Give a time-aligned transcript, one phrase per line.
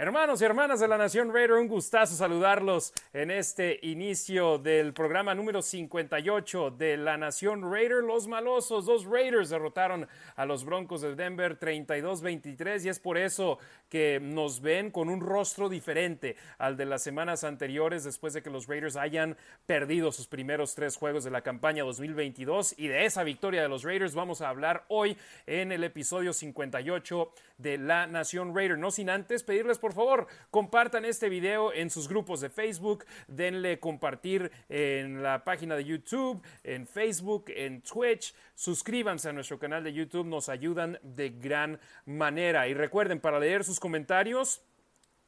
[0.00, 5.34] Hermanos y hermanas de la Nación Raider, un gustazo saludarlos en este inicio del programa
[5.34, 8.04] número 58 de la Nación Raider.
[8.04, 10.06] Los malosos, dos Raiders derrotaron
[10.36, 13.58] a los Broncos de Denver 32-23 y es por eso
[13.88, 18.50] que nos ven con un rostro diferente al de las semanas anteriores después de que
[18.50, 19.36] los Raiders hayan
[19.66, 23.82] perdido sus primeros tres juegos de la campaña 2022 y de esa victoria de los
[23.82, 25.16] Raiders vamos a hablar hoy
[25.48, 28.78] en el episodio 58 de la Nación Raider.
[28.78, 33.78] No sin antes pedirles por favor compartan este video en sus grupos de Facebook, denle
[33.78, 39.92] compartir en la página de YouTube, en Facebook, en Twitch, suscríbanse a nuestro canal de
[39.92, 44.62] YouTube, nos ayudan de gran manera y recuerden para leer sus comentarios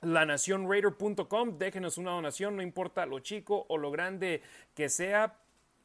[0.03, 1.59] lanacionraider.com.
[1.59, 4.43] Déjenos una donación, no importa lo chico o lo grande
[4.75, 5.40] que sea,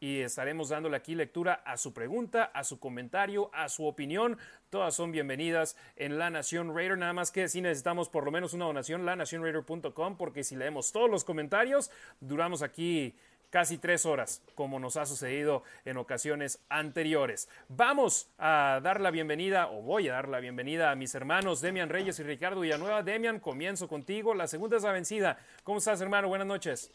[0.06, 4.38] y estaremos dándole aquí lectura a su pregunta, a su comentario, a su opinión.
[4.70, 6.96] Todas son bienvenidas en La Nación Raider.
[6.96, 11.10] Nada más que si necesitamos por lo menos una donación, lanacionraider.com, porque si leemos todos
[11.10, 13.16] los comentarios, duramos aquí
[13.50, 17.50] casi tres horas, como nos ha sucedido en ocasiones anteriores.
[17.68, 21.90] Vamos a dar la bienvenida, o voy a dar la bienvenida a mis hermanos Demian
[21.90, 23.02] Reyes y Ricardo Villanueva.
[23.02, 24.36] Demian, comienzo contigo.
[24.36, 25.40] La segunda es la vencida.
[25.64, 26.28] ¿Cómo estás, hermano?
[26.28, 26.92] Buenas noches.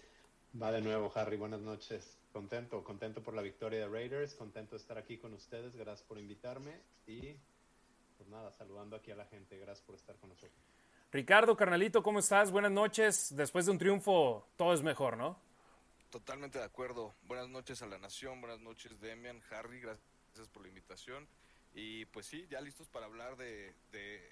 [0.62, 1.36] Va de nuevo, Harry.
[1.36, 2.19] Buenas noches.
[2.32, 5.74] Contento, contento por la victoria de Raiders, contento de estar aquí con ustedes.
[5.74, 7.34] Gracias por invitarme y
[8.16, 9.58] pues nada, saludando aquí a la gente.
[9.58, 10.60] Gracias por estar con nosotros.
[11.12, 12.52] Ricardo, carnalito, ¿cómo estás?
[12.52, 13.34] Buenas noches.
[13.34, 15.36] Después de un triunfo, todo es mejor, ¿no?
[16.10, 17.14] Totalmente de acuerdo.
[17.26, 21.26] Buenas noches a la nación, buenas noches Demian, Harry, gracias por la invitación.
[21.74, 23.74] Y pues sí, ya listos para hablar de,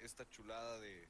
[0.01, 1.07] esta chulada de,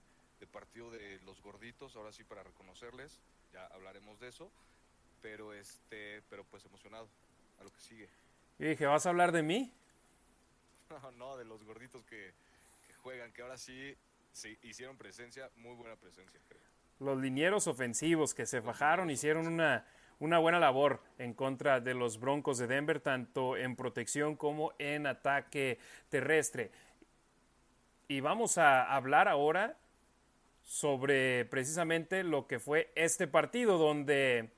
[0.52, 3.20] partido de los gorditos, ahora sí para reconocerles,
[3.52, 4.52] ya hablaremos de eso.
[5.22, 7.10] Pero este, pero pues emocionado
[7.60, 8.10] a lo que sigue.
[8.58, 9.74] Y dije, ¿vas a hablar de mí?
[10.90, 12.34] No, no, de los gorditos que,
[13.04, 13.96] juegan, que ahora sí,
[14.32, 16.64] sí hicieron presencia, muy buena presencia, creo.
[16.98, 19.86] Los linieros ofensivos que se fajaron, hicieron una
[20.20, 25.08] una buena labor en contra de los Broncos de Denver, tanto en protección como en
[25.08, 25.80] ataque
[26.10, 26.72] terrestre.
[28.08, 29.78] Y vamos a hablar ahora
[30.64, 34.52] sobre precisamente lo que fue este partido, donde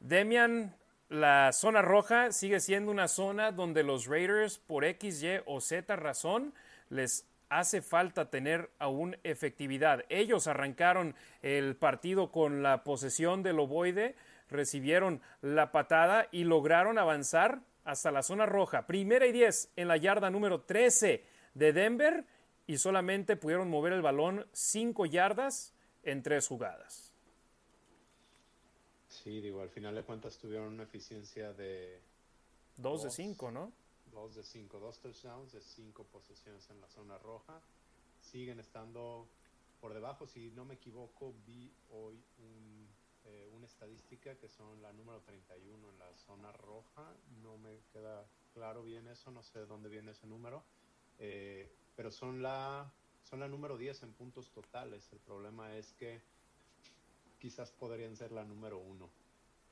[0.00, 0.74] Demian,
[1.08, 5.94] la zona roja sigue siendo una zona donde los Raiders, por X, Y o Z
[5.96, 6.54] razón,
[6.88, 10.04] les hace falta tener aún efectividad.
[10.08, 14.14] Ellos arrancaron el partido con la posesión del ovoide,
[14.48, 18.86] recibieron la patada y lograron avanzar hasta la zona roja.
[18.86, 21.24] Primera y diez en la yarda número 13
[21.54, 22.24] de Denver
[22.66, 25.74] y solamente pudieron mover el balón cinco yardas
[26.04, 27.09] en tres jugadas.
[29.22, 32.00] Sí, digo, al final de cuentas tuvieron una eficiencia de...
[32.76, 33.72] Dos, de cinco, ¿no?
[34.10, 37.60] Dos de cinco, dos touchdowns de cinco posesiones en la zona roja.
[38.20, 39.28] Siguen estando
[39.80, 42.88] por debajo, si no me equivoco, vi hoy un
[43.26, 47.14] eh, una estadística que son la número 31 en la zona roja.
[47.42, 50.64] No me queda claro bien eso, no sé dónde viene ese número.
[51.18, 52.90] Eh, pero son la,
[53.22, 55.12] son la número 10 en puntos totales.
[55.12, 56.22] El problema es que
[57.40, 59.10] quizás podrían ser la número 1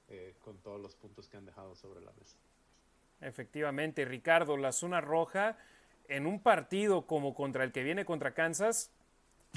[0.09, 2.37] eh, con todos los puntos que han dejado sobre la mesa.
[3.21, 5.59] Efectivamente, Ricardo, la zona roja
[6.09, 8.91] en un partido como contra el que viene contra Kansas,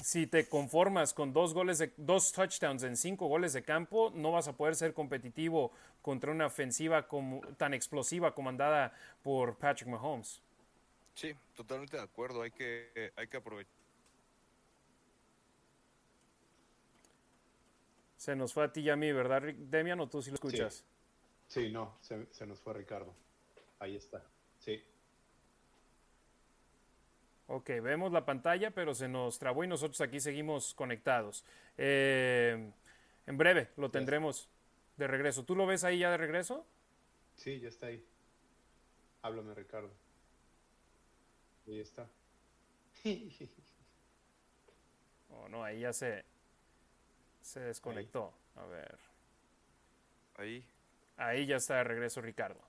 [0.04, 4.32] si te conformas con dos goles de, dos touchdowns en cinco goles de campo, no
[4.32, 8.94] vas a poder ser competitivo contra una ofensiva como, tan explosiva comandada
[9.24, 10.42] por Patrick Mahomes.
[11.14, 12.42] Sí, totalmente de acuerdo.
[12.42, 13.81] Hay que, hay que aprovechar.
[18.22, 20.00] Se nos fue a ti y a mí, ¿verdad, Demian?
[20.00, 20.86] ¿O tú sí lo escuchas?
[21.48, 23.16] Sí, no, se, se nos fue Ricardo.
[23.80, 24.24] Ahí está.
[24.60, 24.80] Sí.
[27.48, 31.44] Ok, vemos la pantalla, pero se nos trabó y nosotros aquí seguimos conectados.
[31.80, 32.72] Eh,
[33.26, 34.48] en breve lo tendremos
[34.98, 35.44] de regreso.
[35.44, 36.64] ¿Tú lo ves ahí ya de regreso?
[37.34, 38.06] Sí, ya está ahí.
[39.24, 39.90] Háblame, Ricardo.
[41.66, 42.08] Ahí está.
[45.32, 46.24] oh, no, ahí ya se,
[47.42, 48.34] se desconectó.
[48.56, 48.98] A ver.
[50.36, 50.66] Ahí.
[51.18, 52.62] Ahí ya está de regreso Ricardo.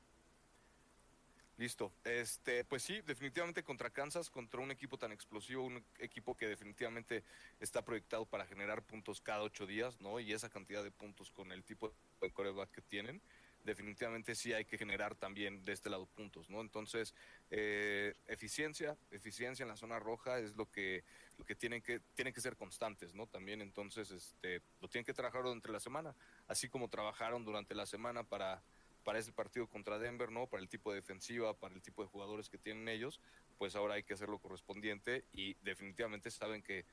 [1.59, 1.93] Listo.
[2.05, 7.23] Este, pues sí, definitivamente contra Kansas, contra un equipo tan explosivo, un equipo que definitivamente
[7.61, 10.19] está proyectado para generar puntos cada ocho días, ¿no?
[10.19, 13.23] Y esa cantidad de puntos con el tipo de coreback que tienen,
[13.65, 16.61] definitivamente sí hay que generar también de este lado puntos, ¿no?
[16.61, 17.15] Entonces,
[17.51, 21.05] eh, eficiencia, eficiencia en la zona roja es lo que,
[21.39, 23.27] lo que tienen que, tienen que ser constantes, ¿no?
[23.27, 26.15] También entonces, este, lo tienen que trabajar durante la semana,
[26.49, 28.63] así como trabajaron durante la semana para
[29.03, 30.47] para ese partido contra Denver, ¿no?
[30.47, 33.21] Para el tipo de defensiva, para el tipo de jugadores que tienen ellos,
[33.59, 36.85] pues ahora hay que hacer lo correspondiente y definitivamente saben que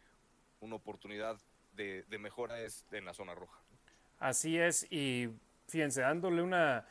[0.60, 1.40] una oportunidad
[1.74, 3.62] de, de mejora es en la zona roja.
[4.18, 5.30] Así es, y
[5.70, 6.86] fíjense, dándole una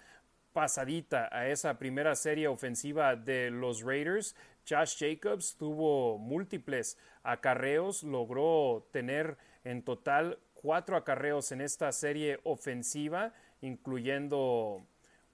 [0.52, 4.34] pasadita a esa primera serie ofensiva de los Raiders,
[4.69, 13.32] Josh Jacobs tuvo múltiples acarreos, logró tener en total cuatro acarreos en esta serie ofensiva,
[13.60, 14.84] incluyendo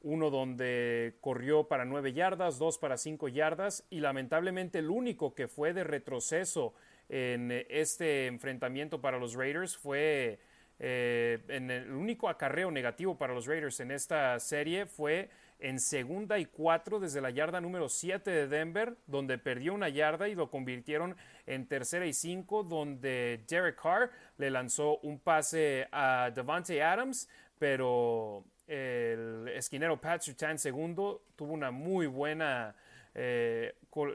[0.02, 5.49] uno donde corrió para nueve yardas, dos para cinco yardas y lamentablemente el único que
[5.49, 6.75] fue de retroceso
[7.08, 10.38] en este enfrentamiento para los Raiders fue
[10.79, 15.31] eh, el único acarreo negativo para los Raiders en esta serie fue
[15.61, 20.29] en segunda y cuatro desde la yarda número 7 de Denver, donde perdió una yarda
[20.29, 21.17] y lo convirtieron
[21.47, 27.29] en tercera y cinco, donde Derek Carr le lanzó un pase a Devante Adams,
[27.59, 32.75] pero el esquinero Pat Surtain segundo tuvo una muy buena
[33.15, 33.75] eh,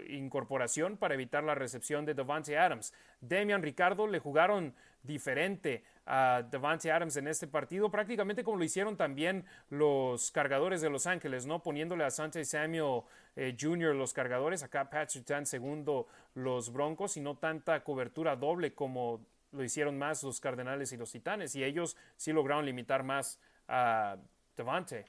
[0.10, 2.94] incorporación para evitar la recepción de Devante Adams.
[3.22, 8.98] Damian Ricardo le jugaron diferente a Devante Adams en este partido, prácticamente como lo hicieron
[8.98, 11.62] también los cargadores de Los Ángeles, ¿no?
[11.62, 13.04] Poniéndole a Santi Samuel
[13.36, 13.96] eh, Jr.
[13.96, 19.64] los cargadores, acá Patrick Tan segundo los Broncos y no tanta cobertura doble como lo
[19.64, 24.18] hicieron más los Cardenales y los Titanes y ellos sí lograron limitar más a
[24.56, 25.06] Devante.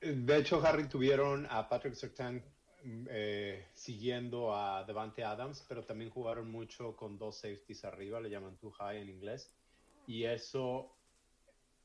[0.00, 2.42] De hecho, Harry tuvieron a Patrick Sertan
[3.08, 8.56] eh, siguiendo a Devante Adams, pero también jugaron mucho con dos safeties arriba, le llaman
[8.56, 9.52] too high en inglés.
[10.06, 10.96] Y eso,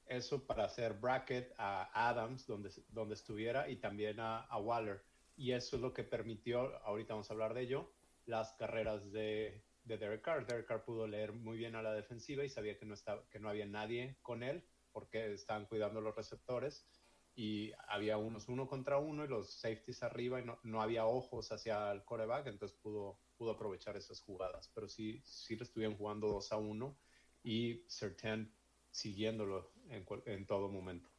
[0.06, 5.04] eso para hacer bracket a Adams donde, donde estuviera y también a, Waller.
[5.36, 7.92] Y eso es lo que permitió, ahorita vamos a hablar de ello,
[8.26, 10.46] las carreras de, de Derek Carr.
[10.46, 13.40] Derek Carr pudo leer muy bien a la defensiva y sabía que no, estaba, que
[13.40, 16.88] no había nadie con él porque estaban cuidando los receptores
[17.36, 21.52] y había unos uno contra uno y los safeties arriba y no, no, había ojos
[21.52, 24.72] hacia el coreback, entonces pudo, pudo aprovechar esas jugadas.
[24.74, 26.98] Pero sí, sí le estuvieron jugando 2 a 1
[27.44, 28.52] y Sertan
[28.92, 31.10] siguiéndolo en, en, todo momento.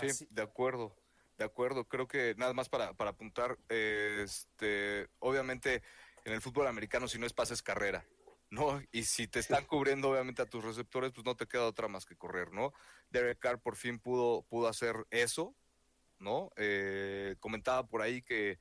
[0.00, 0.94] Sí, de acuerdo,
[1.38, 1.84] de acuerdo.
[1.84, 5.82] Creo que nada más para, para apuntar, este, obviamente
[6.24, 8.04] en el fútbol americano si no es pase es carrera.
[8.50, 8.80] ¿no?
[8.92, 12.06] Y si te están cubriendo obviamente a tus receptores, pues no te queda otra más
[12.06, 12.72] que correr, ¿no?
[13.10, 15.54] Derek Carr por fin pudo, pudo hacer eso,
[16.18, 16.50] ¿no?
[16.56, 18.58] Eh, comentaba por ahí que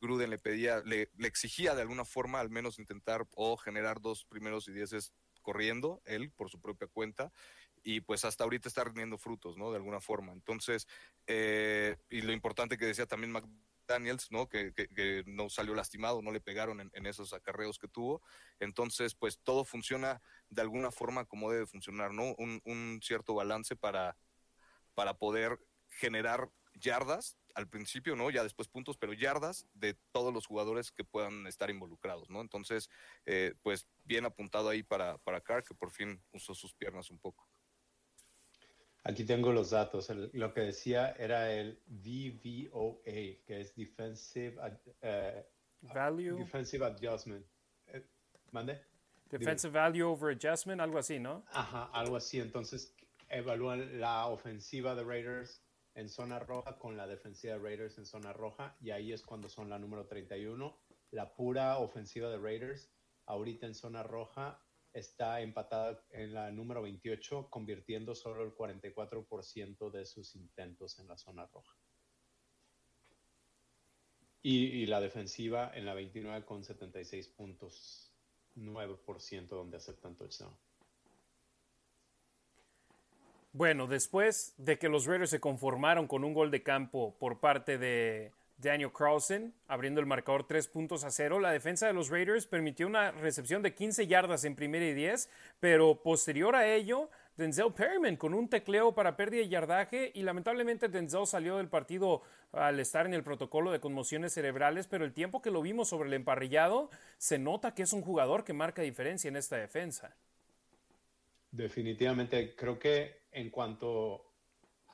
[0.00, 4.24] Gruden le pedía, le, le, exigía de alguna forma al menos intentar o generar dos
[4.24, 5.12] primeros y dieces
[5.46, 7.32] corriendo, él por su propia cuenta,
[7.84, 9.70] y pues hasta ahorita está rindiendo frutos, ¿no?
[9.70, 10.32] De alguna forma.
[10.32, 10.88] Entonces,
[11.28, 13.32] eh, y lo importante que decía también
[13.86, 14.48] Daniels, ¿no?
[14.48, 14.72] Que,
[15.26, 18.22] no salió lastimado, no le pegaron en, esos acarreos que tuvo.
[18.58, 20.20] Entonces, pues todo funciona
[20.50, 22.34] de alguna forma como debe funcionar, ¿no?
[22.38, 24.16] Un, cierto balance para,
[24.94, 28.30] para poder generar yardas al principio, ¿no?
[28.30, 32.40] Ya después puntos, pero yardas de todos los jugadores que puedan estar involucrados, ¿no?
[32.40, 32.90] Entonces,
[33.24, 37.18] eh, pues bien apuntado ahí para, para Carr, que por fin usó sus piernas un
[37.18, 37.48] poco.
[39.04, 40.10] Aquí tengo los datos.
[40.32, 44.56] lo que decía era el DVOA, que es Defensive,
[45.00, 45.46] eh,
[45.80, 46.38] Value.
[46.38, 47.46] Defensive Adjustment.
[47.86, 48.04] Eh,
[48.50, 48.82] ¿Mande?
[49.30, 51.44] Defensive Value over Adjustment, algo así, ¿no?
[51.52, 52.40] Ajá, algo así.
[52.40, 52.94] Entonces
[53.28, 55.62] evalúan la ofensiva de Raiders
[55.96, 59.48] en zona roja con la defensiva de Raiders en zona roja y ahí es cuando
[59.48, 60.78] son la número 31.
[61.10, 62.92] La pura ofensiva de Raiders
[63.24, 64.62] ahorita en zona roja
[64.92, 71.16] está empatada en la número 28, convirtiendo solo el 44% de sus intentos en la
[71.16, 71.76] zona roja.
[74.42, 78.12] Y, la defensiva en la 29 con 76 puntos,
[78.54, 80.56] 9% donde aceptan touchdown.
[83.56, 87.78] Bueno, después de que los Raiders se conformaron con un gol de campo por parte
[87.78, 91.40] de Daniel Carlson, abriendo el marcador 3 puntos a 0.
[91.40, 95.30] La defensa de los Raiders permitió una recepción de 15 yardas en primera y 10,
[95.58, 97.08] pero posterior a ello,
[97.38, 102.20] Denzel Perryman con un tecleo para pérdida de yardaje y lamentablemente Denzel salió del partido
[102.52, 106.08] al estar en el protocolo de conmociones cerebrales, pero el tiempo que lo vimos sobre
[106.08, 110.14] el emparrillado se nota que es un jugador que marca diferencia en esta defensa.
[111.56, 114.34] Definitivamente, creo que en cuanto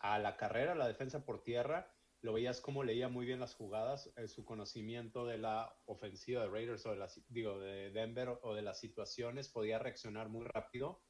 [0.00, 4.12] a la carrera, la defensa por tierra, lo veías como leía muy bien las jugadas,
[4.16, 8.54] eh, su conocimiento de la ofensiva de Raiders o de, la, digo, de Denver o
[8.54, 11.02] de las situaciones, podía reaccionar muy rápido,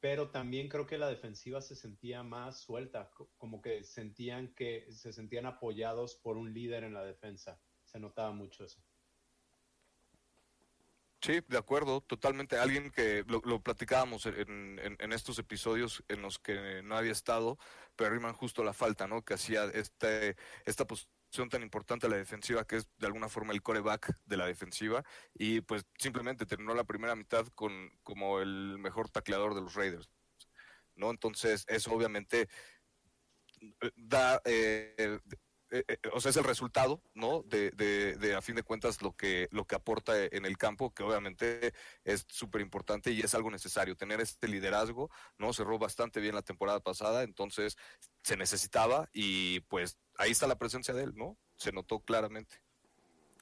[0.00, 5.12] pero también creo que la defensiva se sentía más suelta, como que sentían que se
[5.12, 8.82] sentían apoyados por un líder en la defensa, se notaba mucho eso.
[11.20, 12.58] Sí, de acuerdo, totalmente.
[12.58, 17.58] Alguien que lo, platicábamos en, estos episodios en los que no había estado,
[17.96, 19.22] pero Riman justo la falta, ¿no?
[19.22, 23.52] Que hacía este, esta posición tan importante a la defensiva que es de alguna forma
[23.52, 28.78] el coreback de la defensiva y pues simplemente terminó la primera mitad con como el
[28.78, 30.08] mejor tacleador de los Raiders.
[30.98, 31.10] ¿no?
[31.10, 32.48] Entonces, eso obviamente
[33.60, 35.18] eh, da eh,
[35.70, 37.42] eh, eh, o sea, es el resultado, ¿no?
[37.42, 41.72] De, a fin de cuentas, lo que, lo que aporta en el campo, que obviamente
[42.04, 43.96] es súper importante y es algo necesario.
[43.96, 45.52] Tener este liderazgo, ¿no?
[45.52, 47.76] Cerró bastante bien la temporada pasada, entonces
[48.22, 51.38] se necesitaba y pues ahí está la presencia de él, ¿no?
[51.56, 52.67] Se notó claramente.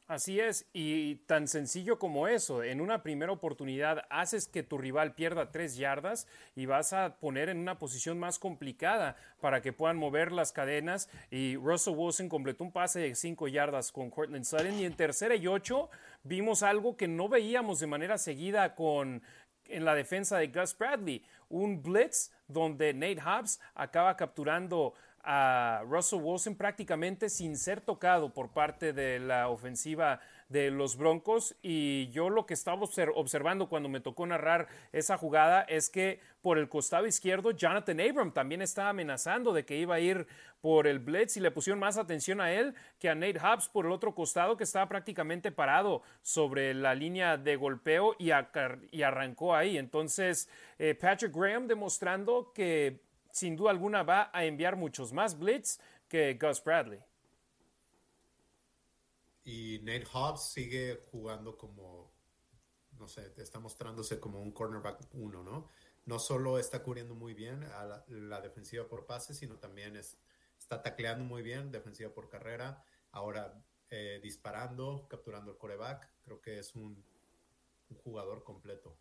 [0.08, 5.16] Así es, y tan sencillo como eso, en una primera oportunidad haces que tu rival
[5.16, 9.96] pierda tres yardas y vas a poner en una posición más complicada para que puedan
[9.96, 14.78] mover las cadenas y Russell Wilson completó un pase de cinco yardas con Cortland Sutton
[14.78, 15.90] y en tercera y ocho
[16.22, 19.24] vimos algo que no veíamos de manera seguida con
[19.68, 24.94] en la defensa de Gus Bradley, un blitz donde Nate Hobbs acaba capturando
[25.26, 31.56] a Russell Wilson prácticamente sin ser tocado por parte de la ofensiva de los Broncos
[31.60, 32.80] y yo lo que estaba
[33.14, 38.32] observando cuando me tocó narrar esa jugada es que por el costado izquierdo Jonathan Abram
[38.32, 40.28] también estaba amenazando de que iba a ir
[40.60, 43.86] por el blitz y le pusieron más atención a él que a Nate Hobbs por
[43.86, 49.78] el otro costado que estaba prácticamente parado sobre la línea de golpeo y, arrancó ahí.
[49.78, 53.05] Entonces eh, Patrick Graham demostrando que
[53.36, 55.78] sin duda alguna va a enviar muchos más blitz
[56.08, 57.00] que Gus Bradley.
[59.44, 62.10] Y Nate Hobbs sigue jugando como,
[62.98, 65.68] no sé, está mostrándose como un cornerback uno, ¿no?
[66.06, 71.24] No solo está cubriendo muy bien a la, defensiva por pase, sino también está tacleando
[71.24, 72.82] muy bien, defensiva por carrera.
[73.12, 76.08] Ahora eh, disparando, capturando el coreback.
[76.24, 77.04] Creo que es un,
[77.90, 78.96] un jugador completo.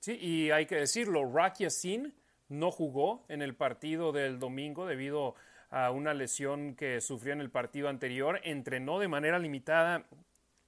[0.00, 2.14] Sí, y hay que decirlo, Rocky Sin
[2.48, 5.34] no jugó en el partido del domingo debido
[5.70, 8.40] a una lesión que sufrió en el partido anterior.
[8.44, 10.06] Entrenó de manera limitada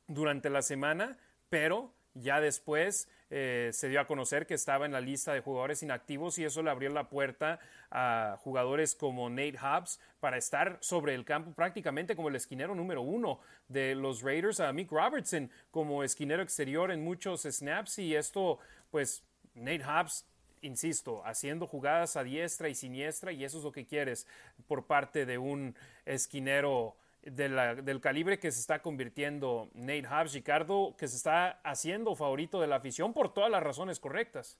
[0.08, 1.16] durante la semana,
[1.48, 5.82] pero ya después eh, se dio a conocer que estaba en la lista de jugadores
[5.82, 7.58] inactivos y eso le abrió la puerta
[7.90, 13.02] a jugadores como Nate Hobbs para estar sobre el campo prácticamente como el esquinero número
[13.02, 18.58] uno de los Raiders, a Mick Robertson como esquinero exterior en muchos snaps y esto
[18.90, 19.22] pues
[19.54, 20.24] Nate Hobbs
[20.66, 24.26] insisto, haciendo jugadas a diestra y siniestra y eso es lo que quieres
[24.66, 31.08] por parte de un esquinero del calibre que se está convirtiendo Nate Hobbs, Ricardo, que
[31.08, 34.58] se está haciendo favorito de la afición por todas las razones correctas.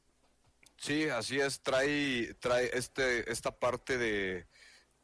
[0.76, 4.46] Sí, así es, trae, trae este, esta parte de,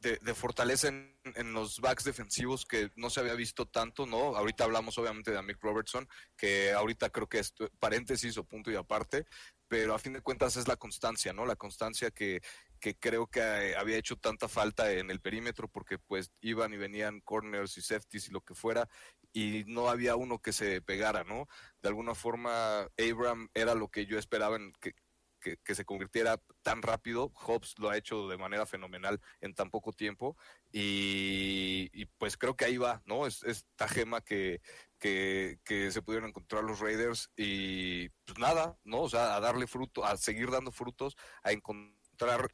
[0.02, 4.36] de, fortaleza en, los backs defensivos que no se había visto tanto, ¿no?
[4.36, 8.76] Ahorita hablamos obviamente de Mick Robertson, que ahorita creo que es paréntesis o punto y
[8.76, 9.26] aparte,
[9.72, 11.46] pero a fin de cuentas es la constancia, ¿no?
[11.46, 12.42] La constancia que,
[12.78, 17.22] que creo que había hecho tanta falta en el perímetro porque pues iban y venían
[17.22, 18.86] corners y safeties y lo que fuera
[19.32, 21.48] y no había uno que se pegara, ¿no?
[21.80, 24.92] De alguna forma Abram era lo que yo esperaba en que,
[25.40, 27.32] que, se convirtiera tan rápido.
[27.34, 30.36] Hobbs lo ha hecho de manera fenomenal en tan poco tiempo
[30.70, 33.26] y, y pues creo que ahí va, ¿no?
[33.26, 34.60] Es esta gema que,
[35.02, 39.02] que, se pudieron encontrar los Raiders y pues nada, ¿no?
[39.02, 42.48] O sea, a darle fruto, a seguir dando frutos, a encontrar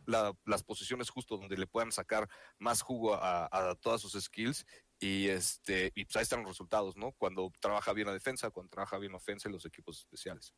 [0.47, 2.29] las posiciones justo donde le puedan sacar
[2.59, 4.65] más jugo a, todas sus skills
[4.99, 7.13] y este y pues ahí están los resultados, ¿no?
[7.13, 10.55] Cuando trabaja bien la defensa, cuando trabaja bien la ofensa y los equipos especiales.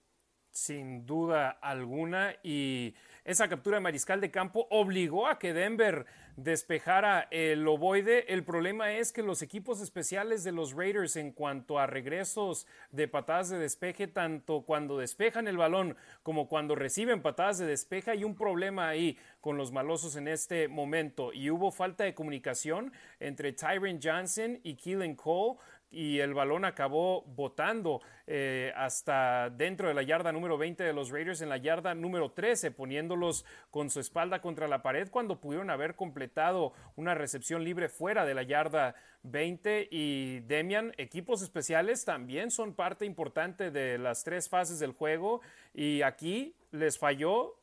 [0.51, 7.29] Sin duda alguna y esa captura de mariscal de campo obligó a que Denver despejara
[7.31, 8.33] el ovoide.
[8.33, 13.09] El problema es que los equipos especiales de los Raiders en cuanto a regresos de
[13.09, 18.25] patadas de despeje, tanto cuando despejan el balón como cuando reciben patadas de despeje, hay
[18.25, 23.53] un problema ahí con los malosos en este momento y hubo falta de comunicación entre
[23.53, 25.59] Tyron Johnson y Keelan Cole
[25.91, 31.11] y el balón acabó botando eh, hasta dentro de la yarda número 20 de los
[31.11, 35.71] Raiders en la yarda número 13, poniéndolos con su espalda contra la pared cuando pudieron
[35.71, 42.51] haber completado una recepción libre fuera de la yarda 20 y Demian, equipos especiales también
[42.51, 45.41] son parte importante de las tres fases del juego
[45.75, 47.59] y aquí les falló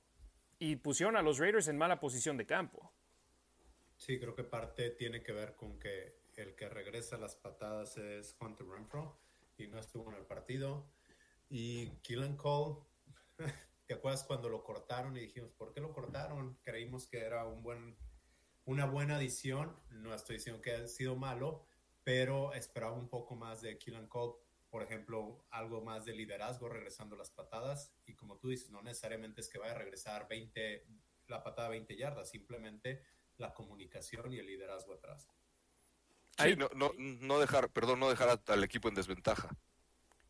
[0.60, 2.92] y pusieron a los Raiders en mala posición de campo.
[3.96, 8.38] Sí, creo que parte tiene que ver con que el que regresa las patadas es
[8.40, 9.20] Hunter Renfro
[9.58, 10.88] y no estuvo en el partido.
[11.50, 12.86] Y Killen Cole,
[13.88, 16.60] ¿te acuerdas cuando lo cortaron y dijimos, ¿por qué lo cortaron?
[16.62, 17.46] Creímos que era
[18.66, 19.76] una buena adición.
[19.90, 21.66] No estoy diciendo que haya sido malo,
[22.04, 24.36] pero esperaba un poco más de Killen Cole.
[24.70, 27.96] Por ejemplo, algo más de liderazgo regresando las patadas.
[28.06, 30.86] Y como tú dices, no necesariamente es que vaya a regresar 20,
[31.30, 33.02] la patada 20 yardas, simplemente
[33.38, 35.32] la comunicación y el liderazgo atrás.
[36.38, 39.50] Sí, no, no, no, dejar, perdón, no dejar al equipo en desventaja.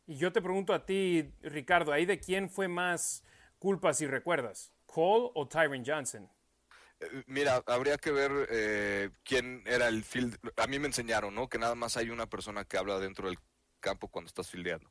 [0.06, 3.22] Y yo te pregunto a ti, Ricardo, ¿ahí de quién fue más
[3.58, 4.72] culpa si recuerdas?
[4.86, 6.30] ¿Cole o Tyron Johnson?
[7.00, 10.38] Eh, mira, habría que ver eh, quién era el field.
[10.56, 11.48] A mí me enseñaron, ¿no?
[11.48, 13.38] Que nada más hay una persona que habla dentro del
[13.80, 14.90] campo cuando estás fildeando.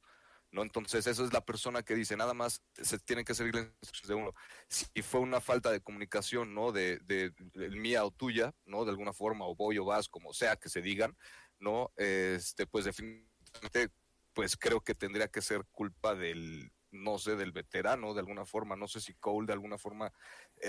[0.58, 0.64] ¿No?
[0.64, 4.08] Entonces, eso es la persona que dice, nada más se tienen que seguir las instrucciones
[4.08, 4.34] de uno.
[4.68, 6.72] Si fue una falta de comunicación, ¿no?
[6.72, 7.32] De, de,
[7.70, 8.84] mía o tuya, ¿no?
[8.84, 11.16] De alguna forma, o voy o vas, como sea que se digan,
[11.60, 11.92] ¿no?
[11.96, 13.92] Este, pues definitivamente,
[14.34, 18.76] pues creo que tendría que ser culpa del, no sé, del veterano de alguna forma.
[18.76, 20.12] No sé si Cole de alguna forma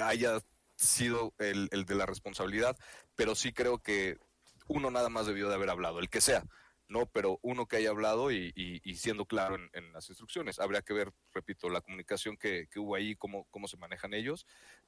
[0.02, 0.38] haya
[0.76, 2.76] sido el, el de la responsabilidad,
[3.16, 4.18] pero sí creo que
[4.66, 6.44] uno nada más debió de haber hablado, el que sea.
[6.88, 7.06] ¿No?
[7.06, 10.58] Pero uno que haya hablado y, siendo claro en, las instrucciones.
[10.58, 14.46] Habría que ver, repito, la comunicación que, hubo ahí, cómo, cómo se manejan ellos,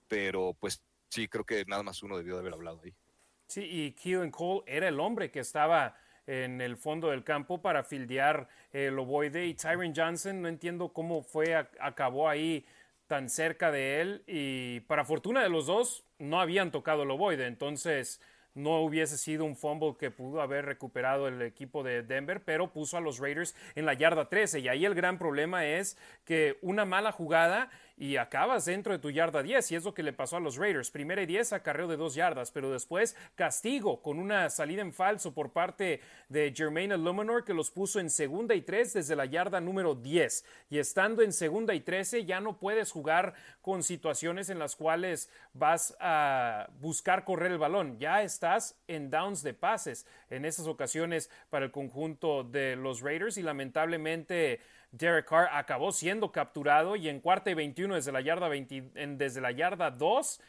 [0.08, 2.94] pero pues sí, creo que nada más uno debió de haber hablado ahí.
[3.46, 7.82] Sí, y Keelan Cole era el hombre que estaba en el fondo del campo para
[7.82, 12.64] fildear el ovoide y Tyron Johnson, no entiendo cómo fue, acabó ahí
[13.08, 17.48] tan cerca de él y para fortuna de los dos no habían tocado el ovoide,
[17.48, 18.20] entonces
[18.62, 22.96] no hubiese sido un fumble que pudo haber recuperado el equipo de Denver, pero puso
[22.96, 24.60] a los Raiders en la yarda 13.
[24.60, 29.10] Y ahí el gran problema es que una mala jugada y acabas dentro de tu
[29.10, 30.90] yarda 10 y es lo que le pasó a los Raiders.
[30.90, 35.34] Primera y 10 acarreo de dos yardas, pero después castigo con una salida en falso
[35.34, 39.60] por parte de Jermaine Illuminor que los puso en segunda y 3 desde la yarda
[39.60, 44.58] número 10 y estando en segunda y 13 ya no puedes jugar con situaciones en
[44.58, 50.46] las cuales vas a buscar correr el balón, ya estás en downs de pases en
[50.46, 54.60] esas ocasiones para el conjunto de los Raiders y lamentablemente
[54.92, 59.52] Derek Carr acabó siendo capturado y en cuarta y 21 desde la yarda, desde la
[59.52, 60.40] yarda 2,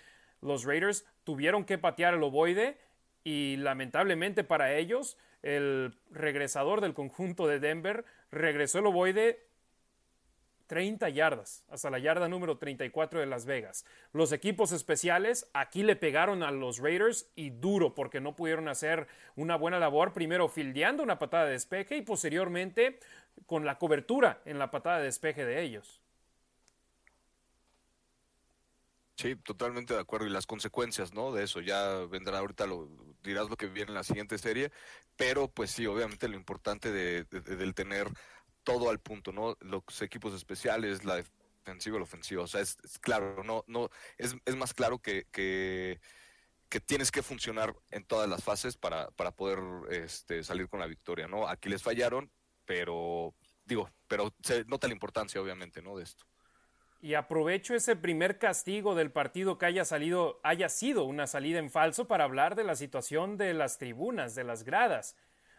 [0.42, 2.78] los Raiders tuvieron que patear el ovoide
[3.24, 9.46] y lamentablemente para ellos, el regresador del conjunto de Denver regresó el ovoide
[10.72, 13.86] 30 yardas, hasta la yarda número 34 de Las Vegas.
[14.14, 19.08] Los equipos especiales aquí le pegaron a los Raiders y duro porque no pudieron hacer
[19.36, 23.00] una buena labor, primero fildeando una patada de despeje y posteriormente
[23.46, 26.02] con la cobertura en la patada de despeje de ellos.
[29.16, 30.26] Sí, totalmente de acuerdo.
[30.26, 31.32] Y las consecuencias, ¿no?
[31.32, 32.90] De eso ya vendrá ahorita, lo
[33.22, 34.72] dirás lo que viene en la siguiente serie.
[35.16, 38.08] Pero, pues sí, obviamente lo importante de, del tener
[38.64, 39.58] todo al punto, ¿no?
[39.60, 42.44] Los equipos especiales, la defensiva la ofensiva.
[42.44, 46.00] O sea, es, claro, no, no, es, es más claro que, que,
[46.86, 49.60] tienes que funcionar en todas las fases para, para poder
[49.92, 51.48] este, salir con la victoria, ¿no?
[51.48, 52.32] Aquí les fallaron,
[52.66, 53.34] pero
[53.66, 55.98] digo, pero se nota la importancia, obviamente, ¿no?
[55.98, 56.26] De esto.
[57.02, 61.72] Y aprovecho ese primer castigo del partido que haya salido, haya sido una salida en
[61.72, 65.16] falso para hablar de la situación de las tribunas, de las gradas.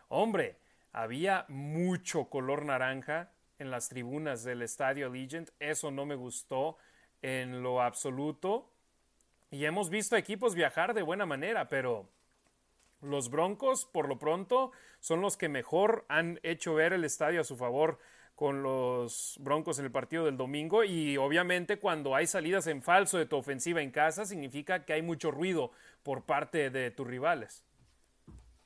[0.08, 0.58] Hombre,
[0.92, 5.50] había mucho color naranja en las tribunas del estadio Allegiant.
[5.58, 6.76] Eso no me gustó
[7.22, 8.70] en lo absoluto.
[9.50, 12.08] Y hemos visto equipos viajar de buena manera, pero
[13.02, 17.44] los Broncos, por lo pronto, son los que mejor han hecho ver el estadio a
[17.44, 17.98] su favor
[18.34, 23.18] con los Broncos en el partido del domingo y obviamente cuando hay salidas en falso
[23.18, 25.70] de tu ofensiva en casa significa que hay mucho ruido
[26.02, 27.62] por parte de tus rivales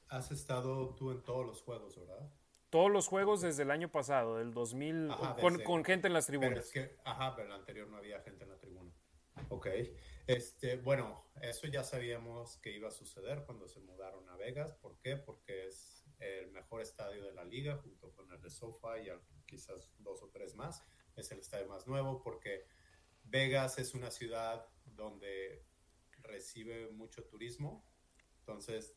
[0.09, 2.31] has estado tú en todos los juegos, ¿verdad?
[2.71, 5.11] Todos los juegos desde el año pasado, del 2000,
[5.65, 6.71] con, gente en las tribunas.
[7.05, 8.91] ajá, pero el anterior no había gente en la tribuna.
[9.49, 9.69] Ok.
[10.27, 14.73] Este, bueno, eso ya sabíamos que iba a suceder cuando se mudaron a Vegas.
[14.75, 15.17] ¿Por qué?
[15.17, 19.93] Porque es el mejor estadio de la liga, junto con el de SoFi y quizás
[19.99, 20.83] dos o tres más.
[21.15, 22.67] Es el estadio más nuevo porque
[23.23, 25.65] Vegas es una ciudad donde
[26.23, 27.85] recibe mucho turismo.
[28.41, 28.97] Entonces,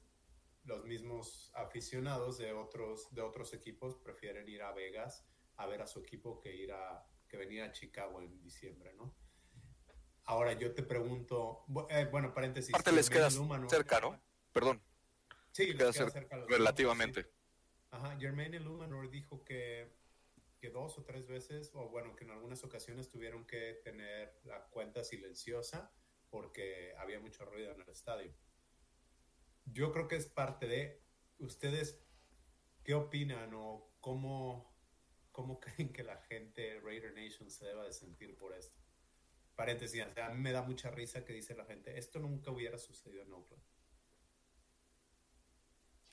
[0.64, 5.26] los mismos aficionados de otros, de otros equipos prefieren ir a Vegas
[5.58, 9.16] a ver a su equipo que ir a que venir a Chicago en diciembre, ¿no?
[10.30, 12.74] Ahora yo te pregunto, eh, bueno, paréntesis.
[12.74, 13.30] Aparte les queda
[13.68, 14.22] cerca, ¿no?
[14.52, 14.82] Perdón.
[15.52, 17.28] Sí, les queda, cerca, relativamente.
[17.92, 19.92] Ajá, Jermaine Illuminor dijo que,
[20.60, 24.64] que dos o tres veces, o bueno, que en algunas ocasiones tuvieron que tener la
[24.66, 25.92] cuenta silenciosa
[26.30, 28.34] porque había mucho ruido en el estadio
[29.74, 31.02] yo creo que es parte de
[31.40, 32.00] ustedes,
[32.84, 34.76] ¿qué opinan o cómo,
[35.32, 38.79] cómo creen que la gente Raider Nation se deba de sentir por esto?
[39.60, 43.24] Paréntesis, a mí me da mucha risa que dice la gente, esto nunca hubiera sucedido
[43.24, 43.62] en Oakland.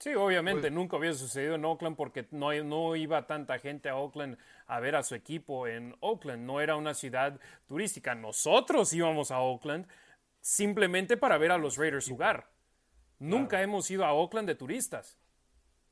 [0.01, 3.95] Sí, obviamente pues nunca hubiera sucedido en Oakland porque no, no iba tanta gente a
[3.95, 6.45] Oakland a ver a su equipo en Oakland.
[6.45, 8.17] No era una ciudad turística.
[8.17, 9.87] Nosotros íbamos a Oakland
[10.41, 12.51] simplemente para ver a los Raiders jugar.
[13.21, 15.21] Nunca hemos ido a Oakland de turistas.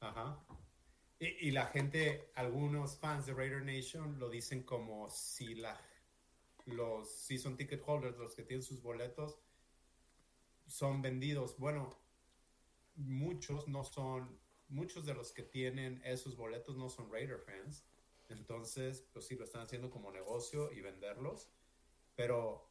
[0.01, 0.41] Ajá.
[1.21, 5.81] Y, y, la gente, algunos fans de Raider Nation lo dicen como si la,
[6.67, 9.39] los season ticket holders, los que tienen sus boletos,
[10.67, 11.59] son vendidos.
[11.59, 11.91] Bueno,
[12.97, 17.87] muchos no son, muchos de los que tienen esos boletos no son Raider fans.
[18.29, 21.51] Entonces, pues sí, lo están haciendo como negocio y venderlos.
[22.15, 22.71] Pero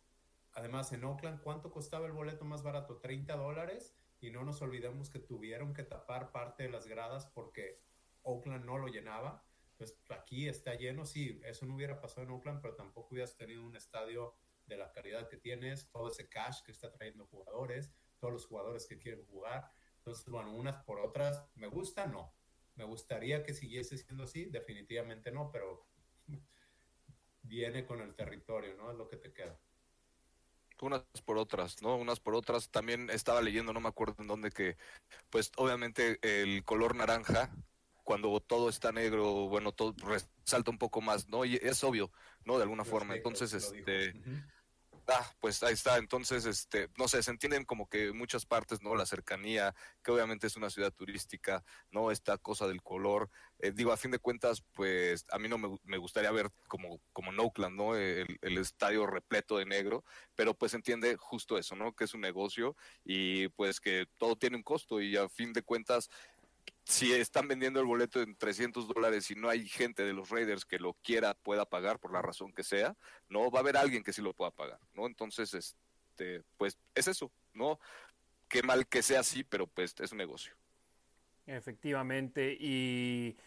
[0.54, 2.98] además en Oakland, ¿cuánto costaba el boleto más barato?
[2.98, 3.96] 30 dólares.
[4.20, 7.82] Y no nos olvidemos que tuvieron que tapar parte de las gradas porque
[8.24, 9.44] Oakland no lo llenaba.
[9.84, 13.66] Pues aquí está lleno, sí, eso no hubiera pasado en Oakland, pero tampoco hubieras tenido
[13.66, 14.34] un estadio
[14.66, 18.88] de la calidad que tienes, todo ese cash que está trayendo jugadores, todos los jugadores
[18.88, 19.70] que quieren jugar.
[19.98, 22.08] Entonces, bueno, unas por otras, ¿me gusta?
[22.08, 22.34] No.
[22.76, 24.46] ¿Me gustaría que siguiese siendo así?
[24.46, 25.86] Definitivamente no, pero
[27.42, 28.90] viene con el territorio, ¿no?
[28.90, 29.60] Es lo que te queda.
[30.82, 31.98] Unas por otras, ¿no?
[31.98, 32.70] Unas por otras.
[32.70, 34.78] También estaba leyendo, no me acuerdo en dónde, que
[35.30, 37.52] pues obviamente el color naranja
[38.04, 41.46] cuando todo está negro, bueno, todo resalta un poco más, ¿no?
[41.46, 42.12] Y es obvio,
[42.46, 42.58] ¿no?
[42.58, 43.16] De alguna forma.
[43.16, 44.14] Entonces, este...
[45.08, 45.98] Ah, pues ahí está.
[45.98, 48.96] Entonces, este, no sé, se entienden como que muchas partes, ¿no?
[48.96, 52.10] La cercanía, que obviamente es una ciudad turística, ¿no?
[52.10, 53.30] Esta cosa del color.
[53.60, 57.34] Eh, digo, a fin de cuentas, pues a mí no me, gustaría ver como, como
[57.34, 57.98] en Oakland, ¿no?
[57.98, 61.94] El, el, estadio repleto de negro, pero pues entiende justo eso, ¿no?
[61.94, 65.64] Que es un negocio y pues que todo tiene un costo y a fin de
[65.64, 66.10] cuentas
[66.84, 70.66] si están vendiendo el boleto en 300 dólares y no hay gente de los Raiders
[70.66, 72.96] que lo quiera, pueda pagar por la razón que sea,
[73.30, 75.06] no va a haber alguien que sí lo pueda pagar, ¿no?
[75.06, 77.80] Entonces, este, pues es eso, ¿no?
[78.50, 80.54] Qué mal que sea así, pero pues es un negocio.
[81.46, 83.38] Efectivamente, y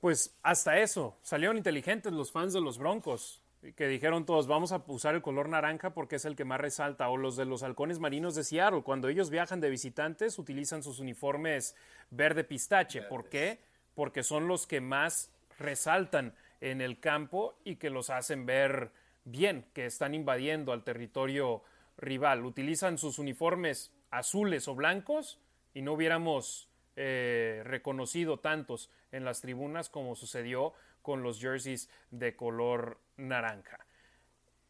[0.00, 3.41] pues hasta eso, salieron inteligentes los fans de los Broncos
[3.76, 7.08] que dijeron todos, vamos a usar el color naranja porque es el que más resalta,
[7.08, 10.98] o los de los halcones marinos de Seattle, cuando ellos viajan de visitantes utilizan sus
[10.98, 11.76] uniformes
[12.10, 13.02] verde pistache.
[13.02, 13.60] ¿Por qué?
[13.94, 18.90] Porque son los que más resaltan en el campo y que los hacen ver
[19.24, 21.62] bien, que están invadiendo al territorio
[21.96, 22.44] rival.
[22.44, 25.38] Utilizan sus uniformes azules o blancos
[25.72, 32.34] y no hubiéramos eh, reconocido tantos en las tribunas como sucedió con los jerseys de
[32.36, 33.86] color naranja.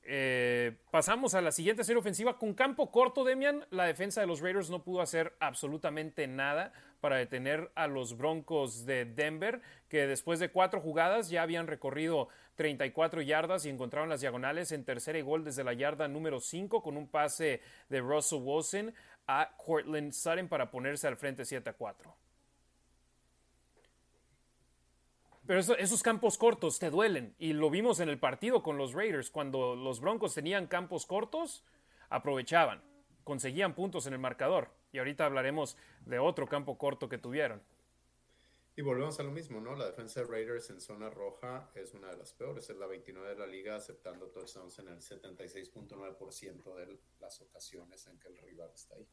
[0.04, 3.64] Eh, pasamos a la siguiente serie ofensiva con campo corto, Demian.
[3.70, 8.84] La defensa de los Raiders no pudo hacer absolutamente nada para detener a los Broncos
[8.84, 14.20] de Denver, que después de cuatro jugadas ya habían recorrido 34 yardas y encontraron las
[14.20, 18.42] diagonales en tercera y gol desde la yarda número 5 con un pase de Russell
[18.42, 18.94] Wilson
[19.26, 22.21] a Cortland Sutton para ponerse al frente 7 a 4.
[25.46, 27.34] Pero esos campos cortos te duelen.
[27.38, 29.30] Y lo vimos en el partido con los Raiders.
[29.30, 31.64] Cuando los Broncos tenían campos cortos,
[32.10, 32.82] aprovechaban.
[33.24, 34.70] Conseguían puntos en el marcador.
[34.92, 35.76] Y ahorita hablaremos
[36.06, 37.62] de otro campo corto que tuvieron.
[38.74, 39.74] Y volvemos a lo mismo, ¿no?
[39.74, 42.70] La defensa de Raiders en zona roja es una de las peores.
[42.70, 48.18] Es la 29 de la liga, aceptando touchdowns en el 76.9% de las ocasiones en
[48.18, 49.06] que el rival está ahí.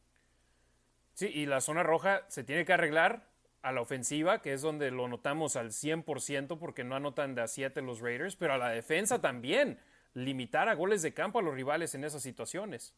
[1.14, 3.28] Sí, y la zona roja se tiene que arreglar
[3.62, 7.48] a la ofensiva, que es donde lo notamos al 100% porque no anotan de a
[7.48, 9.80] 7 los Raiders, pero a la defensa también,
[10.14, 12.94] limitar a goles de campo a los rivales en esas situaciones.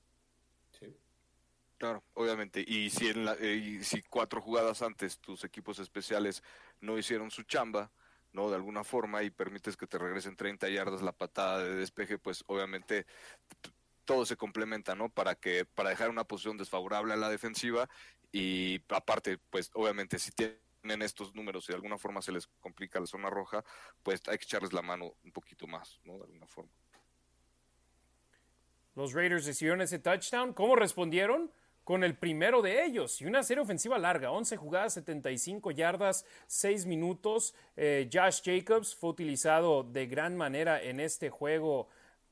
[0.71, 0.95] Sí.
[1.77, 2.63] Claro, obviamente.
[2.65, 6.43] Y si, en la, eh, si cuatro jugadas antes tus equipos especiales
[6.79, 7.91] no hicieron su chamba,
[8.33, 8.49] ¿no?
[8.49, 12.43] De alguna forma y permites que te regresen 30 yardas la patada de despeje, pues
[12.47, 13.07] obviamente
[14.05, 15.09] todo se complementa, ¿no?
[15.09, 17.89] Para que para dejar una posición desfavorable a la defensiva
[18.31, 22.99] y aparte, pues obviamente si tienen estos números y de alguna forma se les complica
[22.99, 23.63] la zona roja,
[24.03, 26.17] pues hay que echarles la mano un poquito más, ¿no?
[26.17, 26.71] De alguna forma.
[28.95, 30.53] Los Raiders recibieron ese touchdown.
[30.53, 31.51] ¿Cómo respondieron?
[31.83, 36.85] Con el primero de ellos y una serie ofensiva larga, 11 jugadas, 75 yardas, 6
[36.85, 37.55] minutos.
[37.75, 41.89] Eh, Josh Jacobs fue utilizado de gran manera en este juego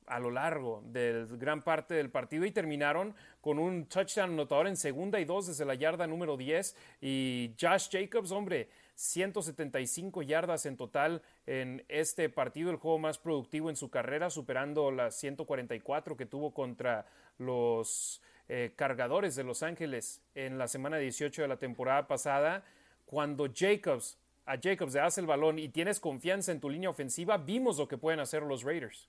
[0.09, 4.75] a lo largo de gran parte del partido y terminaron con un touchdown anotador en
[4.75, 10.75] segunda y dos desde la yarda número 10 y Josh Jacobs, hombre, 175 yardas en
[10.75, 16.25] total en este partido, el juego más productivo en su carrera, superando las 144 que
[16.25, 17.05] tuvo contra
[17.37, 22.65] los eh, cargadores de Los Ángeles en la semana 18 de la temporada pasada.
[23.05, 27.37] Cuando Jacobs, a Jacobs le das el balón y tienes confianza en tu línea ofensiva,
[27.37, 29.07] vimos lo que pueden hacer los Raiders.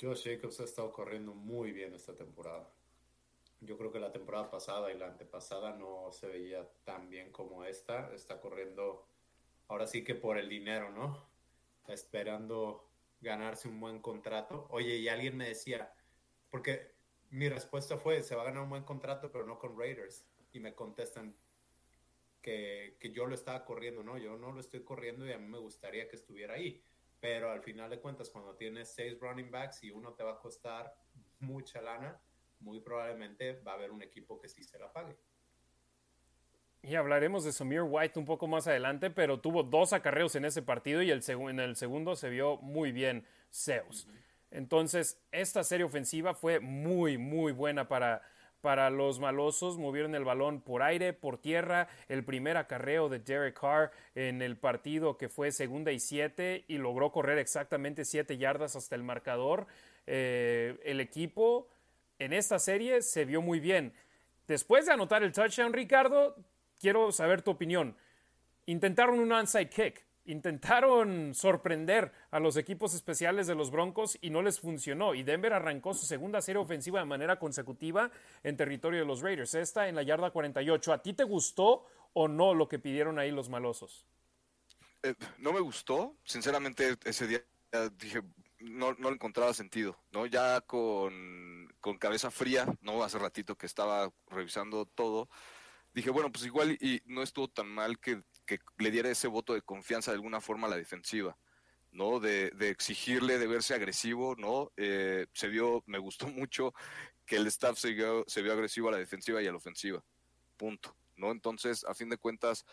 [0.00, 2.72] Josh Jacobs ha estado corriendo muy bien esta temporada.
[3.60, 7.64] Yo creo que la temporada pasada y la antepasada no se veía tan bien como
[7.64, 8.12] esta.
[8.14, 9.06] Está corriendo
[9.68, 11.28] ahora sí que por el dinero, ¿no?
[11.86, 12.88] Esperando
[13.20, 14.66] ganarse un buen contrato.
[14.70, 15.92] Oye, y alguien me decía,
[16.50, 16.94] porque
[17.28, 20.24] mi respuesta fue, se va a ganar un buen contrato, pero no con Raiders.
[20.52, 21.36] Y me contestan,
[22.40, 25.46] que, que, yo lo estaba corriendo, no, yo no lo estoy corriendo y a mí
[25.46, 26.82] me gustaría que estuviera ahí.
[27.20, 30.38] Pero al final de cuentas, cuando tienes seis running backs y uno te va a
[30.38, 30.94] costar
[31.38, 32.18] mucha lana,
[32.60, 35.16] muy probablemente va a haber un equipo que sí se la pague.
[36.82, 40.62] Y hablaremos de Samir White un poco más adelante, pero tuvo dos acarreos en ese
[40.62, 44.08] partido y el en el segundo se vio muy bien Zeus.
[44.50, 48.22] Entonces, esta serie ofensiva fue muy, muy buena para,
[48.60, 49.78] para los malosos.
[49.78, 51.88] Movieron el balón por aire, por tierra.
[52.08, 56.78] El primer acarreo de Derek Carr en el partido que fue segunda y siete y
[56.78, 59.66] logró correr exactamente siete yardas hasta el marcador.
[60.06, 61.68] Eh, el equipo
[62.18, 63.92] en esta serie se vio muy bien.
[64.46, 66.36] Después de anotar el touchdown, Ricardo,
[66.80, 67.96] quiero saber tu opinión.
[68.66, 74.42] Intentaron un onside kick, intentaron sorprender a los equipos especiales de los Broncos y no
[74.42, 75.14] les funcionó.
[75.14, 78.10] Y Denver arrancó su segunda serie ofensiva de manera consecutiva
[78.42, 79.54] en territorio de los Raiders.
[79.54, 80.92] Esta en la yarda 48.
[80.92, 84.06] ¿A ti te gustó o no lo que pidieron ahí los malosos?
[85.02, 86.16] Eh, no me gustó.
[86.24, 87.42] Sinceramente, ese día
[87.98, 88.22] dije,
[88.58, 90.26] no, no encontraba sentido, ¿no?
[90.26, 93.02] Ya con, con cabeza fría, ¿no?
[93.02, 95.28] Hace ratito que estaba revisando todo
[95.92, 98.22] dije, bueno, pues igual y no estuvo tan mal que,
[98.78, 101.36] le diera ese voto de confianza de alguna forma a la defensiva,
[101.92, 102.20] ¿no?
[102.20, 104.72] De, exigirle, de verse agresivo, ¿no?
[104.76, 106.74] Eh, se vio, me gustó mucho
[107.26, 110.02] que el staff se vio, se vio agresivo a la defensiva y a la ofensiva,
[110.56, 111.30] punto, ¿no?
[111.30, 112.64] Entonces, a fin de cuentas,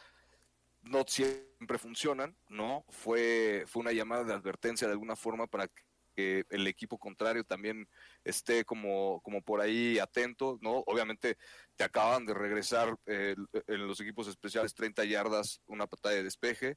[0.81, 2.85] no siempre funcionan, ¿no?
[2.89, 5.86] Fue, fue una llamada de advertencia de alguna forma para que
[6.17, 7.87] que el equipo contrario también
[8.23, 10.83] esté como, como por ahí atento, ¿no?
[10.87, 11.37] Obviamente
[11.75, 13.35] te acaban de regresar eh,
[13.67, 16.75] en los equipos especiales 30 yardas, una patada de despeje.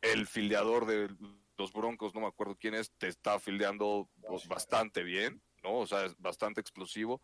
[0.00, 1.14] El fildeador de
[1.58, 5.80] los Broncos, no me acuerdo quién es, te está fildeando pues, bastante bien, ¿no?
[5.80, 7.20] O sea, es bastante explosivo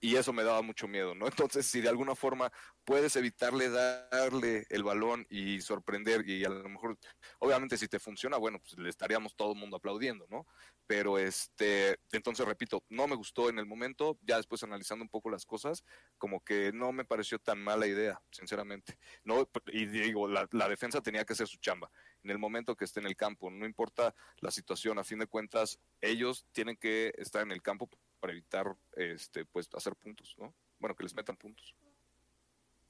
[0.00, 1.26] y eso me daba mucho miedo, ¿no?
[1.52, 2.52] Entonces, si de alguna forma
[2.84, 6.98] puedes evitarle darle el balón y sorprender, y a lo mejor,
[7.38, 10.46] obviamente si te funciona, bueno, pues le estaríamos todo el mundo aplaudiendo, ¿no?
[10.88, 15.28] Pero este, entonces repito, no me gustó en el momento, ya después analizando un poco
[15.28, 15.84] las cosas,
[16.16, 18.98] como que no me pareció tan mala idea, sinceramente.
[19.22, 21.90] No, y digo, la, defensa tenía que hacer su chamba
[22.24, 25.26] en el momento que esté en el campo, no importa la situación, a fin de
[25.26, 30.54] cuentas, ellos tienen que estar en el campo para evitar este pues hacer puntos, ¿no?
[30.78, 31.74] Bueno, que les metan puntos.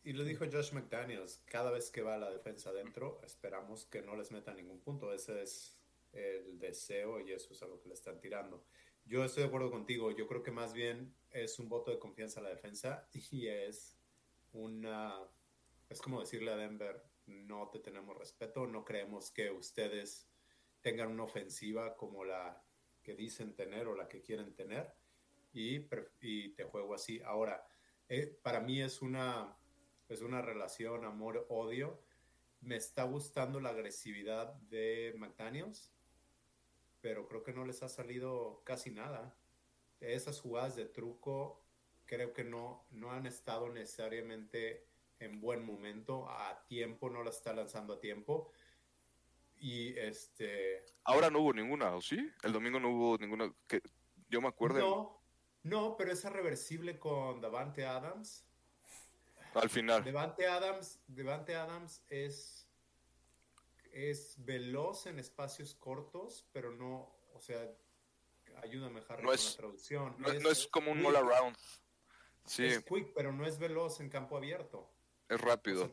[0.05, 4.15] Y lo dijo Josh McDaniels, cada vez que va la defensa adentro, esperamos que no
[4.15, 5.13] les metan ningún punto.
[5.13, 5.78] Ese es
[6.13, 8.65] el deseo y eso es algo que le están tirando.
[9.05, 12.41] Yo estoy de acuerdo contigo, yo creo que más bien es un voto de confianza
[12.41, 13.99] a la defensa y es
[14.53, 15.15] una,
[15.89, 20.29] es como decirle a Denver, no te tenemos respeto, no creemos que ustedes
[20.81, 22.63] tengan una ofensiva como la
[23.03, 24.95] que dicen tener o la que quieren tener
[25.53, 27.21] y, te juego así.
[27.25, 27.67] Ahora,
[28.09, 29.57] eh, para mí es una,
[30.09, 32.03] es una relación amor-odio.
[32.61, 35.93] Me está gustando la agresividad de McDaniels,
[37.01, 39.37] pero creo que no les ha salido casi nada.
[40.01, 41.65] Esas jugadas de truco
[42.07, 44.89] creo que no, no han estado necesariamente
[45.21, 48.51] en buen momento, a tiempo, no las está lanzando a tiempo.
[49.57, 50.85] Y este.
[51.05, 52.31] Ahora no hubo ninguna, ¿o sí?
[52.43, 53.53] El domingo no hubo ninguna.
[53.67, 53.83] que
[54.29, 54.79] Yo me acuerdo.
[54.79, 55.23] No,
[55.65, 58.45] no, pero esa reversible con Davante Adams.
[59.55, 60.05] Al final.
[60.05, 62.68] Davante Adams, Devante Adams es,
[63.99, 67.71] es veloz en espacios cortos, pero no, o sea,
[68.63, 70.17] ayúdame a no es, la traducción.
[70.19, 71.57] No es, como un all around.
[72.45, 72.65] Sí.
[72.65, 74.91] Es quick, pero no es veloz en campo abierto.
[75.29, 75.91] Es rápido.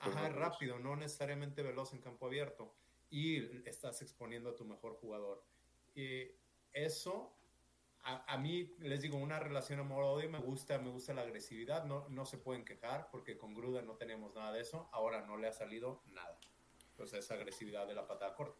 [0.00, 2.74] ajá, es rápido, no necesariamente veloz en campo abierto.
[3.10, 5.44] Y estás exponiendo a tu mejor jugador.
[5.94, 6.30] Y
[6.72, 7.34] eso
[8.02, 12.24] a, mí, les digo, una relación amor-odio me gusta, me gusta la agresividad, no, no
[12.24, 15.52] se pueden quejar porque con Gruda no tenemos nada de eso, ahora no le ha
[15.52, 16.38] salido nada.
[17.00, 18.58] Entonces, esa agresividad de la patada corta.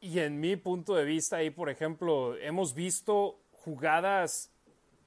[0.00, 4.52] Y en mi punto de vista, ahí, por ejemplo, hemos visto jugadas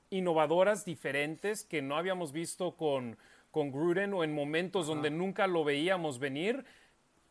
[0.09, 3.17] innovadoras diferentes que no habíamos visto con,
[3.49, 6.65] con Gruden o en momentos donde nunca lo veíamos venir.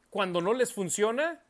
[0.08, 1.42] Cuando no les funciona,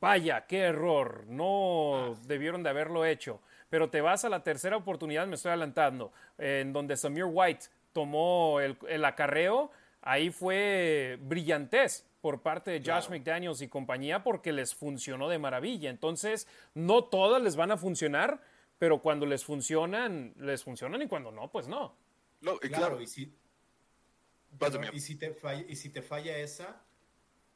[0.00, 2.14] vaya, qué error, no ah.
[2.26, 3.40] debieron de haberlo hecho
[3.74, 8.60] pero te vas a la tercera oportunidad, me estoy adelantando, en donde Samir White tomó
[8.60, 15.28] el, acarreo, ahí fue brillantez por parte de Josh McDaniels y compañía porque les funcionó
[15.28, 15.90] de maravilla.
[15.90, 18.40] Entonces, no todas les van a funcionar,
[18.78, 21.94] pero cuando les funcionan, les funcionan y cuando no, pues no.
[22.40, 23.36] No, y claro, y si,
[24.94, 26.80] y si, te falla, y si te falla esa,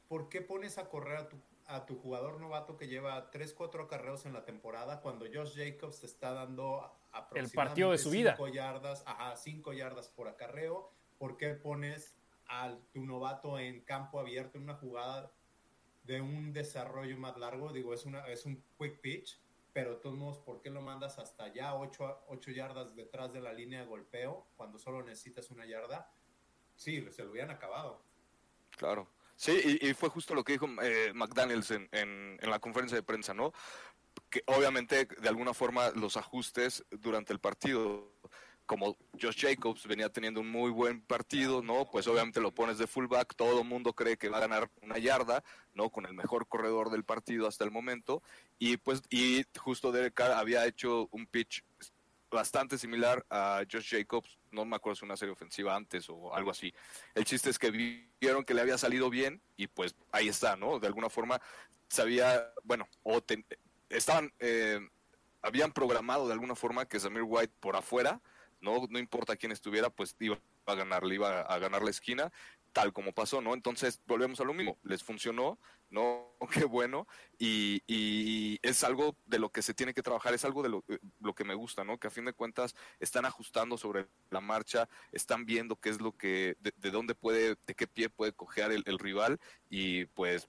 [0.07, 3.85] ¿por qué pones a correr a tu a tu jugador novato que lleva 3, 4
[3.85, 8.11] acarreos en la temporada cuando Josh Jacobs te está dando aproximadamente el partido de su
[8.11, 8.37] vida.
[8.37, 10.93] 5 yardas, ajá, 5 yardas por acarreo.
[11.17, 12.18] ¿Por qué pones
[12.49, 15.33] a tu novato en campo abierto en una jugada
[16.05, 19.39] de un desarrollo más largo, digo, es, una, es un quick pitch,
[19.75, 23.53] pero de todos modos, ¿por qué lo mandas hasta allá, 8, yardas detrás de la
[23.53, 26.11] línea de golpeo, cuando solo necesitas una yarda?
[26.75, 28.03] Sí, se lo hubieran acabado.
[28.71, 29.07] Claro.
[29.37, 33.35] Sí, y, fue justo lo que dijo eh, McDaniels en, en, la conferencia de prensa,
[33.35, 33.53] ¿no?
[34.31, 38.11] Que obviamente, de alguna forma, los ajustes durante el partido
[38.69, 41.89] como Josh Jacobs venía teniendo un muy buen partido, ¿no?
[41.91, 44.99] Pues obviamente lo pones de fullback, todo el mundo cree que va a ganar una
[44.99, 45.89] yarda, ¿no?
[45.89, 48.23] Con el mejor corredor del partido hasta el momento.
[48.59, 51.65] Y pues, y justo Derek Carr había hecho un pitch
[52.31, 56.51] bastante similar a Josh Jacobs, no me acuerdo si una serie ofensiva antes o algo
[56.51, 56.71] así.
[57.15, 57.71] El chiste es que
[58.21, 60.79] vieron que le había salido bien y pues ahí está, ¿no?
[60.79, 61.41] De alguna forma
[61.89, 63.23] sabía, bueno, o
[63.89, 64.79] estaban, eh,
[65.41, 68.21] habían programado de alguna forma que Samir White por afuera
[68.61, 70.75] no, no importa quién estuviera, pues iba a
[71.13, 72.33] iba a ganar la esquina,
[72.73, 73.55] tal como pasó, ¿no?
[73.55, 75.59] Entonces volvemos a lo mismo, les funcionó,
[75.91, 77.07] no, qué bueno,
[77.39, 80.85] y, y, es algo de lo que se tiene que trabajar, es algo de lo,
[81.21, 81.99] lo, que me gusta, ¿no?
[81.99, 86.17] Que a fin de cuentas están ajustando sobre la marcha, están viendo qué es lo
[86.17, 89.41] que, de, dónde puede, de qué pie puede cojear el rival,
[89.71, 90.49] y pues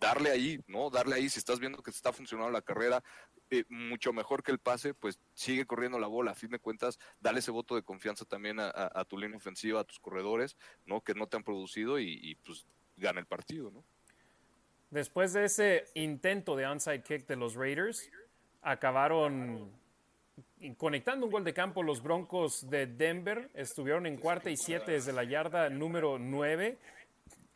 [0.00, 0.90] darle ahí, ¿no?
[0.90, 3.04] Darle ahí, si estás viendo que está funcionando la carrera,
[3.50, 6.32] eh, mucho mejor que el pase, pues sigue corriendo la bola.
[6.32, 9.84] A fin de cuentas, dale ese voto de confianza también a, tu línea ofensiva, a
[9.84, 11.02] tus corredores, ¿no?
[11.02, 12.64] Que no te han producido y, pues
[12.96, 13.84] gana el partido, ¿no?
[14.90, 18.10] Después de ese intento de onside kick de los Raiders,
[18.62, 19.70] acabaron
[20.76, 23.50] conectando un gol de campo los Broncos de Denver.
[23.54, 26.78] Estuvieron en cuarta y siete desde la yarda número nueve.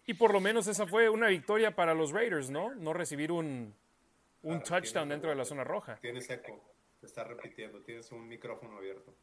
[0.06, 2.74] Y por lo menos esa fue una victoria para los Raiders, ¿no?
[2.74, 3.74] No recibir un,
[4.42, 5.96] un touchdown dentro de la zona roja.
[5.96, 6.62] Tienes eco,
[7.00, 9.14] te está repitiendo, tienes un micrófono abierto.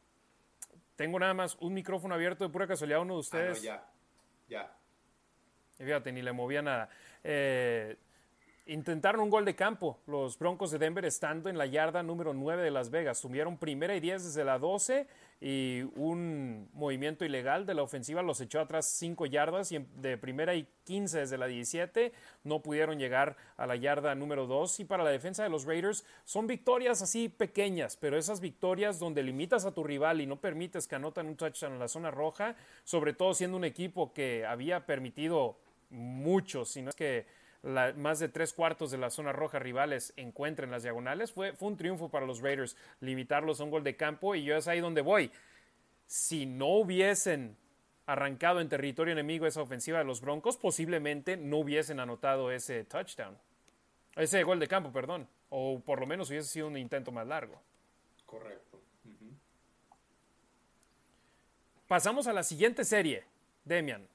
[0.95, 3.59] Tengo nada más un micrófono abierto de pura casualidad, uno de ustedes.
[3.59, 3.89] Ah, ya,
[4.47, 4.77] ya.
[5.77, 6.89] fíjate, ni le movía nada.
[7.23, 7.97] Eh,
[8.65, 12.63] intentaron un gol de campo los Broncos de Denver estando en la yarda número 9
[12.63, 13.21] de Las Vegas.
[13.21, 15.07] Tuvieron primera y 10 desde la 12
[15.41, 20.53] y un movimiento ilegal de la ofensiva los echó atrás 5 yardas y de primera
[20.53, 25.03] y 15 desde la 17 no pudieron llegar a la yarda número 2 y para
[25.03, 29.73] la defensa de los Raiders son victorias así pequeñas, pero esas victorias donde limitas a
[29.73, 33.33] tu rival y no permites que anoten un touchdown en la zona roja, sobre todo
[33.33, 35.57] siendo un equipo que había permitido
[35.89, 40.71] mucho, si no es que más de tres cuartos de la zona roja rivales encuentren
[40.71, 44.33] las diagonales, fue, fue un triunfo para los Raiders limitarlos a un gol de campo
[44.35, 45.31] y yo es ahí donde voy.
[46.07, 47.55] Si no hubiesen
[48.05, 53.37] arrancado en territorio enemigo esa ofensiva de los Broncos, posiblemente no hubiesen anotado ese touchdown.
[54.15, 55.27] Ese gol de campo, perdón.
[55.49, 57.61] O por lo menos hubiese sido un intento más largo.
[58.25, 58.79] Correcto.
[61.87, 63.25] Pasamos a la siguiente serie,
[63.65, 64.07] Demian.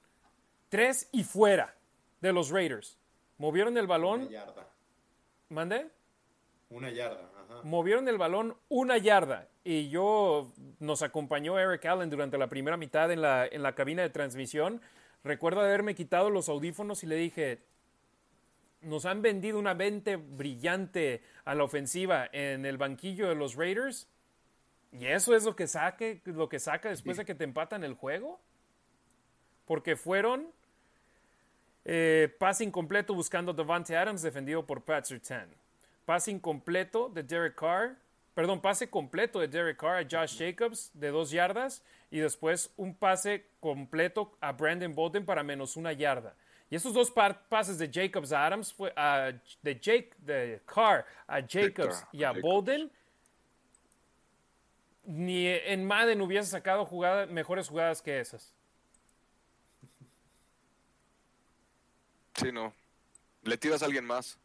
[0.70, 1.74] Tres y fuera
[2.20, 2.98] de los Raiders.
[3.38, 4.22] Movieron el balón.
[4.22, 4.66] Una yarda.
[5.48, 5.86] ¿Mande?
[6.70, 7.30] Una yarda.
[7.44, 7.62] Ajá.
[7.62, 9.48] Movieron el balón una yarda.
[9.64, 14.02] Y yo nos acompañó Eric Allen durante la primera mitad en la, en la cabina
[14.02, 14.80] de transmisión.
[15.24, 17.62] Recuerdo haberme quitado los audífonos y le dije,
[18.80, 24.08] nos han vendido una vente brillante a la ofensiva en el banquillo de los Raiders.
[24.92, 27.94] Y eso es lo que saque, lo que saca después de que te empatan el
[27.94, 28.40] juego.
[29.66, 30.52] Porque fueron
[31.88, 35.48] eh, pase incompleto buscando Devante Adams, defendido por Pat Surtain.
[36.04, 37.96] Pase incompleto de Derek Carr.
[38.34, 42.92] Perdón, pase completo de Derek Carr a Josh Jacobs de dos yardas y después un
[42.92, 46.34] pase completo a Brandon Bolden para menos una yarda.
[46.68, 47.12] Y esos dos
[47.48, 48.92] pases de Jacobs a Adams fue
[49.62, 52.90] de Jake de Carr a Jacobs y a Bolden
[55.04, 56.88] ni en Madden hubiese sacado
[57.28, 58.55] mejores jugadas que esas.
[62.38, 62.72] Sí, no.
[63.42, 64.38] Le tiras a alguien más.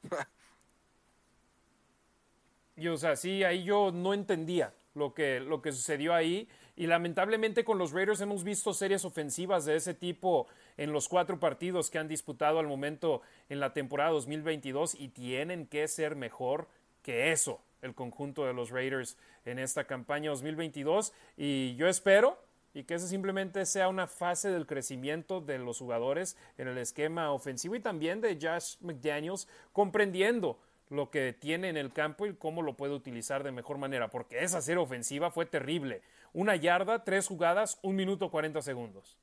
[2.75, 6.47] y o sea, sí, ahí yo no entendía lo que, lo que sucedió ahí.
[6.75, 11.39] Y lamentablemente con los Raiders hemos visto series ofensivas de ese tipo en los cuatro
[11.39, 16.67] partidos que han disputado al momento en la temporada 2022 y tienen que ser mejor
[17.03, 21.13] que eso el conjunto de los Raiders en esta campaña 2022.
[21.37, 22.39] Y yo espero
[22.73, 27.31] y que esa simplemente sea una fase del crecimiento de los jugadores en el esquema
[27.31, 30.59] ofensivo y también de Josh McDaniels comprendiendo
[30.89, 34.43] lo que tiene en el campo y cómo lo puede utilizar de mejor manera, porque
[34.43, 36.01] esa serie ofensiva fue terrible.
[36.33, 39.17] Una yarda, tres jugadas, un minuto cuarenta segundos.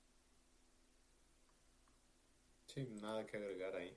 [2.67, 3.95] Sí, nada que agregar ahí.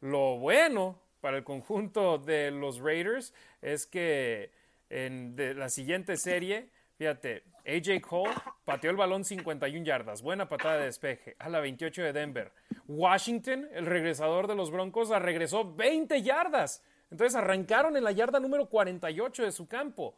[0.00, 3.32] Lo bueno para el conjunto de los Raiders
[3.62, 4.50] es que
[4.90, 6.68] en la siguiente serie
[7.02, 8.34] Fíjate, AJ Cole
[8.64, 12.52] pateó el balón 51 yardas, buena patada de despeje, a la 28 de Denver.
[12.88, 16.82] Washington, el regresador de los Broncos, regresó 20 yardas.
[17.10, 20.16] Entonces arrancaron en la yarda número 48 de su campo,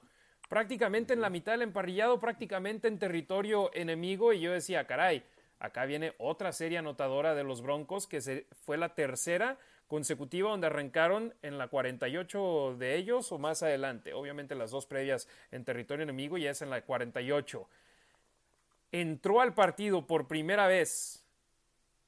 [0.48, 4.32] prácticamente en la mitad del emparrillado, prácticamente en territorio enemigo.
[4.32, 5.24] Y yo decía, caray,
[5.58, 9.58] acá viene otra serie anotadora de los Broncos, que fue la tercera
[9.88, 14.12] consecutiva donde arrancaron en la 48 de ellos o más adelante.
[14.14, 17.68] Obviamente las dos previas en territorio enemigo y es en la 48.
[18.92, 21.24] Entró al partido por primera vez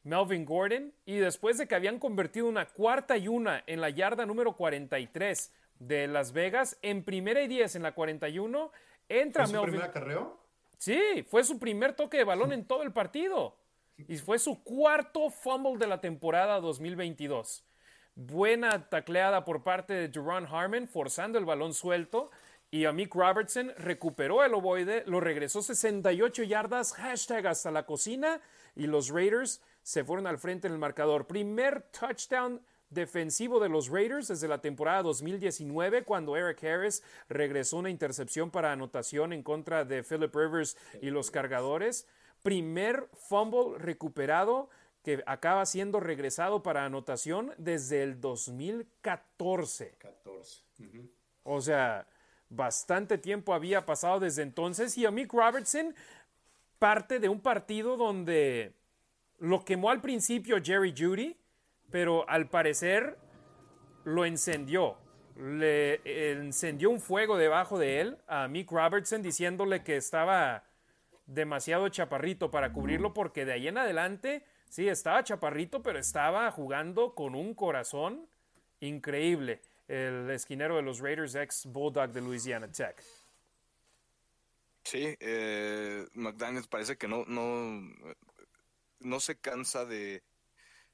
[0.04, 4.24] Melvin Gordon y después de que habían convertido una cuarta y una en la yarda
[4.24, 8.70] número 43 de Las Vegas, en primera y 10 en la 41,
[9.08, 9.70] entra ¿Fue su Melvin.
[9.72, 10.38] primer acarreo?
[10.78, 13.56] Sí, fue su primer toque de balón en todo el partido.
[13.98, 17.64] Y fue su cuarto fumble de la temporada 2022.
[18.14, 22.30] Buena tacleada por parte de Duran Harmon, forzando el balón suelto.
[22.70, 28.40] Y Amik Robertson recuperó el ovoide, lo regresó 68 yardas, hashtag hasta la cocina.
[28.74, 31.26] Y los Raiders se fueron al frente en el marcador.
[31.26, 37.90] Primer touchdown defensivo de los Raiders desde la temporada 2019 cuando Eric Harris regresó una
[37.90, 42.06] intercepción para anotación en contra de Philip Rivers y los cargadores.
[42.46, 44.70] Primer fumble recuperado
[45.02, 49.96] que acaba siendo regresado para anotación desde el 2014.
[49.98, 50.62] 14.
[50.78, 51.10] Ujú.
[51.42, 52.06] O sea,
[52.48, 55.92] bastante tiempo había pasado desde entonces y Amik Robertson
[56.78, 58.74] parte de un partido donde
[59.38, 61.36] lo quemó al principio Jerry Judy,
[61.90, 63.18] pero al parecer
[64.04, 64.98] lo encendió.
[65.34, 70.62] Le encendió un fuego debajo de él a Mick Robertson diciéndole que estaba
[71.26, 77.14] demasiado chaparrito para cubrirlo porque de ahí en adelante, sí, estaba chaparrito, pero estaba jugando
[77.14, 78.28] con un corazón
[78.80, 79.60] increíble.
[79.88, 83.02] El esquinero de los Raiders, ex Bulldog de Louisiana Tech.
[84.82, 87.82] Sí, eh, McDaniels parece que no, no,
[89.00, 90.22] no se cansa de,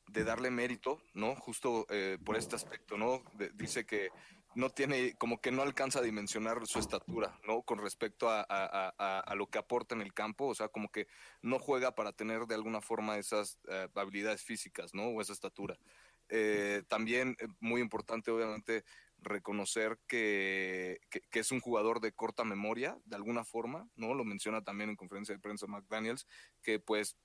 [0.08, 1.34] de darle mérito, ¿no?
[1.36, 3.22] Justo eh, por este aspecto, ¿no?
[3.54, 4.08] Dice que
[4.54, 7.62] no tiene, como que no alcanza a dimensionar su estatura, ¿no?
[7.62, 11.06] Con respecto a, a- a- lo que aporta en el campo, o sea, como que
[11.40, 15.08] no juega para tener de alguna forma esas eh, habilidades físicas, ¿no?
[15.08, 15.78] O esa estatura.
[16.28, 18.84] Eh, también eh, muy importante, obviamente,
[19.18, 24.14] reconocer que, que, que es un jugador de corta memoria, de alguna forma, ¿no?
[24.14, 26.26] Lo menciona también en conferencia de prensa McDaniels,
[26.62, 27.16] que pues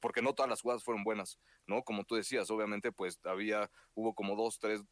[0.00, 1.84] porque no todas las jugadas fueron buenas, ¿no?
[1.84, 4.82] Como tú decías, obviamente, pues había, hubo como dos, tres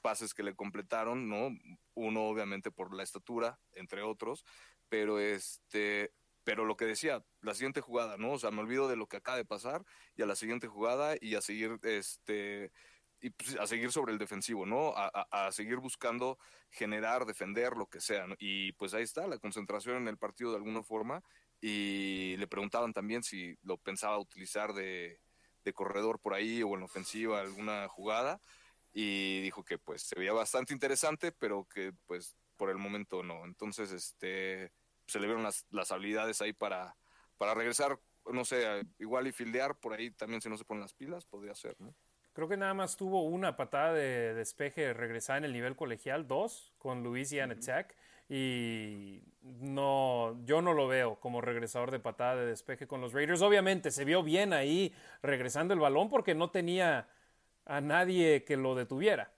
[0.00, 1.50] pases que le completaron, ¿no?
[1.94, 4.44] Uno, obviamente, por la estatura, entre otros,
[4.88, 6.12] pero este,
[6.44, 8.32] pero lo que decía, la siguiente jugada, ¿no?
[8.32, 9.84] O sea, me olvido de lo que acaba de pasar
[10.16, 12.72] y a la siguiente jugada y a seguir, este,
[13.20, 14.92] y pues, a seguir sobre el defensivo, ¿no?
[14.96, 16.38] A, seguir buscando
[16.70, 18.26] generar, defender, lo que sea.
[18.38, 21.22] Y pues ahí está, la concentración en el partido de alguna forma
[21.60, 25.18] y le preguntaban también si lo pensaba utilizar de
[25.74, 28.40] corredor por ahí o en ofensiva alguna jugada
[28.92, 33.44] y dijo que pues se veía bastante interesante pero que pues por el momento no
[33.44, 34.72] entonces este
[35.06, 36.94] se le vieron las, las habilidades ahí para
[37.38, 40.94] para regresar no sé igual y fildear por ahí también si no se ponen las
[40.94, 41.94] pilas podría ser no
[42.32, 46.72] Creo que nada más tuvo una patada de despeje regresada en el nivel colegial, dos,
[46.78, 47.94] con Louisiana Tech.
[48.26, 53.42] Y no, yo no lo veo como regresador de patada de despeje con los Raiders.
[53.42, 57.06] Obviamente se vio bien ahí regresando el balón porque no tenía
[57.66, 59.30] a nadie que lo detuviera.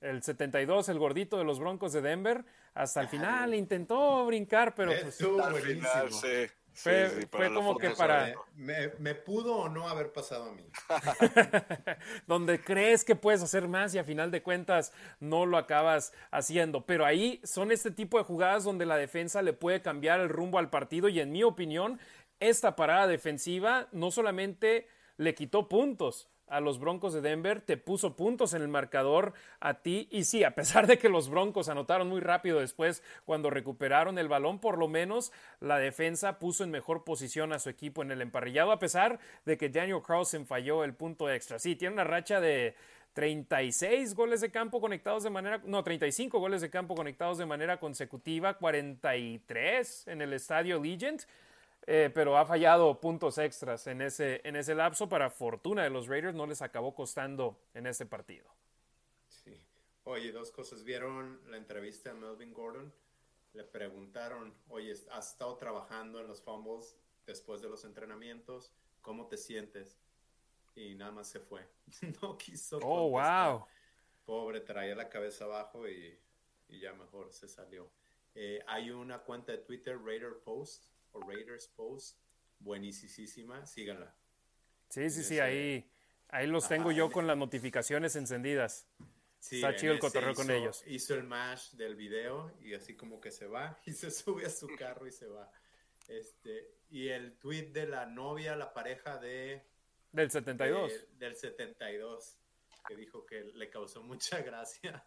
[0.00, 2.44] El 72, el gordito de los Broncos de Denver,
[2.74, 5.80] hasta el final intentó brincar, pero pues, Estuvo Al buenísimo.
[5.88, 8.34] final, sí, Fue- sí, sí, fue como que para-.
[8.56, 10.62] Me, me pudo o no haber pasado a mí.
[12.26, 16.84] donde crees que puedes hacer más y a final de cuentas no lo acabas haciendo.
[16.84, 20.58] Pero ahí son este tipo de jugadas donde la defensa le puede cambiar el rumbo
[20.58, 21.98] al partido y en mi opinión
[22.40, 28.16] esta parada defensiva no solamente le quitó puntos a los Broncos de Denver, te puso
[28.16, 32.08] puntos en el marcador a ti y sí, a pesar de que los Broncos anotaron
[32.08, 37.04] muy rápido después cuando recuperaron el balón, por lo menos la defensa puso en mejor
[37.04, 40.94] posición a su equipo en el emparrillado, a pesar de que Daniel Carlson falló el
[40.94, 41.58] punto extra.
[41.58, 42.74] Sí, tiene una racha de
[43.14, 47.78] 36 goles de campo conectados de manera, no, 35 goles de campo conectados de manera
[47.78, 51.24] consecutiva, 43 en el estadio Legend.
[51.86, 55.08] Eh, pero ha fallado puntos extras en ese, en ese lapso.
[55.08, 58.48] Para fortuna de los Raiders, no les acabó costando en este partido.
[59.28, 59.66] Sí.
[60.04, 60.82] Oye, dos cosas.
[60.82, 62.92] ¿Vieron la entrevista a Melvin Gordon?
[63.52, 68.72] Le preguntaron, oye, ¿has estado trabajando en los fumbles después de los entrenamientos?
[69.02, 69.98] ¿Cómo te sientes?
[70.74, 71.68] Y nada más se fue.
[72.22, 72.78] no quiso.
[72.78, 73.52] Oh, contestar.
[73.52, 73.66] wow.
[74.24, 76.18] Pobre, traía la cabeza abajo y,
[76.68, 77.90] y ya mejor se salió.
[78.34, 82.18] Eh, hay una cuenta de Twitter, Raider Post o Raiders Post,
[82.58, 84.14] buenísima, síganla.
[84.88, 85.90] Sí, sí, sí, ahí,
[86.28, 88.86] ahí los tengo yo con las notificaciones encendidas.
[89.38, 90.82] Sí, Está chido el cotorreo con ellos.
[90.86, 94.50] Hizo el mash del video y así como que se va y se sube a
[94.50, 95.50] su carro y se va.
[96.08, 99.62] Este, y el tweet de la novia, la pareja de,
[100.12, 100.90] Del 72.
[100.90, 102.38] de- del 72,
[102.86, 105.04] que dijo que le causó mucha gracia.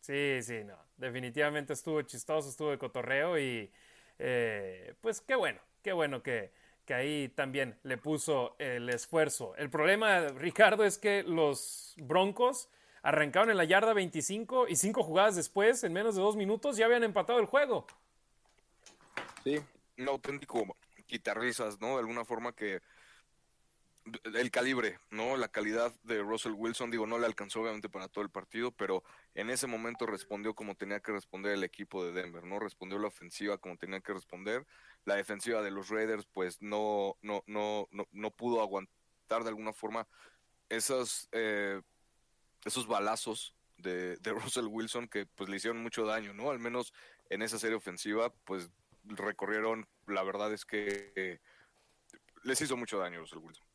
[0.00, 0.78] Sí, sí, no.
[0.96, 3.70] Definitivamente estuvo chistoso, estuvo de cotorreo y
[4.22, 6.52] eh, pues qué bueno, qué bueno que,
[6.84, 9.54] que ahí también le puso el esfuerzo.
[9.56, 12.68] El problema, Ricardo, es que los Broncos
[13.02, 16.84] arrancaron en la yarda 25 y cinco jugadas después, en menos de dos minutos, ya
[16.84, 17.86] habían empatado el juego.
[19.42, 19.58] Sí,
[19.96, 21.94] un auténtico quitarrisas, ¿no?
[21.94, 22.82] De alguna forma que
[24.34, 25.38] el calibre, ¿no?
[25.38, 29.02] La calidad de Russell Wilson, digo, no le alcanzó obviamente para todo el partido, pero
[29.34, 32.58] en ese momento respondió como tenía que responder el equipo de Denver, ¿no?
[32.58, 34.66] Respondió la ofensiva como tenía que responder.
[35.04, 39.72] La defensiva de los Raiders, pues no, no, no, no, no pudo aguantar de alguna
[39.72, 40.08] forma
[40.68, 41.80] esos, eh,
[42.64, 46.50] esos balazos de, Russell Wilson que pues le hicieron mucho daño, ¿no?
[46.50, 46.92] Al menos
[47.28, 48.70] en esa serie ofensiva, pues
[49.04, 51.38] recorrieron, la verdad es que eh,
[52.42, 53.69] les hizo mucho daño Russell Wilson.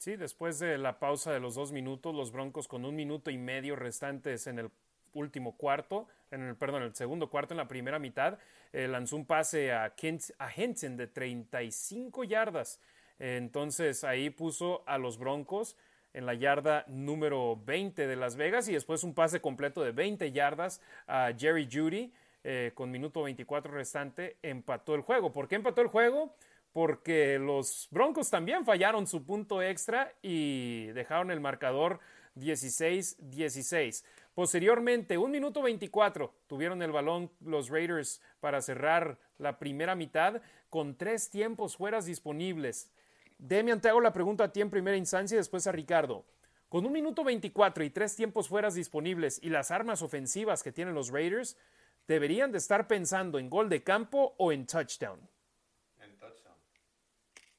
[0.00, 3.36] Sí, después de la pausa de los dos minutos, los Broncos con un minuto y
[3.36, 4.70] medio restantes en el
[5.12, 8.38] último cuarto, en el, perdón, el segundo cuarto, en la primera mitad,
[8.72, 12.80] eh, lanzó un pase a, Kent, a Henson de 35 yardas.
[13.18, 15.76] Entonces ahí puso a los Broncos
[16.14, 20.32] en la yarda número 20 de Las Vegas y después un pase completo de 20
[20.32, 22.10] yardas a Jerry Judy
[22.42, 25.30] eh, con minuto 24 restante empató el juego.
[25.30, 26.34] ¿Por qué empató el juego?
[26.72, 32.00] Porque los Broncos también fallaron su punto extra y dejaron el marcador
[32.36, 34.04] 16-16.
[34.34, 40.96] Posteriormente, un minuto 24, tuvieron el balón los Raiders para cerrar la primera mitad con
[40.96, 42.90] tres tiempos fueras disponibles.
[43.38, 46.24] Demian, te hago la pregunta a ti en primera instancia y después a Ricardo.
[46.68, 50.94] Con un minuto 24 y tres tiempos fueras disponibles y las armas ofensivas que tienen
[50.94, 51.56] los Raiders,
[52.06, 55.18] deberían de estar pensando en gol de campo o en touchdown.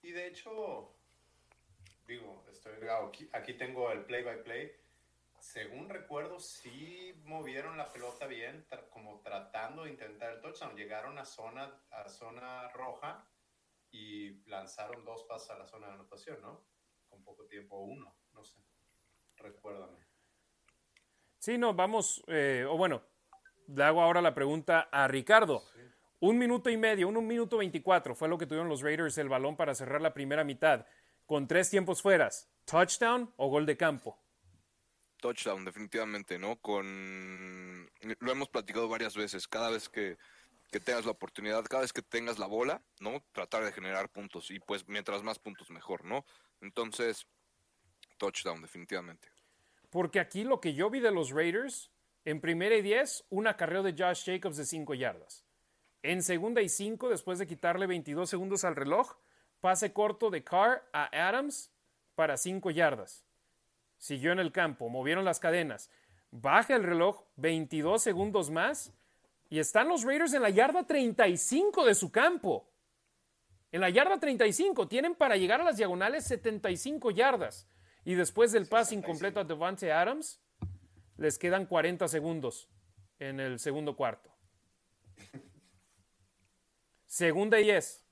[0.03, 0.93] Y de hecho,
[2.07, 4.71] digo, estoy aquí, aquí tengo el play by play.
[5.39, 10.75] Según recuerdo, sí movieron la pelota bien, tra- como tratando de intentar el touchdown.
[10.75, 13.27] Llegaron a zona, a zona roja
[13.91, 16.61] y lanzaron dos pasos a la zona de anotación, ¿no?
[17.09, 18.59] Con poco tiempo, uno, no sé.
[19.37, 19.97] Recuérdame.
[21.39, 23.01] Sí, no, vamos, eh, o bueno,
[23.67, 25.63] le hago ahora la pregunta a Ricardo.
[26.21, 29.27] Un minuto y medio, un, un minuto veinticuatro fue lo que tuvieron los Raiders el
[29.27, 30.85] balón para cerrar la primera mitad,
[31.25, 34.19] con tres tiempos fueras, touchdown o gol de campo.
[35.17, 36.57] Touchdown, definitivamente, ¿no?
[36.57, 39.47] Con lo hemos platicado varias veces.
[39.47, 40.19] Cada vez que,
[40.71, 43.23] que tengas la oportunidad, cada vez que tengas la bola, ¿no?
[43.31, 44.51] Tratar de generar puntos.
[44.51, 46.23] Y pues mientras más puntos, mejor, ¿no?
[46.59, 47.25] Entonces,
[48.17, 49.27] touchdown, definitivamente.
[49.89, 51.89] Porque aquí lo que yo vi de los Raiders,
[52.25, 55.45] en primera y diez, un acarreo de Josh Jacobs de cinco yardas.
[56.03, 59.17] En segunda y cinco, después de quitarle 22 segundos al reloj,
[59.59, 61.71] pase corto de Carr a Adams
[62.15, 63.23] para cinco yardas.
[63.97, 65.91] Siguió en el campo, movieron las cadenas.
[66.31, 68.91] Baja el reloj 22 segundos más
[69.49, 72.67] y están los Raiders en la yarda 35 de su campo.
[73.71, 77.67] En la yarda 35 tienen para llegar a las diagonales 75 yardas.
[78.03, 80.41] Y después del pase incompleto a Devante Adams,
[81.17, 82.67] les quedan 40 segundos
[83.19, 84.31] en el segundo cuarto.
[87.11, 88.05] Segunda y 10.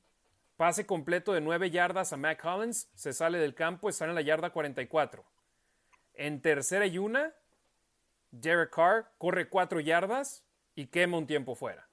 [0.58, 2.90] Pase completo de 9 yardas a Matt Collins.
[2.96, 5.24] Se sale del campo, están en la yarda 44.
[6.16, 7.34] En tercera y una,
[8.32, 10.44] Derek Carr corre 4 yardas
[10.76, 11.88] y quema un tiempo fuera.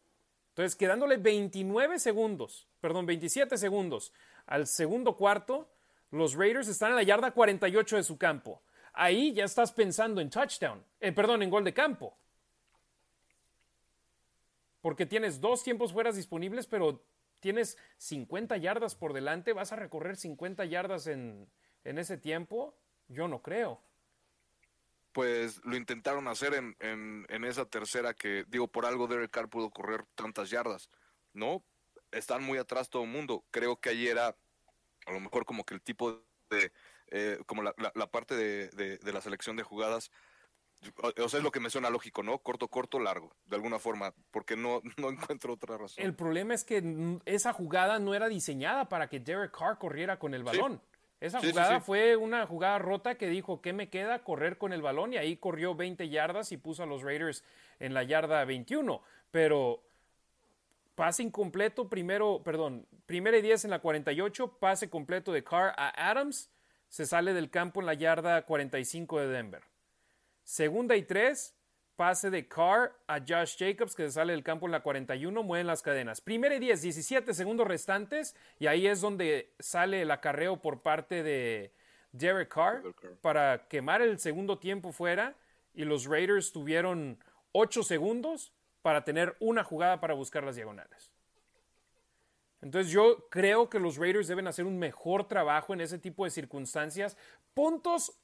[0.48, 4.12] Entonces, quedándole 29 segundos, perdón, 27 segundos
[4.44, 5.70] al segundo cuarto,
[6.10, 8.62] los Raiders están en la yarda 48 de su campo.
[8.94, 12.16] Ahí ya estás pensando en touchdown, eh, perdón, en gol de campo.
[14.86, 17.04] Porque tienes dos tiempos fueras disponibles, pero
[17.40, 19.52] tienes 50 yardas por delante.
[19.52, 21.50] ¿Vas a recorrer 50 yardas en,
[21.82, 22.78] en ese tiempo?
[23.08, 23.82] Yo no creo.
[25.10, 29.48] Pues lo intentaron hacer en, en, en esa tercera que, digo, por algo Derek Carr
[29.48, 30.88] pudo correr tantas yardas,
[31.32, 31.64] ¿no?
[32.12, 33.44] Están muy atrás todo el mundo.
[33.50, 34.36] Creo que ahí era
[35.06, 36.70] a lo mejor como que el tipo de,
[37.08, 40.12] eh, como la, la, parte de, de, la selección de jugadas,
[41.02, 42.38] o, sea, es lo que me suena lógico, ¿no?
[42.38, 46.04] Corto, corto, largo, de alguna forma, porque no, no encuentro otra razón.
[46.04, 50.34] El problema es que esa jugada no era diseñada para que Derek Carr corriera con
[50.34, 50.80] el balón.
[50.82, 50.96] Sí.
[51.18, 51.84] Esa sí, jugada sí.
[51.86, 54.22] fue una jugada rota que dijo, ¿qué me queda?
[54.22, 57.42] Correr con el balón y ahí corrió 20 yardas y puso a los Raiders
[57.80, 59.00] en la yarda 21.
[59.30, 59.82] Pero
[60.94, 66.10] pase incompleto, primero, perdón, primera y 10 en la 48, pase completo de Carr a
[66.10, 66.50] Adams,
[66.88, 69.62] se sale del campo en la yarda 45 de Denver.
[70.46, 71.56] Segunda y 3,
[71.96, 75.66] pase de Carr a Josh Jacobs, que se sale del campo en la 41, mueven
[75.66, 76.20] las cadenas.
[76.20, 81.24] Primera y 10, 17 segundos restantes, y ahí es donde sale el acarreo por parte
[81.24, 81.72] de
[82.12, 83.16] Derek Carr Derek Carr.
[83.22, 85.34] para quemar el segundo tiempo fuera,
[85.74, 87.18] y los Raiders tuvieron
[87.50, 91.10] 8 segundos para tener una jugada para buscar las diagonales.
[92.62, 96.30] Entonces yo creo que los Raiders deben hacer un mejor trabajo en ese tipo de
[96.30, 97.16] circunstancias.
[97.52, 98.16] Puntos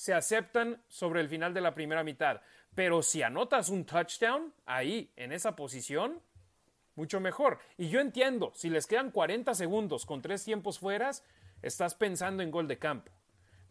[0.00, 2.40] se aceptan sobre el final de la primera mitad,
[2.74, 6.22] pero si anotas un touchdown ahí, en esa posición,
[6.94, 7.58] mucho mejor.
[7.76, 11.22] Y yo entiendo, si les quedan 40 segundos con tres tiempos fueras,
[11.60, 13.12] estás pensando en gol de campo.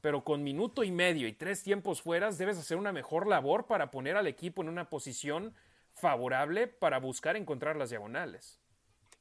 [0.01, 3.89] Pero con minuto y medio y tres tiempos fueras, debes hacer una mejor labor para
[3.89, 5.55] poner al equipo en una posición
[5.93, 8.59] favorable para buscar encontrar las diagonales.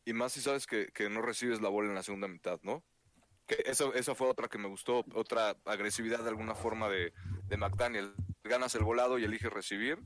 [0.04, 2.84] Y más si sabes que, que no recibes la bola en la segunda mitad, ¿no?
[3.48, 7.12] Que esa, esa fue otra que me gustó, otra agresividad de alguna forma de,
[7.48, 8.14] de McDaniel.
[8.44, 9.98] Ganas el volado y eliges recibir,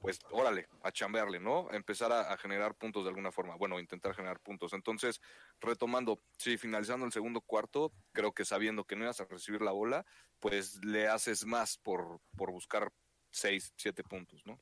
[0.00, 1.70] pues órale, a chambearle, ¿no?
[1.72, 3.56] Empezar a, a generar puntos de alguna forma.
[3.56, 4.72] Bueno, intentar generar puntos.
[4.72, 5.20] Entonces,
[5.60, 9.72] retomando, sí, finalizando el segundo cuarto, creo que sabiendo que no ibas a recibir la
[9.72, 10.06] bola,
[10.38, 12.92] pues le haces más por, por buscar
[13.30, 14.60] seis, siete puntos, ¿no?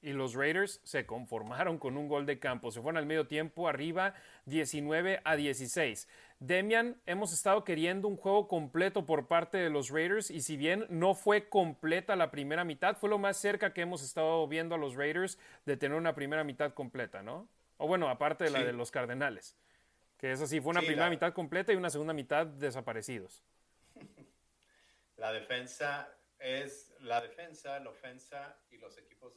[0.00, 2.70] Y los Raiders se conformaron con un gol de campo.
[2.70, 4.14] Se fueron al medio tiempo arriba
[4.46, 6.08] 19 a 16.
[6.38, 10.86] Demian, hemos estado queriendo un juego completo por parte de los Raiders y si bien
[10.88, 14.78] no fue completa la primera mitad, fue lo más cerca que hemos estado viendo a
[14.78, 15.36] los Raiders
[15.66, 17.48] de tener una primera mitad completa, ¿no?
[17.76, 18.64] O bueno, aparte de la Sí.
[18.66, 19.56] de los Cardenales.
[20.16, 23.42] Que esa sí fue una Sí, primera la- mitad completa y una segunda mitad desaparecidos.
[25.16, 29.34] La defensa es la defensa, la ofensa y los equipos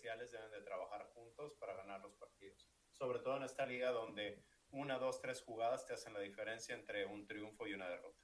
[0.00, 2.66] deben de trabajar juntos para ganar los partidos.
[2.92, 7.04] Sobre todo en esta liga donde una, dos, tres jugadas te hacen la diferencia entre
[7.04, 8.18] un triunfo y una derrota.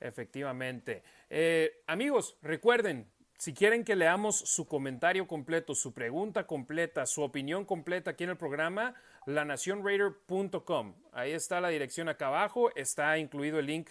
[0.00, 1.02] Efectivamente.
[1.30, 3.12] Eh, amigos, recuerden,
[3.42, 8.30] si quieren que leamos su comentario completo, su pregunta completa, su opinión completa aquí en
[8.30, 8.94] el programa,
[9.26, 10.94] lanacionraider.com.
[11.12, 13.90] Ahí está la dirección acá abajo, está incluido el link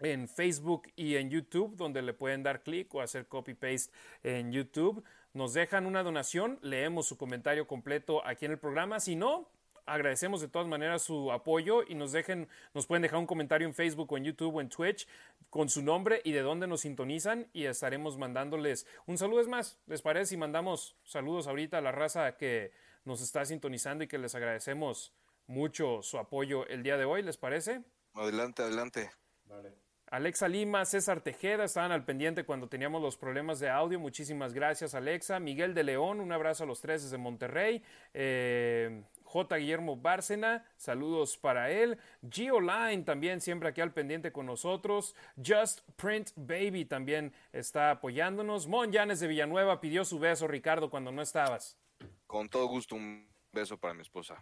[0.00, 3.92] en Facebook y en YouTube, donde le pueden dar clic o hacer copy-paste
[4.22, 5.02] en YouTube.
[5.32, 9.00] Nos dejan una donación, leemos su comentario completo aquí en el programa.
[9.00, 9.48] Si no,
[9.86, 13.74] agradecemos de todas maneras su apoyo y nos dejen, nos pueden dejar un comentario en
[13.74, 15.06] Facebook o en YouTube o en Twitch
[15.48, 19.40] con su nombre y de dónde nos sintonizan y estaremos mandándoles un saludo.
[19.40, 22.72] Es más, ¿les parece si mandamos saludos ahorita a la raza que
[23.04, 25.12] nos está sintonizando y que les agradecemos
[25.46, 27.22] mucho su apoyo el día de hoy?
[27.22, 27.82] ¿Les parece?
[28.14, 29.10] Adelante, adelante.
[29.44, 29.85] Vale.
[30.08, 33.98] Alexa Lima, César Tejeda estaban al pendiente cuando teníamos los problemas de audio.
[33.98, 35.40] Muchísimas gracias, Alexa.
[35.40, 37.82] Miguel de León, un abrazo a los tres desde Monterrey.
[38.14, 39.56] Eh, J.
[39.56, 41.98] Guillermo Bárcena, saludos para él.
[42.30, 45.16] Gio Line también siempre aquí al pendiente con nosotros.
[45.44, 48.68] Just Print Baby también está apoyándonos.
[48.68, 51.76] Mon Llanes de Villanueva pidió su beso, Ricardo, cuando no estabas.
[52.28, 54.40] Con todo gusto, un beso para mi esposa.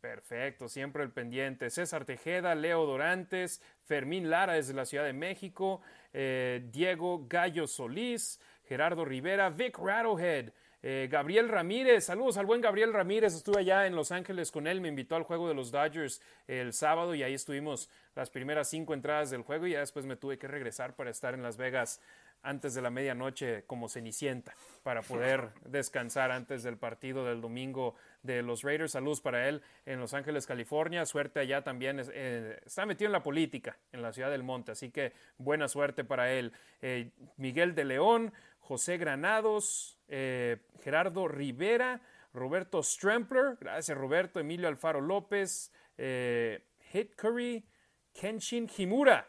[0.00, 1.70] Perfecto, siempre el pendiente.
[1.70, 5.80] César Tejeda, Leo Dorantes, Fermín Lara desde la Ciudad de México,
[6.12, 12.04] eh, Diego Gallo Solís, Gerardo Rivera, Vic Rattlehead, eh, Gabriel Ramírez.
[12.04, 13.34] Saludos al buen Gabriel Ramírez.
[13.34, 16.72] Estuve allá en Los Ángeles con él, me invitó al juego de los Dodgers el
[16.72, 20.38] sábado y ahí estuvimos las primeras cinco entradas del juego y ya después me tuve
[20.38, 22.00] que regresar para estar en Las Vegas
[22.42, 28.42] antes de la medianoche como cenicienta para poder descansar antes del partido del domingo de
[28.42, 28.92] los Raiders.
[28.92, 31.04] Saludos para él en Los Ángeles, California.
[31.06, 32.00] Suerte allá también.
[32.12, 36.04] eh, está metido en la política en la ciudad del Monte, así que buena suerte
[36.04, 36.52] para él.
[36.80, 42.00] Eh, Miguel de León, José Granados, eh, Gerardo Rivera,
[42.32, 47.64] Roberto Strempler, gracias Roberto, Emilio Alfaro López, Hit Curry,
[48.12, 49.26] Kenshin Himura.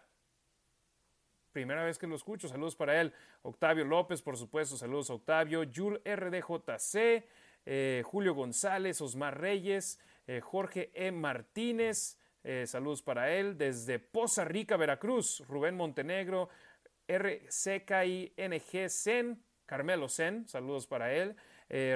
[1.52, 3.14] Primera vez que lo escucho, saludos para él.
[3.42, 5.64] Octavio López, por supuesto, saludos a Octavio.
[5.74, 7.26] Jul RDJC,
[7.72, 11.12] eh, Julio González, Osmar Reyes, eh, Jorge E.
[11.12, 13.60] Martínez, eh, saludos para él.
[13.60, 16.50] Desde Poza Rica, Veracruz, Rubén Montenegro,
[17.08, 21.36] RCKING Zen, Carmelo Zen, saludos para él.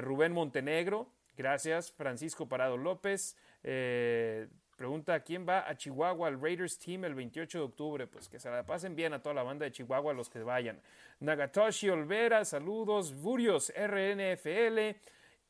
[0.02, 1.92] Rubén Montenegro, gracias.
[1.92, 8.08] Francisco Parado López, Pregunta, ¿quién va a Chihuahua al Raiders Team el 28 de octubre?
[8.08, 10.80] Pues que se la pasen bien a toda la banda de Chihuahua, los que vayan.
[11.20, 13.16] Nagatoshi Olvera, saludos.
[13.16, 15.00] Burios RNFL.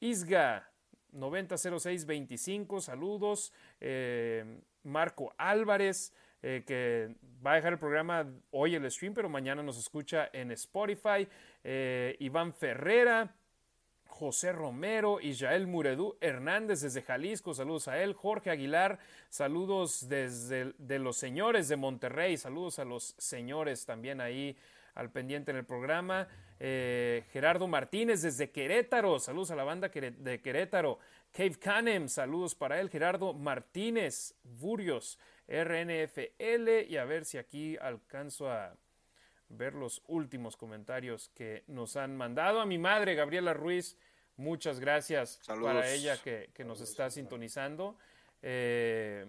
[0.04, 0.70] Isga
[1.14, 3.54] 900625, saludos.
[3.80, 9.64] Eh, Marco Álvarez, eh, que va a dejar el programa hoy el stream, pero mañana
[9.64, 11.26] nos escucha en Spotify.
[11.64, 13.34] Eh, Iván Ferrera.
[14.06, 19.00] José Romero, Israel Muredú Hernández desde Jalisco, saludos a él, Jorge Aguilar,
[19.30, 24.56] saludos desde de los señores de Monterrey, saludos a los señores también ahí
[24.94, 26.28] al pendiente en el programa,
[26.66, 30.98] eh, Gerardo Martínez desde Querétaro, saludos a la banda de Querétaro,
[31.34, 38.50] Cave Canem, saludos para él, Gerardo Martínez, Burios, RNFL, y a ver si aquí alcanzo
[38.50, 38.78] a
[39.50, 42.62] ver los últimos comentarios que nos han mandado.
[42.62, 43.98] A mi madre, Gabriela Ruiz,
[44.38, 47.98] muchas gracias para ella que, nos está sintonizando.
[48.42, 49.26] Eh,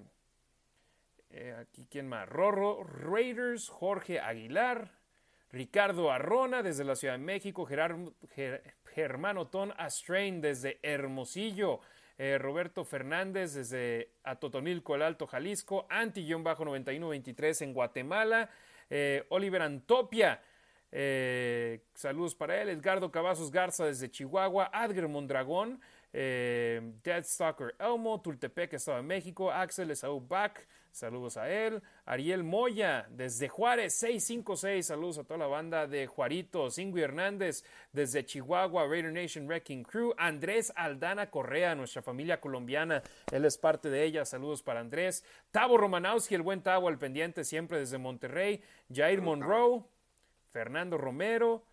[1.31, 2.29] eh, aquí, ¿quién más?
[2.29, 4.93] Rorro Raiders, Jorge Aguilar,
[5.55, 8.13] Ricardo Arrona desde la Ciudad de México, Gerardo,
[8.93, 11.81] Germano Ton Astrain desde Hermosillo,
[12.19, 18.51] eh, Roberto Fernández desde Atotonilco, el Alto Jalisco, Anti-9123 en Guatemala,
[18.91, 20.43] eh, Oliver Antopia,
[20.91, 25.81] eh, saludos para él, Edgardo Cavazos Garza desde Chihuahua, Adger Mondragón,
[26.13, 30.59] eh, Deadstalker Elmo, Tultepec, Estado de México, Axel Esaú Bach,
[30.95, 36.79] saludos a él, Ariel Moya desde Juárez 656, saludos a toda la banda de Juaritos,
[36.79, 43.45] Ingui Hernández desde Chihuahua, Raider Nation Wrecking Crew, Andrés Aldana Correa, nuestra familia colombiana, él
[43.45, 47.81] es parte de ella, saludos para Andrés, Tavo Romanowski, el buen Tavo al pendiente siempre
[47.81, 49.83] desde Monterrey, Jair Monroe,
[50.53, 51.65] Fernando Romero,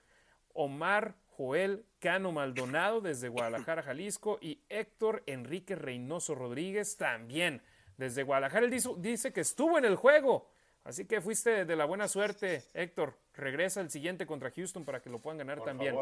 [0.53, 7.61] Omar Joel Cano Maldonado desde Guadalajara, Jalisco y Héctor Enrique Reynoso Rodríguez también
[8.01, 8.65] desde Guadalajara.
[8.65, 10.49] Él dice, que estuvo en el juego,
[10.83, 13.15] así que fuiste de la buena suerte, Héctor.
[13.35, 15.95] Regresa el siguiente contra Houston para que lo puedan ganar también.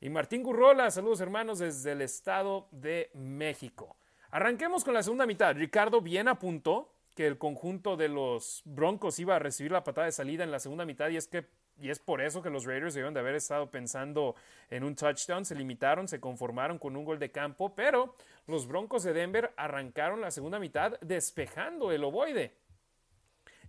[0.00, 3.96] Y Martín Gurrola, saludos hermanos desde el Estado de México.
[4.30, 5.54] Arranquemos con la segunda mitad.
[5.54, 10.12] Ricardo bien apuntó que el conjunto de los Broncos iba a recibir la patada de
[10.12, 11.46] salida en la segunda mitad y es que
[11.80, 14.34] y es por eso que los Raiders debieron de haber estado pensando
[14.70, 18.16] en un touchdown, se limitaron, se conformaron con un gol de campo, pero
[18.46, 22.54] los Broncos de Denver arrancaron la segunda mitad despejando el ovoide.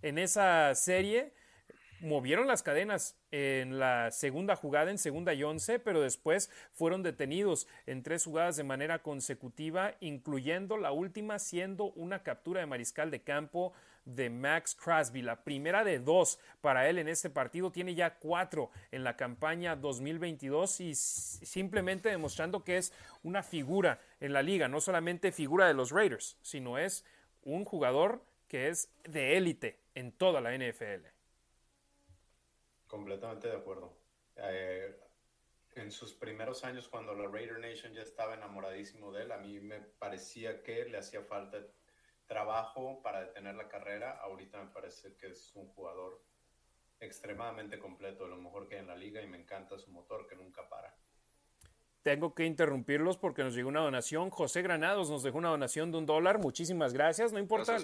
[0.02, 1.34] En esa serie
[2.00, 7.68] movieron las cadenas en la segunda jugada, en segunda y once, pero después fueron detenidos
[7.86, 13.24] en tres jugadas de manera consecutiva, incluyendo la última siendo una captura de mariscal de
[13.24, 13.74] campo
[14.08, 18.72] de Max Crosby, la primera de dos para él en este partido, tiene ya cuatro
[18.92, 22.94] en la campaña 2022 y simplemente demostrando que es
[23.24, 27.06] una figura en la liga, no solamente figura de los Raiders, sino es
[27.44, 31.06] un jugador que es de élite en toda la NFL.
[32.88, 33.94] Completamente de acuerdo.
[34.38, 34.98] Eh,
[35.76, 39.60] en sus primeros años, cuando la Raider Nation ya estaba enamoradísimo de él, a mí
[39.60, 41.60] me parecía que le hacía falta
[42.28, 44.20] trabajo para detener la carrera.
[44.22, 46.22] Ahorita me parece que es un jugador
[47.00, 50.36] extremadamente completo, lo mejor que hay en la liga y me encanta su motor que
[50.36, 50.96] nunca para.
[52.08, 54.30] Tengo que interrumpirlos porque nos llegó una donación.
[54.30, 56.40] José Granados nos dejó una donación de un dólar.
[56.40, 57.34] Muchísimas gracias.
[57.34, 57.78] No importa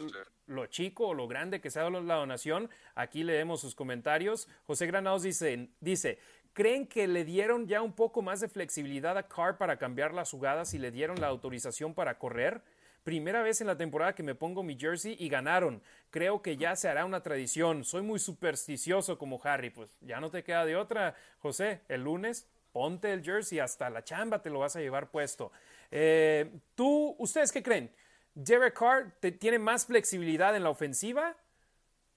[0.47, 4.47] lo chico o lo grande que sea la donación, aquí leemos sus comentarios.
[4.63, 6.19] José Granados dice, dice,
[6.53, 10.31] ¿creen que le dieron ya un poco más de flexibilidad a Carr para cambiar las
[10.31, 12.61] jugadas y le dieron la autorización para correr?
[13.03, 15.81] Primera vez en la temporada que me pongo mi jersey y ganaron.
[16.09, 17.83] Creo que ya se hará una tradición.
[17.83, 19.69] Soy muy supersticioso como Harry.
[19.69, 21.81] Pues ya no te queda de otra, José.
[21.89, 25.51] El lunes ponte el jersey hasta la chamba te lo vas a llevar puesto.
[25.91, 27.95] Eh, ¿Tú, ustedes qué creen?
[28.33, 31.37] ¿Derek Carr tiene más flexibilidad en la ofensiva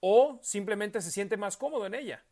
[0.01, 2.25] o simplemente se siente más cómodo en ella?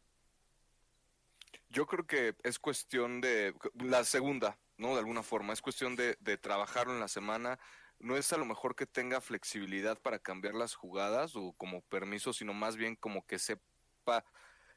[1.69, 4.95] Yo creo que es cuestión de la segunda, ¿no?
[4.95, 7.59] De alguna forma, es cuestión de, de trabajarlo en la semana,
[8.05, 12.33] no es a lo mejor que tenga flexibilidad para cambiar las jugadas o como permiso,
[12.33, 14.25] sino más bien como que sepa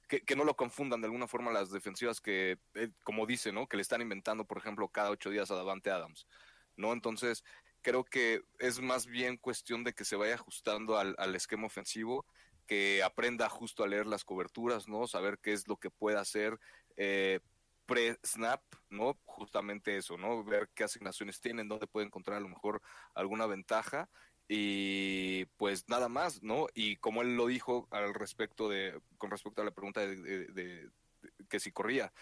[0.07, 3.67] que, no lo confundan de alguna forma las defensivas que, eh, como dice, ¿no?
[3.67, 6.25] Que le están inventando, por ejemplo, cada ocho días a Davante Adams,
[6.77, 6.93] ¿no?
[6.93, 7.43] Entonces,
[7.81, 12.25] creo que es más bien cuestión de que se vaya ajustando al, esquema ofensivo,
[12.65, 15.07] que aprenda justo a leer las coberturas, ¿no?
[15.07, 16.57] Saber qué es lo que puede hacer,
[16.95, 17.41] eh,
[17.87, 19.17] pre-snap, ¿no?
[19.25, 20.43] Justamente eso, ¿no?
[20.43, 22.81] Ver qué asignaciones tienen, dónde puede encontrar a lo mejor
[23.15, 24.09] alguna ventaja
[24.47, 26.67] y pues nada más, ¿no?
[26.73, 30.89] Y como él lo dijo al respecto de, con respecto a la pregunta de,
[31.49, 32.13] que si corría,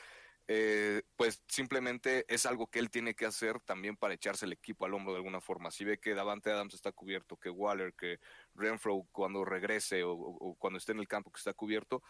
[0.47, 4.86] eh, pues simplemente es algo que él tiene que hacer también para echarse el equipo
[4.86, 5.72] al hombro de alguna forma.
[5.72, 8.20] Si ve que Davante Adams está cubierto, que Waller, que
[8.55, 12.01] Renfro cuando regrese o, o, cuando esté en el campo que está cubierto,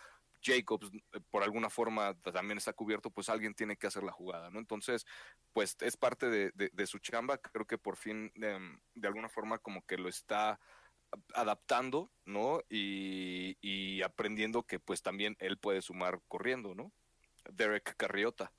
[0.46, 4.50] Jacobs eh, por alguna forma también está cubierto, pues alguien tiene que hacer la jugada,
[4.50, 4.60] ¿no?
[4.60, 5.06] Entonces,
[5.54, 9.84] pues es parte de, su chamba, creo que por fin em, de alguna forma como
[9.86, 10.60] que lo está
[11.34, 12.62] adaptando, ¿no?
[12.70, 16.92] Y, aprendiendo que pues también él puede sumar corriendo, ¿no?
[17.52, 18.52] Derek Carriota.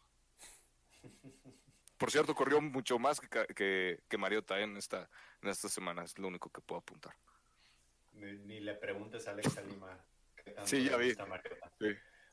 [1.97, 5.09] Por cierto, corrió mucho más que, que, Mariota en esta,
[5.41, 7.15] en esta semana, es lo único que puedo apuntar.
[8.13, 10.05] Ni, le preguntes a Alex Lima.
[10.65, 11.15] Sí, ya vi.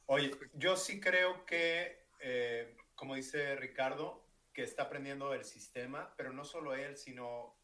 [0.05, 6.31] Oye, yo sí creo que, eh, como dice Ricardo, que está aprendiendo el sistema, pero
[6.31, 7.57] no solo él, sino,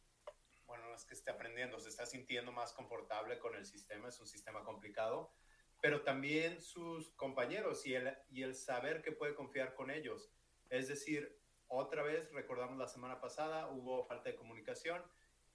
[0.66, 4.20] bueno, no es que esté aprendiendo, se está sintiendo más confortable con el sistema, es
[4.20, 5.34] un sistema complicado,
[5.82, 10.32] pero también sus compañeros y el, y el saber que puede confiar con ellos.
[10.70, 15.04] Es decir, otra vez, recordamos la semana pasada, hubo falta de comunicación.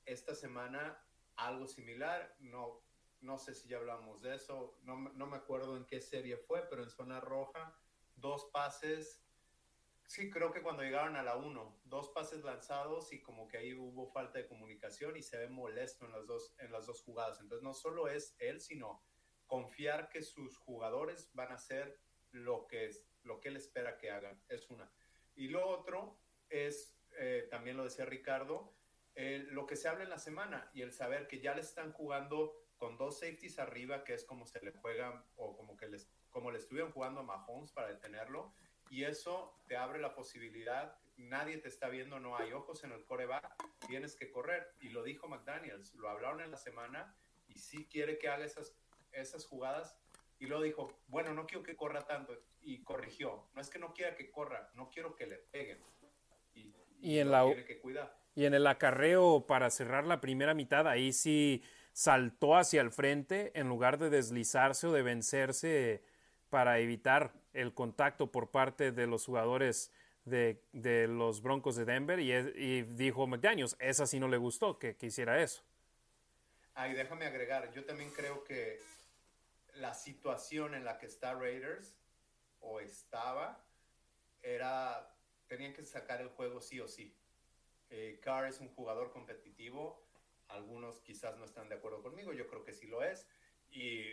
[0.05, 1.03] Esta semana
[1.37, 2.84] algo similar, no,
[3.25, 6.63] no sé si ya hablamos de eso, no, no me acuerdo en qué serie fue,
[6.69, 7.77] pero en zona roja,
[8.17, 9.25] dos pases,
[10.07, 13.75] sí, creo que cuando llegaron a la 1, dos pases lanzados y como que ahí
[13.75, 17.41] hubo falta de comunicación y se ve molesto en las dos, en las dos jugadas.
[17.41, 19.03] Entonces no solo es él, sino
[19.47, 21.99] confiar que sus jugadores van a hacer
[22.31, 24.43] lo que, es, lo que él espera que hagan.
[24.49, 24.91] Es una.
[25.35, 26.19] Y lo otro
[26.49, 28.75] es, eh, también lo decía Ricardo,
[29.17, 32.64] lo que se habla en la semana y el saber que ya le están jugando
[32.77, 36.51] con dos safeties arriba, que es como se le juegan o como que les, como
[36.51, 38.53] le estuvieron jugando a Mahomes para detenerlo.
[38.91, 43.05] Y eso te abre la posibilidad, nadie te está viendo, no hay ojos en el
[43.05, 43.55] coreback,
[43.87, 44.75] tienes que correr.
[44.81, 47.17] Y lo dijo McDaniels, lo hablaron en la semana
[47.49, 48.77] y sí quiere que haga esas,
[49.13, 49.99] esas jugadas.
[50.39, 52.37] Y luego dijo, bueno, no quiero que corra tanto.
[52.61, 55.83] Y corrigió, no es que no quiera que corra, no quiero que le peguen.
[56.55, 58.17] Y, y, en la, tiene que cuidar.
[58.35, 61.63] Y en el acarreo para cerrar la primera mitad, ahí sí
[61.95, 66.03] saltó hacia el frente en lugar de deslizarse o de vencerse
[66.51, 69.93] para evitar el contacto por parte de los jugadores
[70.25, 70.61] de,
[71.09, 75.41] los Broncos de Denver y, dijo McDaniels, esa sí no le gustó que, que hiciera
[75.41, 75.63] eso.
[76.75, 78.81] Ay, déjame agregar, yo también creo que
[79.75, 81.97] la situación en la que está Raiders
[82.61, 83.65] o estaba
[84.43, 85.15] era,
[85.47, 87.17] tenían que sacar el juego sí o sí.
[87.91, 90.04] Eh, Carr es un jugador competitivo,
[90.55, 93.29] algunos quizás no están de acuerdo conmigo, yo creo que sí lo es,
[93.71, 94.05] y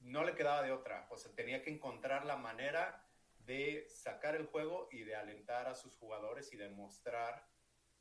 [0.00, 3.06] no le quedaba de otra, o sea, tenía que encontrar la manera
[3.46, 7.46] de sacar el juego y de alentar a sus jugadores y demostrar,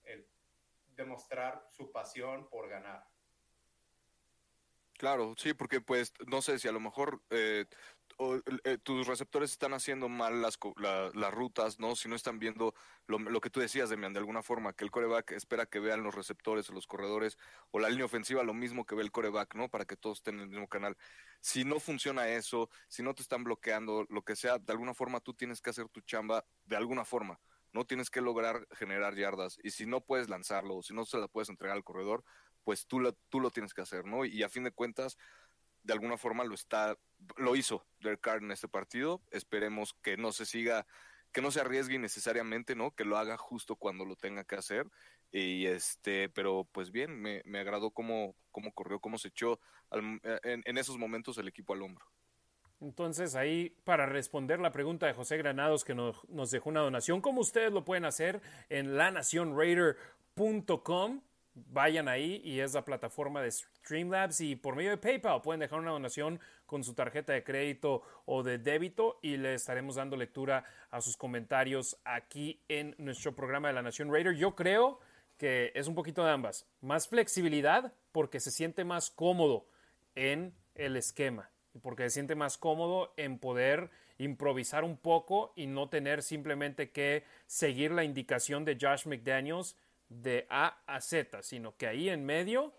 [0.03, 0.27] el,
[0.95, 3.05] demostrar su pasión por ganar.
[4.97, 7.65] Claro, sí, porque pues no sé si a lo mejor eh,
[8.63, 11.95] eh, tus receptores están haciendo mal las, las rutas, ¿no?
[11.95, 12.73] Si no están viendo
[13.07, 16.15] lo, que tú decías, Demian, de alguna forma, que el coreback espera que vean los
[16.15, 17.37] receptores o los corredores
[17.71, 19.69] o la línea ofensiva lo mismo que ve el coreback, ¿no?
[19.69, 20.97] Para que todos estén en el mismo canal.
[21.39, 25.19] Si no funciona eso, si no te están bloqueando, lo que sea, de alguna forma
[25.19, 27.39] tú tienes que hacer tu chamba de alguna forma.
[27.73, 29.59] No tienes que lograr generar yardas.
[29.63, 32.23] Y si no puedes lanzarlo, o si no se la puedes entregar al corredor,
[32.63, 34.25] pues tú lo, tú lo tienes que hacer, ¿no?
[34.25, 35.17] Y a fin de cuentas,
[35.83, 36.97] de alguna forma lo está,
[37.37, 39.21] lo hizo Derek Carr en este partido.
[39.31, 40.85] Esperemos que no se siga,
[41.31, 42.91] que no se arriesgue necesariamente, ¿no?
[42.91, 44.87] Que lo haga justo cuando lo tenga que hacer.
[45.31, 49.59] Y este, pero pues bien, me, me agradó cómo, cómo corrió, cómo se echó
[49.91, 52.05] en, esos momentos el equipo al hombro.
[52.79, 57.21] Entonces ahí para responder la pregunta de José Granados que nos, nos dejó una donación,
[57.21, 61.21] ¿cómo ustedes lo pueden hacer en lanacionraider.com
[61.55, 65.79] vayan ahí y es la plataforma de Streamlabs y por medio de PayPal pueden dejar
[65.79, 70.65] una donación con su tarjeta de crédito o de débito y le estaremos dando lectura
[70.89, 74.35] a sus comentarios aquí en nuestro programa de la Nación Raider.
[74.35, 74.99] Yo creo
[75.37, 76.67] que es un poquito de ambas.
[76.81, 79.67] Más flexibilidad porque se siente más cómodo
[80.15, 85.67] en el esquema y porque se siente más cómodo en poder improvisar un poco y
[85.67, 89.75] no tener simplemente que seguir la indicación de Josh McDaniels
[90.21, 92.73] de A a Z, sino que ahí en medio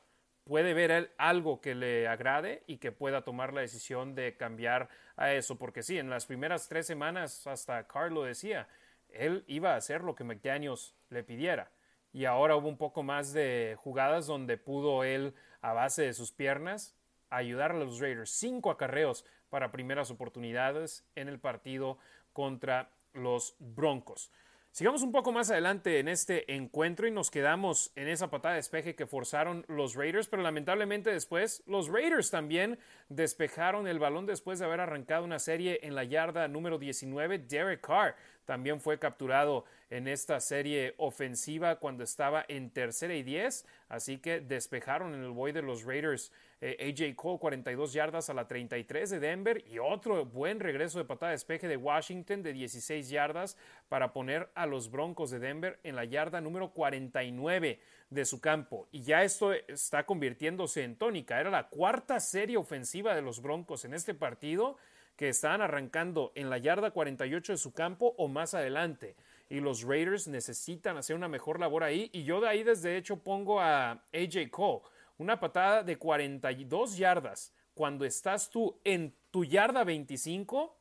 [0.45, 5.33] puede ver algo que le agrade y que pueda tomar la decisión de cambiar a
[5.33, 5.57] eso.
[5.57, 8.69] Porque sí, en las primeras tres semanas, hasta Carlo decía,
[9.09, 11.71] él iba a hacer lo que McDaniels le pidiera.
[12.13, 16.31] Y ahora hubo un poco más de jugadas donde pudo él, a base de sus
[16.31, 16.95] piernas,
[17.31, 18.31] ayudar a los Raiders.
[18.31, 21.99] Cinco acarreos para primeras oportunidades en el partido
[22.33, 24.31] contra los Broncos.
[24.75, 28.59] Sigamos un poco más adelante en este encuentro y nos quedamos en esa patada de
[28.59, 34.59] despeje que forzaron los Raiders, pero lamentablemente después los Raiders también despejaron el balón después
[34.59, 37.39] de haber arrancado una serie en la yarda número 19.
[37.39, 38.17] Derek Carr
[38.47, 39.65] también fue capturado
[39.95, 45.31] en esta serie ofensiva cuando estaba en tercera y diez, así que despejaron en el
[45.31, 49.79] boy de los Raiders eh, AJ Cole 42 yardas a la 33 de Denver y
[49.79, 53.57] otro buen regreso de patada de despeje de Washington de 16 yardas
[53.89, 57.79] para poner a los Broncos de Denver en la yarda número 49
[58.11, 58.89] de su campo.
[58.91, 61.39] Y ya esto está convirtiéndose en tónica.
[61.39, 64.77] Era la cuarta serie ofensiva de los Broncos en este partido
[65.17, 69.15] que estaban arrancando en la yarda 48 de su campo o más adelante.
[69.55, 72.11] Y los Raiders necesitan hacer una mejor labor ahí.
[72.13, 74.81] Y yo de ahí desde hecho pongo a AJ Cole.
[75.17, 77.55] Una patada de 42 yardas.
[77.73, 80.77] Cuando estás tú en tu yarda 25,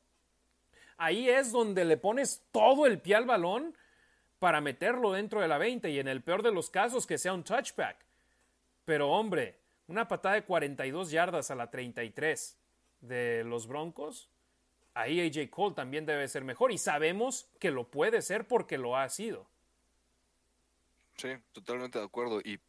[0.98, 3.78] ahí es donde le pones todo el pie al balón
[4.40, 7.34] para meterlo dentro de la 20 y en el peor de los casos que sea
[7.34, 8.04] un touchback.
[8.86, 12.58] Pero hombre, una patada de 42 yardas a la 33
[13.02, 14.32] de los Broncos,
[14.94, 18.98] ahí AJ Cole también debe ser mejor y sabemos que lo puede ser porque lo
[18.98, 19.50] ha sido.
[21.18, 22.42] Sí, totalmente de acuerdo.
[22.42, 22.60] Y,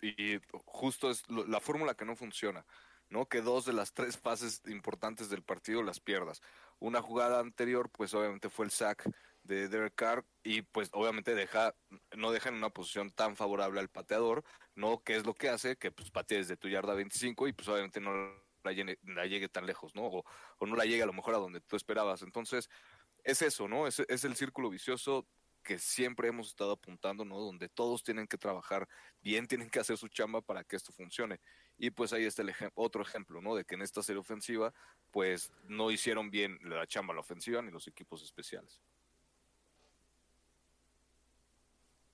[0.64, 2.64] justo es la fórmula que no funciona,
[3.08, 3.26] ¿no?
[3.26, 6.42] Que dos de las tres fases importantes del partido las pierdas.
[6.78, 9.08] Una jugada anterior, pues obviamente fue el sack
[9.44, 11.74] de Derek Carr y pues obviamente deja,
[12.16, 14.44] no deja en una posición tan favorable al pateador,
[14.74, 15.02] ¿no?
[15.02, 18.00] Que es lo que hace que pues patee desde tu yarda 25 y pues obviamente
[18.00, 18.12] no
[18.64, 20.06] la llegue, tan lejos, ¿no?
[20.06, 20.24] O,
[20.66, 22.22] no la llegue a lo mejor a donde tú esperabas.
[22.22, 22.68] Entonces,
[23.22, 23.86] es eso, ¿no?
[23.86, 25.26] Es, es el círculo vicioso
[25.64, 27.40] que siempre hemos estado apuntando, ¿no?
[27.40, 28.86] Donde todos tienen que trabajar
[29.22, 31.40] bien, tienen que hacer su chamba para que esto funcione.
[31.78, 33.56] Y pues ahí está el otro ejemplo, ¿no?
[33.56, 34.72] De que en esta serie ofensiva,
[35.10, 38.80] pues no hicieron bien la chamba la ofensiva ni los equipos especiales.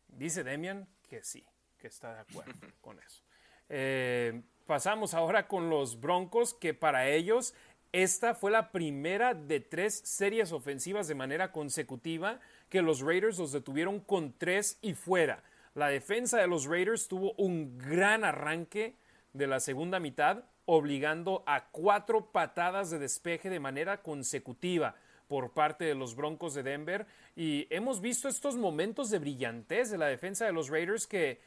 [0.08, 1.44] Dice Demian que sí,
[1.78, 3.22] que está de acuerdo con eso.
[3.68, 7.54] Eh, pasamos ahora con los Broncos, que para ellos
[7.90, 13.50] esta fue la primera de tres series ofensivas de manera consecutiva que los Raiders los
[13.50, 15.42] detuvieron con tres y fuera.
[15.74, 18.94] La defensa de los Raiders tuvo un gran arranque
[19.32, 24.94] de la segunda mitad, obligando a cuatro patadas de despeje de manera consecutiva
[25.26, 27.08] por parte de los Broncos de Denver.
[27.34, 31.40] Y hemos visto estos momentos de brillantez de la defensa de los Raiders que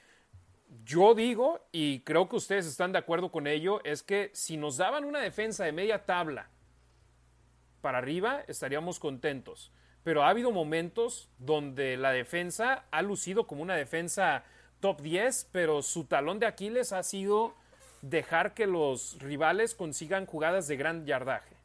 [0.86, 4.78] yo digo, y creo que ustedes están de acuerdo con ello, es que si nos
[4.78, 6.49] daban una defensa de media tabla
[7.82, 9.72] para arriba, estaríamos contentos.
[10.03, 14.43] Pero ha habido momentos donde la defensa ha lucido como una defensa
[14.82, 17.55] top 10, pero su talón de Aquiles ha sido
[18.01, 21.55] dejar que los rivales consigan jugadas de gran yardaje.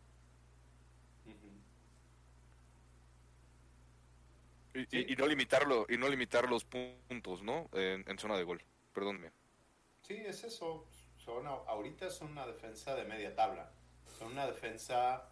[4.92, 8.62] Y, no limitarlo y no limitar los puntos no en zona de gol
[8.98, 9.30] perdónme.
[10.02, 10.84] Sí, es eso.
[11.16, 13.70] Son, ahorita son una defensa de media tabla.
[14.18, 15.28] Son una defensa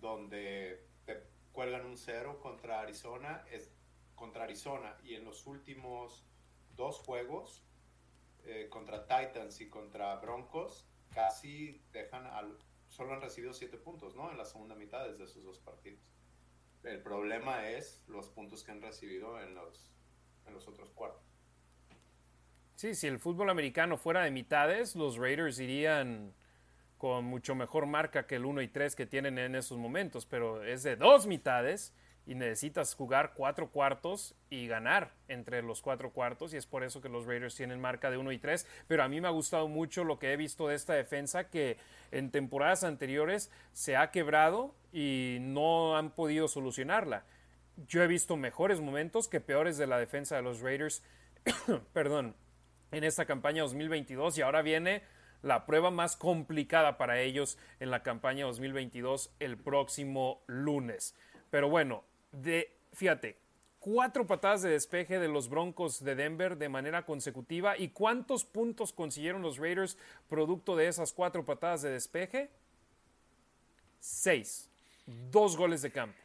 [0.00, 1.20] donde te
[1.52, 3.70] cuelgan un cero contra Arizona, es
[4.14, 6.24] contra Arizona y en los últimos
[6.76, 7.64] dos juegos
[8.44, 12.56] eh, contra Titans y contra Broncos casi dejan al
[12.88, 14.30] solo han recibido siete puntos, ¿no?
[14.30, 16.00] En la segunda mitad de esos dos partidos.
[16.84, 19.90] El problema es los puntos que han recibido en los
[20.46, 21.33] en los otros cuartos.
[22.84, 26.34] Sí, si el fútbol americano fuera de mitades, los Raiders irían
[26.98, 30.62] con mucho mejor marca que el 1 y 3 que tienen en esos momentos, pero
[30.62, 31.94] es de dos mitades
[32.26, 37.00] y necesitas jugar cuatro cuartos y ganar entre los cuatro cuartos y es por eso
[37.00, 39.66] que los Raiders tienen marca de 1 y 3, pero a mí me ha gustado
[39.66, 41.78] mucho lo que he visto de esta defensa que
[42.10, 47.24] en temporadas anteriores se ha quebrado y no han podido solucionarla.
[47.88, 51.02] Yo he visto mejores momentos que peores de la defensa de los Raiders,
[51.94, 52.36] perdón,
[52.96, 55.02] en esta campaña 2022 y ahora viene
[55.42, 61.14] la prueba más complicada para ellos en la campaña 2022 el próximo lunes.
[61.50, 63.36] Pero bueno, de, fíjate,
[63.78, 67.76] cuatro patadas de despeje de los Broncos de Denver de manera consecutiva.
[67.76, 72.50] ¿Y cuántos puntos consiguieron los Raiders producto de esas cuatro patadas de despeje?
[74.00, 74.70] Seis.
[75.06, 76.23] Dos goles de campo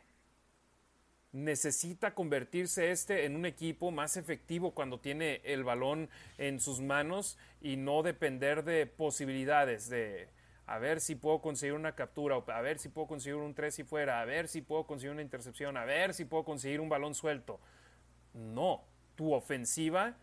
[1.32, 7.38] necesita convertirse este en un equipo más efectivo cuando tiene el balón en sus manos
[7.62, 10.30] y no depender de posibilidades de
[10.66, 13.84] a ver si puedo conseguir una captura, a ver si puedo conseguir un 3 y
[13.84, 17.16] fuera, a ver si puedo conseguir una intercepción, a ver si puedo conseguir un balón
[17.16, 17.60] suelto.
[18.36, 18.84] No,
[19.16, 20.16] tu ofensiva,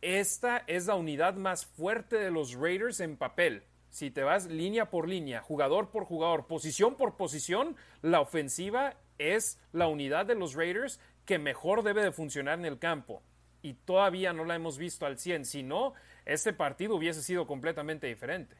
[0.00, 3.62] esta es la unidad más fuerte de los Raiders en papel.
[3.88, 9.60] Si te vas línea por línea, jugador por jugador, posición por posición, la ofensiva es
[9.72, 13.22] la unidad de los Raiders que mejor debe de funcionar en el campo.
[13.60, 15.44] Y todavía no la hemos visto al 100.
[15.44, 15.94] Si no,
[16.24, 18.56] este partido hubiese sido completamente diferente.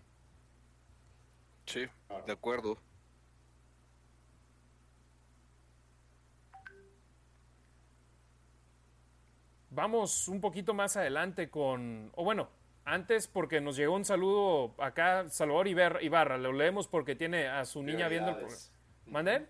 [1.66, 1.86] Sí,
[2.26, 2.78] de acuerdo.
[9.78, 12.48] vamos un poquito más adelante con, o bueno,
[12.84, 17.82] antes porque nos llegó un saludo acá, Salvador Ibarra, lo leemos porque tiene a su
[17.84, 18.62] niña viendo el programa.
[19.06, 19.46] ¿Mande?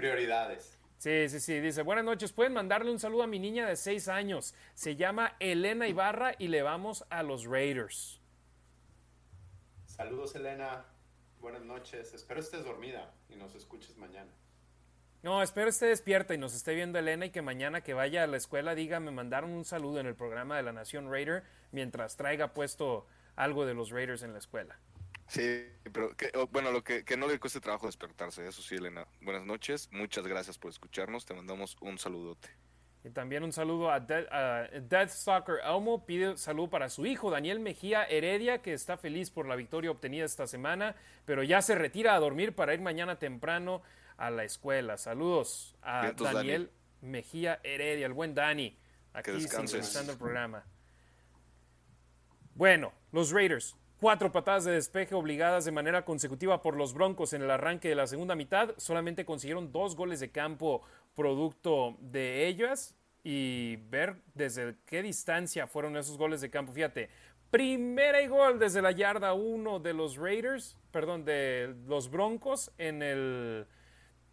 [0.00, 0.78] Prioridades.
[0.96, 1.60] Sí, sí, sí.
[1.60, 2.32] Dice, buenas noches.
[2.32, 4.54] Pueden mandarle un saludo a mi niña de seis años.
[4.72, 8.18] Se llama Elena Ibarra y le vamos a los Raiders.
[9.84, 10.86] Saludos, Elena.
[11.38, 12.14] Buenas noches.
[12.14, 14.30] Espero estés dormida y nos escuches mañana.
[15.22, 18.26] No, espero esté despierta y nos esté viendo Elena y que mañana que vaya a
[18.26, 21.42] la escuela diga, me mandaron un saludo en el programa de la Nación Raider
[21.72, 24.78] mientras traiga puesto algo de los Raiders en la escuela.
[25.30, 26.12] Sí, pero
[26.50, 29.06] bueno, lo que, no le cueste trabajo despertarse, eso sí, Elena.
[29.20, 32.48] Buenas noches, muchas gracias por escucharnos, te mandamos un saludote.
[33.04, 38.02] Y también un saludo a, Death Soccer Elmo, pide salud para su hijo Daniel Mejía
[38.06, 42.18] Heredia, que está feliz por la victoria obtenida esta semana, pero ya se retira a
[42.18, 43.82] dormir para ir mañana temprano
[44.16, 44.96] a la escuela.
[44.96, 46.72] Saludos a Daniel
[47.02, 48.76] Mejía Heredia, el buen Dani,
[49.12, 50.64] aquí sintonizando el programa.
[52.56, 57.42] Bueno, los Raiders, Cuatro patadas de despeje obligadas de manera consecutiva por los Broncos en
[57.42, 58.70] el arranque de la segunda mitad.
[58.78, 60.80] Solamente consiguieron dos goles de campo
[61.14, 62.96] producto de ellas.
[63.22, 66.72] Y ver desde qué distancia fueron esos goles de campo.
[66.72, 67.10] Fíjate,
[67.50, 73.02] primera y gol desde la yarda 1 de los Raiders, perdón, de los Broncos en
[73.02, 73.66] el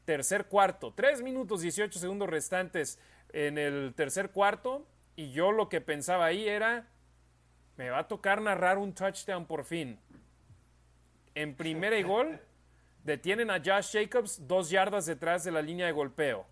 [0.06, 0.94] tercer cuarto.
[0.96, 3.00] Tres minutos 18 segundos restantes
[3.34, 4.88] en el tercer cuarto.
[5.18, 6.88] Y yo lo que pensaba ahí era,
[7.78, 10.00] me va a tocar narrar un touchdown por fin.
[11.36, 12.40] En primera y gol,
[13.04, 16.46] detienen a Josh Jacobs dos yardas detrás de la línea de golpeo.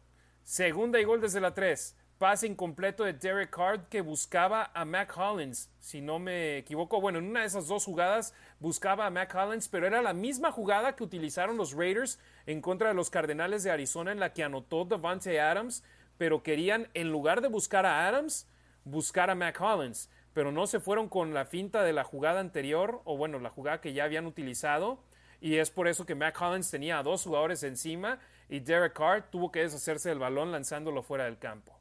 [0.43, 1.97] Segunda y gol desde la tres.
[2.19, 7.01] Pase incompleto de Derek Carr que buscaba a Mac Hollins, si no me equivoco.
[7.01, 10.51] Bueno, en una de esas dos jugadas buscaba a Mac Hollins, pero era la misma
[10.51, 14.43] jugada que utilizaron los Raiders en contra de los Cardenales de Arizona en la que
[14.43, 15.83] anotó Devante Adams,
[16.17, 18.47] pero querían, en lugar de buscar a Adams,
[18.85, 23.01] buscar a Mac Hollins pero no se fueron con la finta de la jugada anterior,
[23.05, 24.99] o bueno, la jugada que ya habían utilizado,
[25.39, 28.19] y es por eso que Mac Collins tenía a dos jugadores encima
[28.49, 31.79] y Derek Carr tuvo que deshacerse del balón lanzándolo fuera del campo.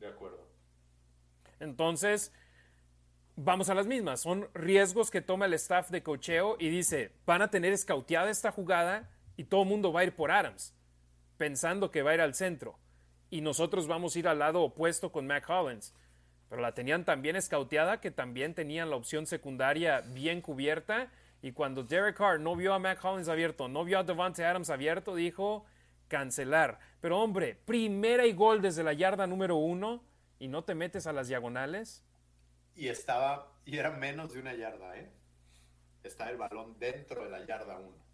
[0.00, 0.44] De acuerdo.
[1.60, 2.32] Entonces,
[3.36, 4.20] vamos a las mismas.
[4.20, 8.50] Son riesgos que toma el staff de cocheo y dice, van a tener escauteada esta
[8.50, 10.74] jugada y todo el mundo va a ir por Adams,
[11.36, 12.76] pensando que va a ir al centro.
[13.30, 15.94] Y nosotros vamos a ir al lado opuesto con Mac Collins
[16.48, 21.10] pero la tenían tan bien escauteada que también tenían la opción secundaria bien cubierta.
[21.42, 24.70] Y cuando Derek Carr no vio a Mac Hollins abierto, no vio a Devante Adams
[24.70, 25.64] abierto, dijo
[26.08, 26.78] cancelar.
[27.00, 30.02] Pero hombre, primera y gol desde la yarda número uno
[30.38, 32.04] y no te metes a las diagonales.
[32.74, 35.10] Y estaba, y era menos de una yarda, ¿eh?
[36.02, 38.04] Está el balón dentro de la yarda uno.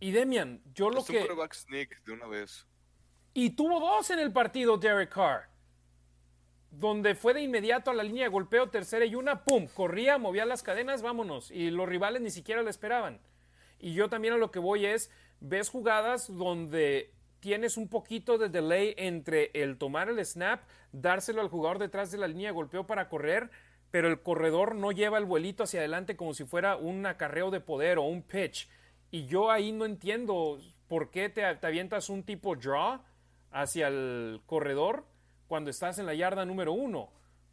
[0.00, 1.26] Y Demian, yo lo que.
[1.52, 2.66] sneak de una vez.
[3.32, 5.55] Y tuvo dos en el partido, Derek Carr
[6.78, 9.66] donde fue de inmediato a la línea de golpeo, tercera y una, ¡pum!
[9.74, 11.50] Corría, movía las cadenas, vámonos.
[11.50, 13.18] Y los rivales ni siquiera lo esperaban.
[13.78, 15.10] Y yo también a lo que voy es,
[15.40, 21.48] ves jugadas donde tienes un poquito de delay entre el tomar el snap, dárselo al
[21.48, 23.50] jugador detrás de la línea de golpeo para correr,
[23.90, 27.60] pero el corredor no lleva el vuelito hacia adelante como si fuera un acarreo de
[27.60, 28.68] poder o un pitch.
[29.10, 30.58] Y yo ahí no entiendo
[30.88, 33.00] por qué te, te avientas un tipo draw
[33.50, 35.06] hacia el corredor
[35.46, 37.10] cuando estás en la yarda número uno.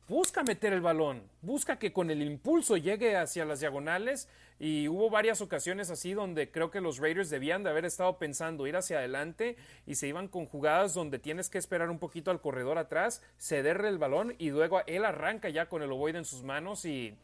[0.08, 4.28] Busca meter el balón, busca que con el impulso llegue hacia las diagonales
[4.60, 8.68] y hubo varias ocasiones así donde creo que los Raiders debían de haber estado pensando
[8.68, 9.56] ir hacia adelante
[9.88, 13.88] y se iban con jugadas donde tienes que esperar un poquito al corredor atrás, cederle
[13.88, 17.16] el balón y luego él arranca ya con el ovoide en sus manos y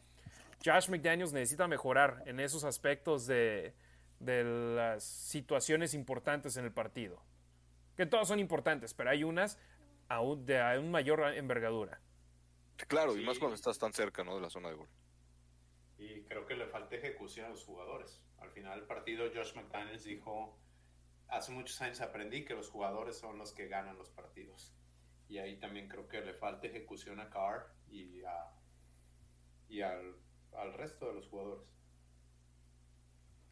[0.64, 3.74] Josh McDaniels necesita mejorar en esos aspectos de,
[4.20, 4.42] de
[4.74, 7.20] las situaciones importantes en el partido.
[7.94, 9.58] Que todas son importantes, pero hay unas
[10.10, 12.00] aún de aún mayor envergadura.
[12.88, 14.34] Claro, y más cuando estás tan cerca ¿no?
[14.34, 14.88] de la zona de gol.
[15.98, 18.20] Y creo que le falta ejecución a los jugadores.
[18.38, 20.58] Al final del partido, Josh McDaniels dijo,
[21.28, 24.74] hace muchos años aprendí que los jugadores son los que ganan los partidos.
[25.28, 28.22] Y ahí también creo que le falta ejecución a Carr y,
[29.68, 30.16] y al,
[30.56, 31.68] al resto de los jugadores.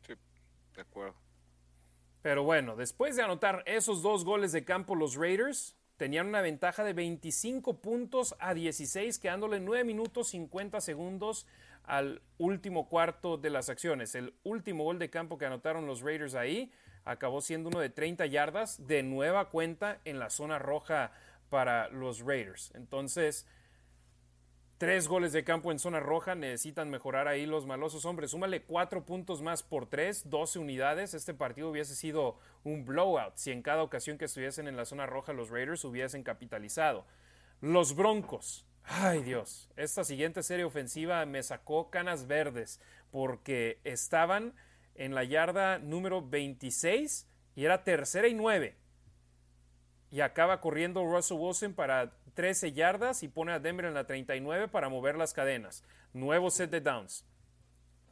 [0.07, 0.15] Sí,
[0.74, 1.15] de acuerdo.
[2.23, 6.85] Pero bueno, después de anotar esos dos goles de campo los Raiders, tenían una ventaja
[6.85, 11.47] de 25 puntos a 16, quedándole 9 minutos 50 segundos
[11.85, 14.15] al último cuarto de las acciones.
[14.15, 16.70] El último gol de campo que anotaron los Raiders ahí
[17.05, 21.11] acabó siendo uno de 30 yardas de nueva cuenta en la zona roja
[21.51, 22.70] para los Raiders.
[22.75, 23.47] Entonces,
[24.79, 28.31] Tres goles de campo en zona roja, necesitan mejorar ahí los malosos hombres.
[28.31, 31.15] Súmale cuatro puntos más por tres, 12 unidades.
[31.15, 35.05] Este partido hubiese sido un blowout si en cada ocasión que estuviesen en la zona
[35.05, 37.05] roja los Raiders hubiesen capitalizado.
[37.61, 38.65] Los Broncos.
[38.85, 42.81] Ay Dios, esta siguiente serie ofensiva me sacó canas verdes
[43.11, 44.55] porque estaban
[44.95, 47.27] en la yarda número 26
[47.57, 48.77] y era tercera y nueve.
[50.11, 54.69] Y acaba corriendo Russell Wilson para 13 yardas y pone a Denver en la 39
[54.69, 55.85] para mover las cadenas.
[56.13, 57.27] Nuevo set de downs.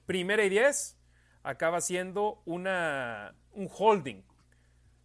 [0.04, 0.98] Primera y 10
[1.42, 4.22] acaba siendo una, un holding.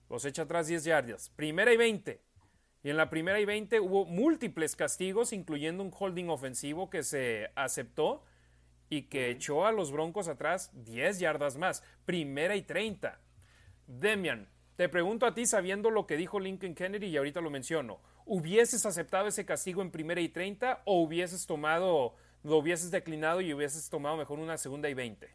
[0.09, 1.29] Los echa atrás 10 yardas.
[1.29, 2.21] Primera y 20
[2.83, 7.51] y en la primera y 20 hubo múltiples castigos, incluyendo un holding ofensivo que se
[7.55, 8.23] aceptó
[8.89, 11.83] y que echó a los Broncos atrás 10 yardas más.
[12.05, 13.19] Primera y 30.
[13.85, 17.99] Demian, te pregunto a ti sabiendo lo que dijo Lincoln Kennedy y ahorita lo menciono.
[18.25, 23.53] ¿Hubieses aceptado ese castigo en primera y 30 o hubieses tomado, lo hubieses declinado y
[23.53, 25.29] hubieses tomado mejor una segunda y 20?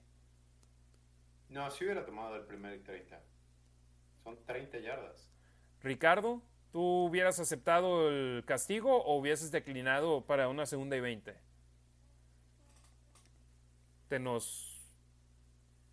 [1.51, 3.21] No, si hubiera tomado el primera y 30.
[4.25, 5.31] Son 30 yardas.
[5.83, 6.43] Ricardo,
[6.77, 11.35] ¿Tú hubieras aceptado el castigo o hubieses declinado para una segunda y veinte?
[14.09, 14.93] Te nos...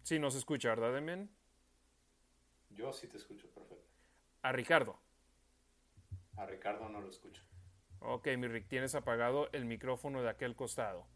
[0.01, 1.29] Sí nos escucha, ¿verdad, Demen?
[2.75, 3.91] Yo sí te escucho perfecto.
[4.41, 4.99] A Ricardo.
[6.37, 7.43] A Ricardo no lo escucho.
[7.99, 11.07] Ok, mi Rick, tienes apagado el micrófono de aquel costado.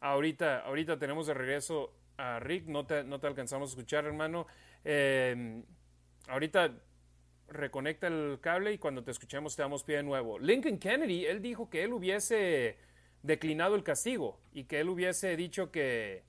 [0.00, 4.46] Ahorita, ahorita tenemos de regreso a Rick, no te, no te alcanzamos a escuchar, hermano.
[4.84, 5.64] Em,
[6.28, 6.70] ahorita
[7.48, 10.38] reconecta el cable y cuando te escuchemos te damos pie de nuevo.
[10.38, 12.76] Lincoln Kennedy, él dijo que él hubiese
[13.22, 16.24] declinado el castigo y que él hubiese dicho que,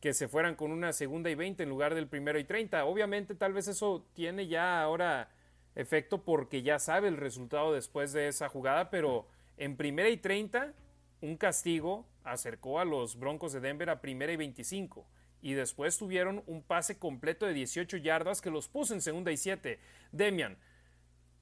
[0.00, 2.84] que se fueran con una segunda y veinte en lugar del primero y treinta.
[2.84, 5.30] Obviamente tal vez eso tiene ya ahora
[5.74, 10.72] efecto porque ya sabe el resultado después de esa jugada, pero en primera y treinta
[11.20, 15.06] un castigo acercó a los Broncos de Denver a primera y 25
[15.40, 19.36] y después tuvieron un pase completo de 18 yardas que los puso en segunda y
[19.36, 19.78] 7.
[20.12, 20.58] Demian,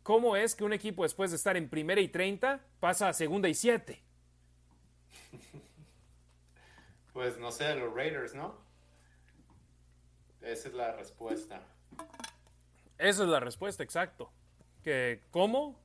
[0.02, 3.48] ¿cómo es que un equipo después de estar en primera y 30 pasa a segunda
[3.48, 4.02] y 7?
[7.12, 8.54] Pues no sé, los Raiders, ¿no?
[10.42, 11.62] Esa es la respuesta.
[12.98, 14.30] Esa es la respuesta, exacto.
[14.84, 15.80] Que, ¿Cómo?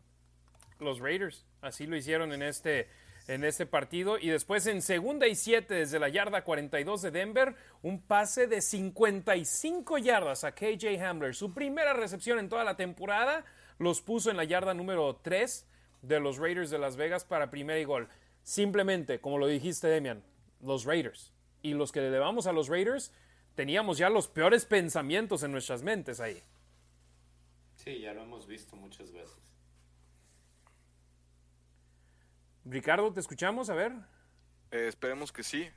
[0.79, 1.45] Los Raiders.
[1.61, 2.89] Así lo hicieron en este
[3.27, 4.17] en ese partido.
[4.17, 8.61] Y después en segunda y siete desde la yarda 42 de Denver, un pase de
[8.61, 11.35] 55 yardas a KJ Hamler.
[11.35, 13.45] Su primera recepción en toda la temporada
[13.77, 15.67] los puso en la yarda número 3
[16.01, 18.07] de los Raiders de Las Vegas para primer y gol.
[18.43, 20.23] Simplemente, como lo dijiste, Demian,
[20.61, 21.31] los Raiders.
[21.61, 23.11] Y los que le debamos a los Raiders,
[23.55, 26.41] teníamos ya los peores pensamientos en nuestras mentes ahí.
[27.75, 29.40] Sí, ya lo hemos visto muchas veces.
[32.65, 33.69] Ricardo, ¿te escuchamos?
[33.69, 33.91] A ver.
[34.71, 35.69] Eh, esperemos que sí.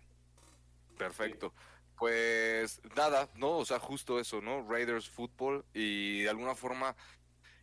[0.98, 1.52] Perfecto.
[1.96, 3.58] Pues nada, ¿no?
[3.58, 4.68] O sea, justo eso, ¿no?
[4.68, 6.94] Raiders Football y de alguna forma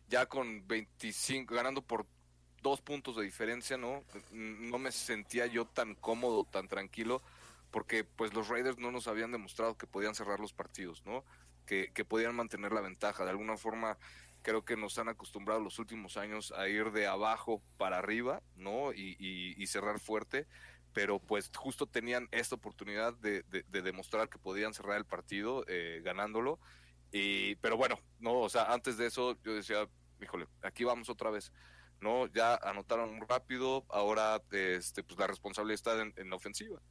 [0.08, 2.06] ya con 25, ganando por
[2.62, 4.04] dos puntos de diferencia, ¿no?
[4.32, 7.22] No me sentía yo tan cómodo, tan tranquilo,
[7.70, 11.24] porque pues los Raiders no nos habían demostrado que podían cerrar los partidos, ¿no?
[11.66, 13.24] Que, que podían mantener la ventaja.
[13.24, 13.96] De alguna forma
[14.42, 18.92] creo que nos han acostumbrado los últimos años a ir de abajo para arriba, ¿no?
[18.92, 20.46] Y, cerrar fuerte,
[20.92, 26.58] pero pues justo tenían esta oportunidad de, demostrar que podían cerrar el partido eh, ganándolo.
[27.10, 29.88] Y, pero bueno, no, o sea, antes de eso yo decía,
[30.20, 31.52] híjole, aquí vamos otra vez.
[32.00, 36.82] No, ya anotaron rápido, ahora este, pues la responsabilidad está en, en la ofensiva.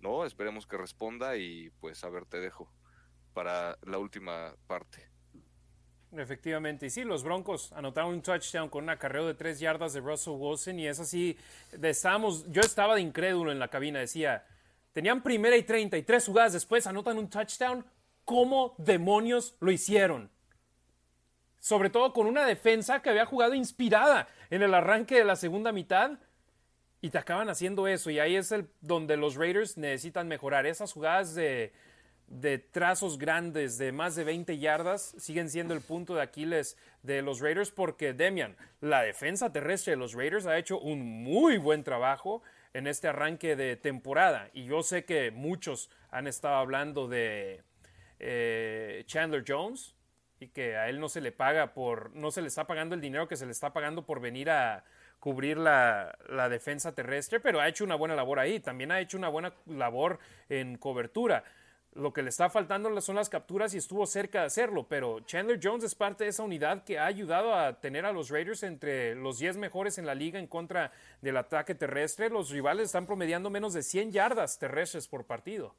[0.00, 2.72] No, esperemos que responda y pues a ver, te dejo
[3.34, 5.09] para la última parte.
[6.16, 10.00] Efectivamente, y sí, los Broncos anotaron un touchdown con un acarreo de tres yardas de
[10.00, 11.36] Russell Wilson y es así,
[11.80, 14.44] estábamos, yo estaba de incrédulo en la cabina, decía,
[14.92, 17.84] tenían primera y treinta y tres jugadas después anotan un touchdown,
[18.24, 20.30] ¿cómo demonios lo hicieron?
[21.60, 25.70] Sobre todo con una defensa que había jugado inspirada en el arranque de la segunda
[25.70, 26.18] mitad
[27.00, 30.92] y te acaban haciendo eso y ahí es el donde los Raiders necesitan mejorar esas
[30.92, 31.72] jugadas de
[32.30, 37.22] de trazos grandes de más de 20 yardas siguen siendo el punto de Aquiles de
[37.22, 41.82] los Raiders porque Demian, la defensa terrestre de los Raiders ha hecho un muy buen
[41.82, 42.40] trabajo
[42.72, 47.62] en este arranque de temporada y yo sé que muchos han estado hablando de
[48.20, 49.96] eh, Chandler Jones
[50.38, 53.00] y que a él no se le paga por, no se le está pagando el
[53.00, 54.84] dinero que se le está pagando por venir a
[55.18, 59.18] cubrir la, la defensa terrestre, pero ha hecho una buena labor ahí, también ha hecho
[59.18, 61.44] una buena labor en cobertura.
[61.92, 65.58] Lo que le está faltando son las capturas y estuvo cerca de hacerlo, pero Chandler
[65.60, 69.16] Jones es parte de esa unidad que ha ayudado a tener a los Raiders entre
[69.16, 72.30] los 10 mejores en la liga en contra del ataque terrestre.
[72.30, 75.74] Los rivales están promediando menos de 100 yardas terrestres por partido.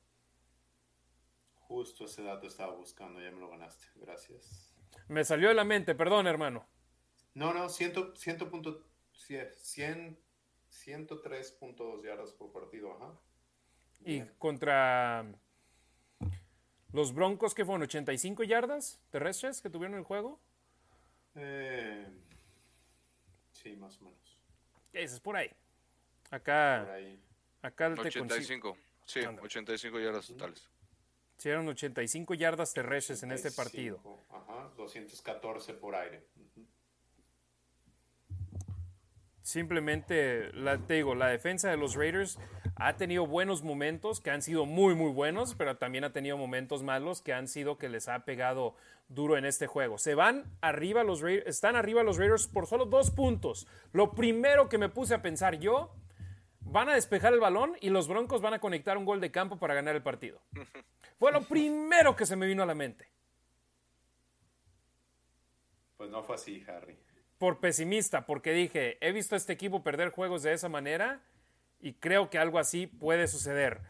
[1.67, 3.87] Justo ese dato estaba buscando, ya me lo ganaste.
[3.95, 4.75] Gracias.
[5.07, 6.65] Me salió de la mente, perdón, hermano.
[7.33, 10.17] No, no, 100, 100, 100
[10.71, 13.13] 103.2 yardas por partido, ajá.
[14.03, 15.25] Y contra
[16.93, 20.39] los Broncos, que fueron 85 yardas terrestres que tuvieron el juego.
[21.35, 22.07] Eh,
[23.51, 24.37] sí, más o menos.
[24.93, 25.49] Ese es por ahí.
[26.29, 27.19] Acá, Por ahí.
[27.61, 28.77] acá te 85.
[29.05, 29.45] Sí, Ándale.
[29.45, 30.69] 85 yardas totales.
[31.37, 33.97] Hicieron 85 yardas terrestres en este partido.
[33.97, 36.27] 85, Ajá, 214 por aire.
[36.35, 36.65] Ujú.
[39.41, 42.37] Simplemente, la, te digo, la defensa de los Raiders
[42.75, 46.83] ha tenido buenos momentos que han sido muy, muy buenos, pero también ha tenido momentos
[46.83, 48.75] malos que han sido que les ha pegado
[49.09, 49.97] duro en este juego.
[49.97, 53.67] Se van arriba los Raiders, están arriba los Raiders por solo dos puntos.
[53.93, 55.93] Lo primero que me puse a pensar yo,
[56.61, 59.57] van a despejar el balón y los Broncos van a conectar un gol de campo
[59.57, 60.41] para ganar el partido.
[61.19, 63.07] Fue lo primero que se me vino a la mente.
[65.97, 66.97] Pues no fue así, Harry.
[67.41, 71.23] Por pesimista, porque dije, he visto a este equipo perder juegos de esa manera
[71.79, 73.81] y creo que algo así puede suceder.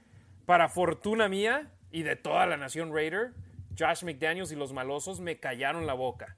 [0.46, 3.34] Para fortuna mía y de toda la nación Raider,
[3.78, 6.34] Josh McDaniels y los malosos me callaron la boca.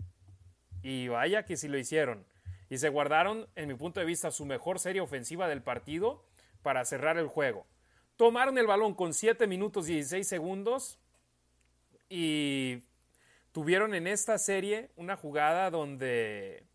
[0.82, 2.26] Y vaya que sí lo hicieron.
[2.68, 6.26] Y se guardaron, en mi punto de vista, su mejor serie ofensiva del partido
[6.64, 7.68] para cerrar el juego.
[8.18, 10.98] Tomaron el balón con 7 minutos y 16 segundos
[12.10, 12.82] y
[13.52, 16.73] tuvieron en esta serie una jugada donde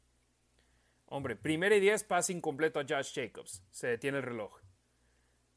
[1.11, 3.63] Hombre, primera y 10, pase incompleto a Josh Jacobs.
[3.71, 4.61] Se detiene el reloj.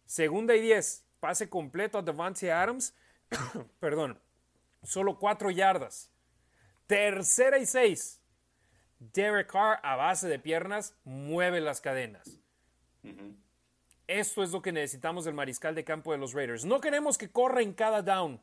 [0.06, 2.96] Segunda y 10, pase completo a Devante Adams.
[3.80, 4.20] Perdón,
[4.84, 6.10] solo 4 yardas.
[6.88, 8.22] Tercera y 6,
[9.00, 12.40] Derek Carr a base de piernas mueve las cadenas.
[14.08, 16.66] Esto es lo que necesitamos del mariscal de campo de los Raiders.
[16.66, 18.42] No queremos que corra en cada down,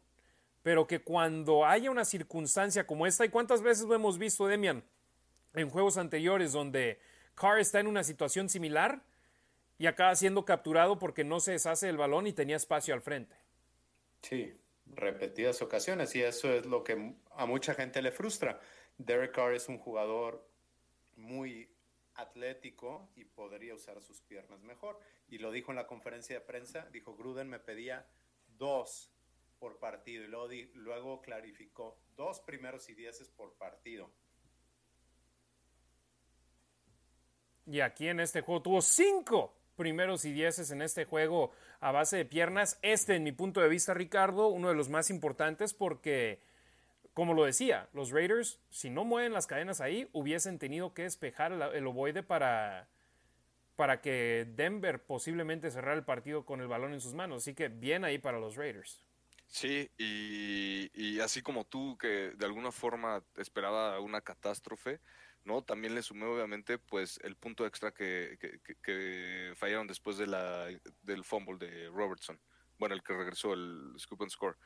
[0.63, 4.83] pero que cuando haya una circunstancia como esta, ¿y cuántas veces lo hemos visto, Demian?
[5.55, 7.01] En juegos anteriores donde
[7.35, 9.03] Carr está en una situación similar
[9.79, 13.37] y acaba siendo capturado porque no se deshace el balón y tenía espacio al frente.
[14.23, 14.53] Sí,
[14.87, 18.61] repetidas ocasiones y eso es lo que a mucha gente le frustra.
[18.99, 20.45] Derek Carr es un jugador
[21.17, 21.71] muy
[22.15, 24.99] atlético y podría usar sus piernas mejor.
[25.29, 28.07] Y lo dijo en la conferencia de prensa, dijo Gruden me pedía
[28.59, 29.13] dos
[29.59, 34.11] por partido y luego, luego clarificó dos primeros y dieces por partido.
[37.71, 42.17] Y aquí en este juego tuvo cinco primeros y dieces en este juego a base
[42.17, 42.79] de piernas.
[42.83, 46.41] Este, en mi punto de vista, Ricardo, uno de los más importantes porque,
[47.13, 51.53] como lo decía, los Raiders, si no mueven las cadenas ahí, hubiesen tenido que despejar
[51.53, 52.89] el, ovoide para,
[53.77, 57.43] para que Denver posiblemente cerrara el partido con el balón en sus manos.
[57.43, 59.05] Así que bien ahí para los Raiders.
[59.47, 65.01] Sí, y, y así como tú, que de alguna forma esperaba una catástrofe,
[65.45, 65.63] ¿no?
[65.63, 70.67] También le sumé obviamente pues el punto extra que, que, que- fallaron después de la,
[71.03, 72.41] del fumble de Robertson.
[72.79, 74.57] Bueno, el que regresó, el scoop and score.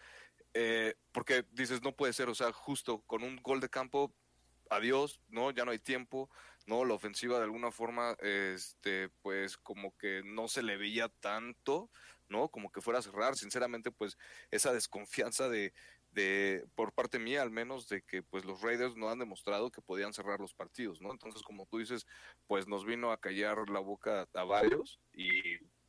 [0.54, 4.14] Eh, porque dices, no puede ser, o sea, justo con un gol de campo,
[4.70, 5.50] adiós, ¿no?
[5.50, 6.30] Ya no hay tiempo,
[6.66, 6.84] ¿no?
[6.84, 11.90] La ofensiva de alguna forma, este, pues como que no se le veía tanto,
[12.28, 12.48] ¿no?
[12.50, 14.18] Como que fuera a cerrar, sinceramente, pues
[14.50, 15.72] esa desconfianza de,
[16.74, 20.12] por parte mía al menos de que pues los Raiders no han demostrado que podían
[20.12, 21.10] cerrar los partidos, ¿no?
[21.10, 22.06] Entonces, como tú dices,
[22.46, 25.30] pues nos vino a callar la boca a varios y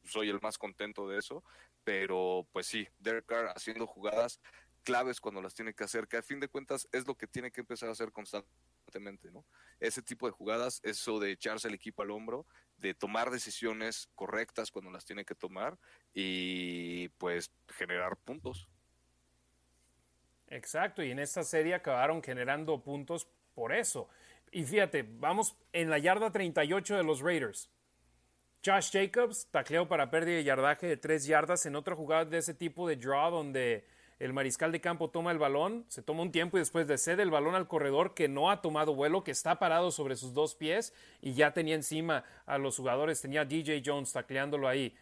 [0.03, 1.43] soy el más contento de eso,
[1.83, 4.39] pero pues sí, Derek Carr haciendo jugadas
[4.83, 7.51] claves cuando las tiene que hacer, que a fin de cuentas es lo que tiene
[7.51, 9.45] que empezar a hacer constantemente, ¿no?
[9.79, 12.45] Ese tipo de jugadas, eso de echarse el equipo al hombro,
[12.77, 15.77] de tomar decisiones correctas cuando las tiene que tomar
[16.13, 18.69] y pues generar puntos.
[20.55, 24.07] Exacto, y en esta serie acabaron generando puntos por eso.
[24.51, 27.69] Y fíjate, vamos en la yarda 38 de los Raiders.
[28.65, 32.53] Josh Jacobs tacleó para pérdida de yardaje de 3 yardas en otra jugada de ese
[32.53, 33.85] tipo de draw donde
[34.19, 37.23] el mariscal de campo toma el balón, se toma un tiempo y después le cede
[37.23, 40.55] el balón al corredor que no ha tomado vuelo, que está parado sobre sus dos
[40.55, 44.95] pies y ya tenía encima a los jugadores, tenía a DJ Jones tacleándolo ahí.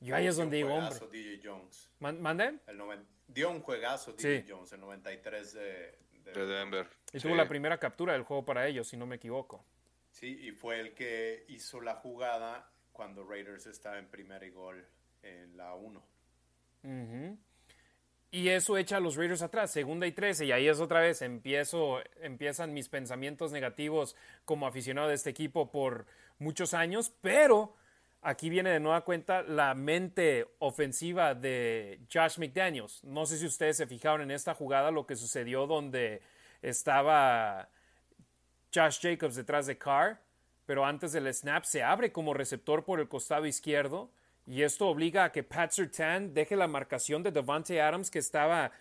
[0.00, 1.88] Y ahí es donde digo, hombre, DJ Jones.
[2.00, 2.58] ¿man- ¿mande?
[2.66, 4.46] El noven- dio un juegazo DJ Sí.
[4.48, 6.88] Jones, el 93 de, de- De Denver.
[7.12, 7.26] Y Sí.
[7.26, 9.64] tuvo la primera captura del juego para ellos, si no me equivoco.
[10.10, 14.86] Sí, y fue el que hizo la jugada cuando Raiders estaba en primer y gol
[15.22, 16.02] en la 1.
[16.84, 17.38] Ujú.
[18.30, 21.22] Y eso echa a los Raiders atrás, segunda y 13, y ahí es otra vez,
[21.22, 26.06] empiezo, empiezan mis pensamientos negativos como aficionado de este equipo por
[26.38, 27.76] muchos años, pero
[28.22, 33.02] aquí viene de nueva cuenta la mente ofensiva de Josh McDaniels.
[33.04, 36.22] No sé si ustedes se fijaron en esta jugada, lo que sucedió donde
[36.62, 37.68] estaba
[38.74, 40.20] Josh Jacobs detrás de Carr,
[40.66, 44.10] pero antes del snap se abre como receptor por el costado izquierdo
[44.46, 48.72] y esto obliga a que Pat Surtain deje la marcación de Devante Adams que estaba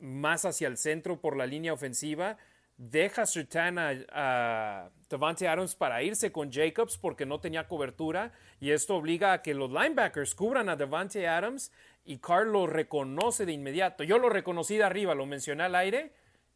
[0.00, 2.36] más hacia el centro por la línea ofensiva
[2.76, 8.96] deja Surtain a, Devante Adams para irse con Jacobs porque no tenía cobertura y esto
[8.96, 11.70] obliga a que los linebackers cubran a Devante Adams
[12.04, 14.02] y Carl lo reconoce de inmediato.
[14.02, 16.12] Yo lo reconocí de arriba, lo mencioné al aire.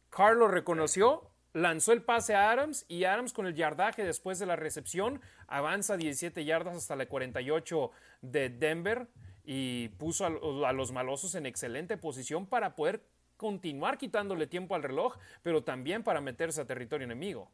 [0.09, 4.45] Carl lo reconoció, lanzó el pase a Adams y Adams con el yardaje después de
[4.45, 7.91] la recepción avanza 17 yardas hasta la 48
[8.21, 9.07] de Denver
[9.45, 13.01] y puso a los malosos en excelente posición para poder
[13.39, 17.49] continuar quitándole tiempo al reloj, pero también para meterse a territorio enemigo.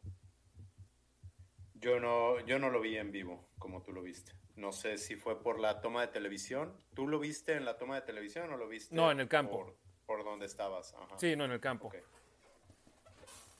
[1.74, 4.32] Yo no, yo no lo vi en vivo, como tú lo viste.
[4.56, 6.76] No sé si fue por la toma de televisión.
[6.92, 8.96] ¿Tú lo viste en la toma de televisión o lo viste?
[8.96, 9.76] No, en el campo.
[10.06, 10.92] Por, donde estabas.
[11.18, 11.92] Sí, no, en el campo.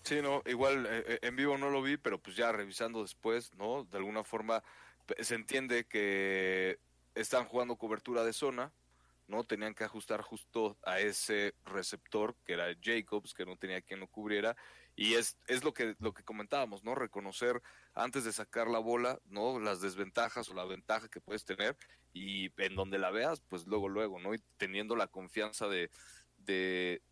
[0.03, 3.55] Sí, no, igual eh, eh, en vivo no lo vi, pero pues ya revisando después,
[3.55, 3.85] ¿no?
[3.85, 4.65] De alguna forma
[5.21, 6.81] se entiende que
[7.15, 8.73] están jugando cobertura de zona,
[9.29, 9.45] ¿no?
[9.45, 14.09] Tenían que ajustar justo a ese receptor que era Jacobs, que no tenía quien lo
[14.09, 14.57] cubriera.
[14.95, 16.95] Y es, es lo que lo que comentábamos, ¿no?
[16.95, 17.63] Reconocer
[17.95, 19.61] antes de sacar la bola, ¿no?
[19.61, 21.77] Las desventajas o la ventaja que puedes tener
[22.13, 24.35] y en donde la veas, pues luego, luego, ¿no?
[24.35, 25.91] Y teniendo la confianza de,
[26.39, 27.03] de,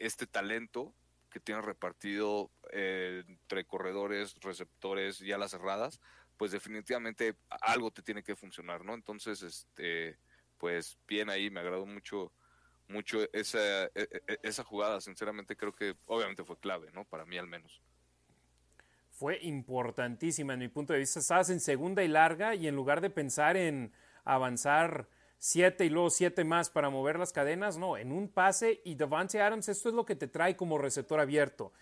[0.00, 0.94] este talento
[1.30, 6.00] que tiene repartido eh, entre corredores, receptores y alas cerradas,
[6.36, 8.94] pues definitivamente algo te tiene que funcionar, ¿no?
[8.94, 10.18] Entonces, este
[10.60, 12.32] pues bien ahí, me agradó mucho
[12.86, 17.04] mucho esa, e, e, esa jugada, sinceramente creo que obviamente fue clave, ¿no?
[17.04, 17.80] Para mí al menos.
[19.10, 21.20] Fue importantísima en mi punto de vista.
[21.20, 23.92] Estabas en segunda y larga y en lugar de pensar en
[24.24, 25.08] avanzar
[25.38, 29.40] siete y luego siete más para mover las cadenas, no, en un pase y Devante
[29.40, 31.72] Adams, esto es lo que te trae como receptor abierto.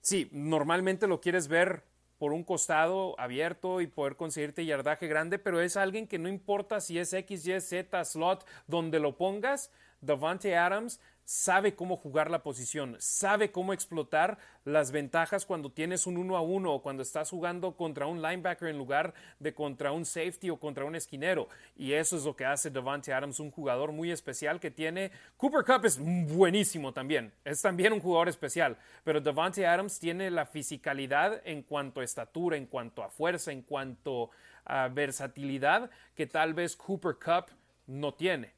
[0.00, 1.84] Sí, normalmente lo quieres ver
[2.18, 6.80] por un costado abierto y poder conseguirte yardaje grande, pero es alguien que no importa
[6.80, 9.70] si es X, Y, Z, slot, donde lo pongas,
[10.00, 16.16] Davante Adams sabe cómo jugar la posición, sabe cómo explotar las ventajas cuando tienes un
[16.16, 20.04] uno a uno o cuando estás jugando contra un linebacker en lugar de contra un
[20.04, 21.48] safety o contra un esquinero.
[21.76, 25.10] Y eso es lo que hace Davante Adams, un jugador muy especial que tiene.
[25.36, 30.46] Cooper Cup es buenísimo también, es también un jugador especial, pero Davante Adams tiene la
[30.46, 34.30] fisicalidad en cuanto a estatura, en cuanto a fuerza, en cuanto
[34.64, 37.46] a versatilidad que tal vez Cooper Cup
[37.88, 38.55] no tiene.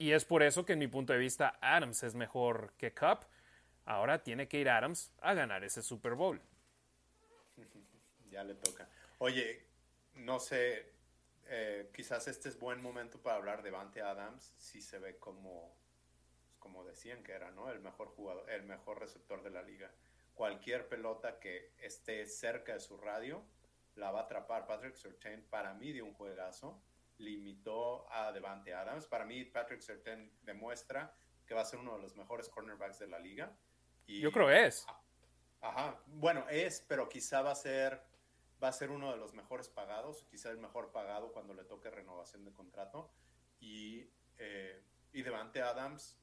[0.00, 3.26] Y es por eso que en mi punto de vista Adams es mejor que Cup.
[3.84, 6.40] Ahora tiene que ir Adams a ganar ese Super Bowl.
[8.30, 8.88] Ya le toca.
[9.18, 9.62] Oye,
[10.14, 10.94] no sé,
[11.48, 15.76] eh, quizás este es buen momento para hablar de Vante Adams, si se ve como,
[16.58, 17.70] como decían que era, ¿no?
[17.70, 19.90] El mejor jugador, el mejor receptor de la liga.
[20.32, 23.44] Cualquier pelota que esté cerca de su radio
[23.96, 24.66] la va a atrapar.
[24.66, 26.80] Patrick Surtain para mí de un juegazo
[27.20, 29.06] limitó a Devante Adams.
[29.06, 31.14] Para mí, Patrick Serten demuestra
[31.46, 33.56] que va a ser uno de los mejores cornerbacks de la liga.
[34.06, 34.86] Y, Yo creo que es.
[35.60, 38.02] Ajá, bueno, es, pero quizá va a ser
[38.62, 41.90] va a ser uno de los mejores pagados, quizá el mejor pagado cuando le toque
[41.90, 43.10] renovación de contrato.
[43.58, 44.06] Y,
[44.38, 44.82] eh,
[45.12, 46.18] y Devante Adams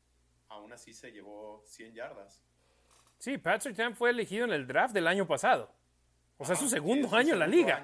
[0.50, 2.44] aún así se llevó 100 yardas.
[3.18, 5.74] Sí, Patrick Sertan fue elegido en el draft del año pasado.
[6.38, 7.84] O sea, es su segundo año en la liga.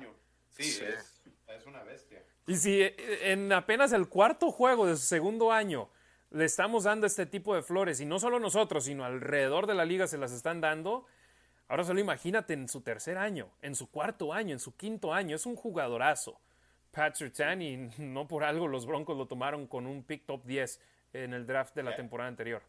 [0.50, 0.80] Sí,
[1.48, 2.24] es una bestia.
[2.46, 2.96] Y si eh,
[3.32, 5.90] en apenas el cuarto juego de su segundo año
[6.32, 9.86] le estamos dando este tipo de flores, y no solo nosotros, sino alrededor de la
[9.86, 11.06] liga se las están dando,
[11.68, 15.36] ahora solo imagínate en su tercer año, en su cuarto año, en su quinto año,
[15.36, 16.40] es un jugadorazo.
[16.92, 20.80] Pat Surtain y no por algo los Broncos lo tomaron con un pick top 10
[21.14, 22.62] en el draft de la temporada anterior.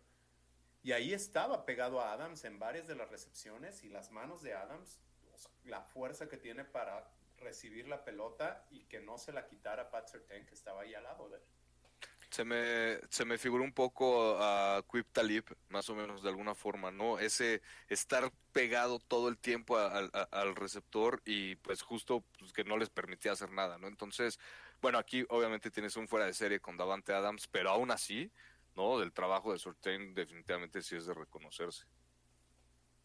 [0.83, 4.55] Y ahí estaba pegado a Adams en varias de las recepciones y las manos de
[4.55, 5.01] Adams,
[5.65, 7.09] la fuerza que tiene para
[7.39, 11.05] recibir la pelota y que no se la quitara Pat Sertain, que estaba ahí al
[11.05, 11.43] lado de él.
[12.31, 16.57] Se me, se me figuró un poco a Quip Talib, más o menos de alguna
[16.57, 17.21] forma, ¿no?
[17.21, 22.91] Ese estar pegado todo el tiempo al receptor y pues justo pues, que no les
[22.91, 23.87] permitía hacer nada, ¿no?
[23.87, 24.41] Entonces,
[24.83, 28.33] bueno, aquí obviamente tienes un fuera de serie con Davante Adams, pero aún así,
[28.75, 28.99] ¿no?
[28.99, 31.87] Del trabajo de Sortain definitivamente sí es de reconocerse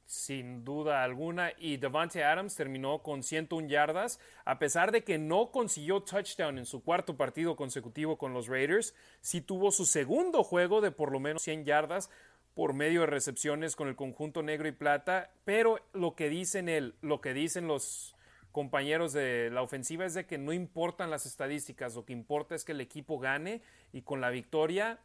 [0.10, 1.54] sin duda alguna.
[1.60, 6.66] Y Devante Adams terminó con 101 yardas, a pesar de que no consiguió touchdown en
[6.66, 11.20] su cuarto partido consecutivo con los Raiders, sí tuvo su segundo juego de por lo
[11.20, 12.10] menos 100 yardas
[12.56, 16.96] por medio de recepciones con el conjunto negro y plata, pero lo que dicen él,
[17.02, 18.16] lo que dicen los
[18.52, 22.66] compañeros de la ofensiva es de que no importan las estadísticas, lo que importa es
[22.66, 23.62] que el equipo gane
[23.94, 25.00] y con la victoria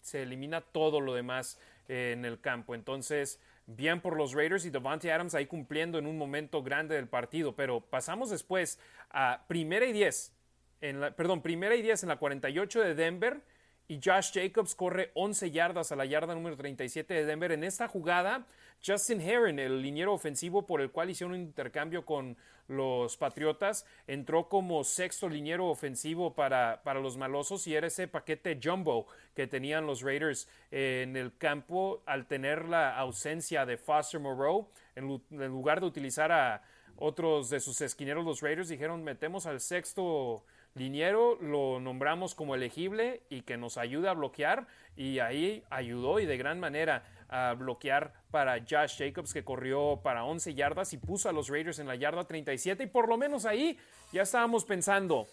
[0.00, 1.58] se elimina todo lo demás
[1.88, 2.74] eh, en el campo.
[2.74, 7.08] Entonces, bien por los Raiders y Devante Adams ahí cumpliendo en un momento grande del
[7.08, 8.78] partido, pero pasamos después
[9.10, 10.32] a primera y 10,
[10.80, 13.40] en la, perdón, primera y 10 en la 48 de Denver
[13.88, 17.52] y Josh Jacobs corre 11 yardas a la yarda número 37 de Denver.
[17.52, 18.46] En esta jugada,
[18.86, 22.36] Justin Heron, el liniero ofensivo por el cual hicieron un intercambio con
[22.68, 28.60] los Patriotas, entró como sexto liniero ofensivo para, para los malosos y era ese paquete
[28.62, 34.68] jumbo que tenían los Raiders en el campo al tener la ausencia de Foster Moreau.
[34.96, 36.62] En, en lugar de utilizar a
[36.96, 40.44] otros de sus esquineros, los Raiders dijeron metemos al sexto
[40.74, 44.66] Liniero lo nombramos como elegible y que nos ayude a bloquear
[44.96, 50.24] y ahí ayudó y de gran manera a bloquear para Josh Jacobs que corrió para
[50.24, 53.44] 11 yardas y puso a los Raiders en la yarda 37 y por lo menos
[53.46, 53.78] ahí
[54.12, 55.26] ya estábamos pensando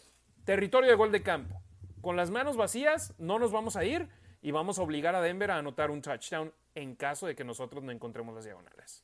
[0.45, 1.61] territorio de gol de campo.
[2.01, 4.09] Con las manos vacías no nos vamos a ir
[4.41, 7.83] y vamos a obligar a Denver a anotar un touchdown en caso de que nosotros
[7.83, 9.03] no encontremos las diagonales.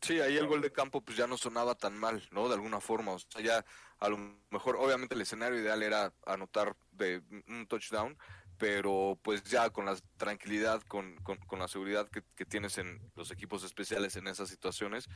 [0.00, 2.48] Sí, ahí el gol de campo pues ya no sonaba tan mal, ¿no?
[2.48, 3.64] De alguna forma, o sea, ya
[4.00, 4.18] a lo
[4.50, 8.18] mejor, obviamente el escenario ideal era anotar de un touchdown,
[8.62, 13.64] pero pues ya con la tranquilidad, con, con, la seguridad que, tienes en los equipos
[13.64, 15.08] especiales en esas situaciones,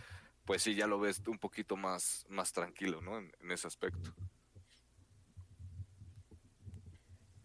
[0.45, 3.19] pues sí, ya lo ves un poquito más, más tranquilo, ¿no?
[3.19, 4.13] En, en ese aspecto.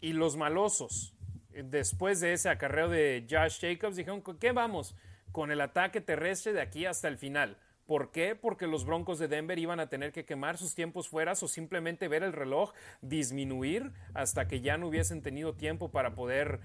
[0.00, 1.14] Y los malosos,
[1.50, 4.96] después de ese acarreo de Josh Jacobs, dijeron, ¿qué vamos?
[5.30, 7.58] con el ataque terrestre de aquí hasta el final.
[7.92, 8.34] ¿Por qué?
[8.34, 12.08] Porque los Broncos de Denver iban a tener que quemar sus tiempos fuera o simplemente
[12.08, 16.60] ver el reloj disminuir hasta que ya no hubiesen tenido tiempo para poder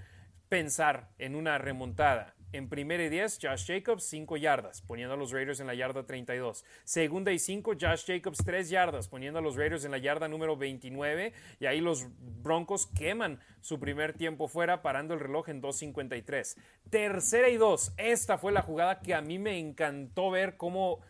[0.48, 2.34] pensar en una remontada.
[2.54, 6.06] En primera y 10, Josh Jacobs, 5 yardas, poniendo a los Raiders en la yarda
[6.06, 6.64] 32.
[6.84, 10.56] Segunda y 5, Josh Jacobs, 3 yardas, poniendo a los Raiders en la yarda número
[10.56, 11.34] 29.
[11.60, 12.06] Y ahí los
[12.42, 16.56] Broncos queman su primer tiempo fuera, parando el reloj en 2.53.
[16.88, 21.00] Tercera y 2, esta fue la jugada que a mí me encantó ver cómo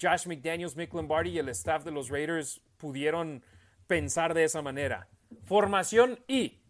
[0.00, 3.42] Josh McDaniels, Mick Lombardi y el staff de los Raiders pudieron
[3.86, 5.08] pensar de esa manera.
[5.44, 6.62] Formación y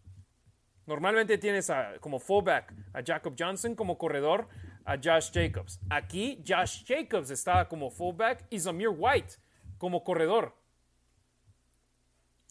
[0.87, 1.71] Normalmente tienes
[2.01, 4.49] como fullback a Jacob Johnson, como corredor
[4.85, 5.81] a Josh Jacobs.
[5.89, 9.35] Aquí Josh Jacobs estaba como fullback y Zamir White
[9.79, 10.55] como corredor.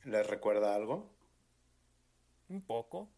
[0.05, 1.09] ¿Les recuerda algo?
[2.49, 3.09] Un poco.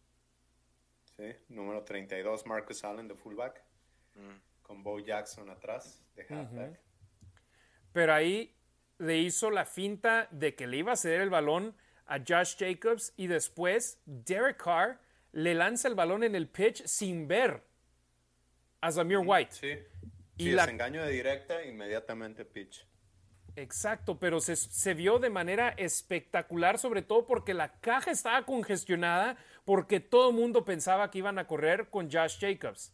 [1.16, 3.62] Sí, número 32, Marcus Allen de fullback,
[4.16, 4.62] mm.
[4.62, 6.80] con Bo Jackson atrás de halfback.
[7.94, 8.52] Pero ahí
[8.98, 11.76] le hizo la finta de que le iba a ceder el balón
[12.06, 14.98] a Josh Jacobs y después Derek Carr
[15.30, 17.62] le lanza el balón en el pitch sin ver
[18.80, 19.52] a Zamir White.
[19.52, 19.78] Sí,
[20.36, 20.64] y la...
[20.64, 22.84] engaño de directa, inmediatamente pitch.
[23.54, 29.36] Exacto, pero se, se, vio de manera espectacular, sobre todo porque la caja estaba congestionada,
[29.64, 32.92] porque todo el mundo pensaba que iban a correr con Josh Jacobs.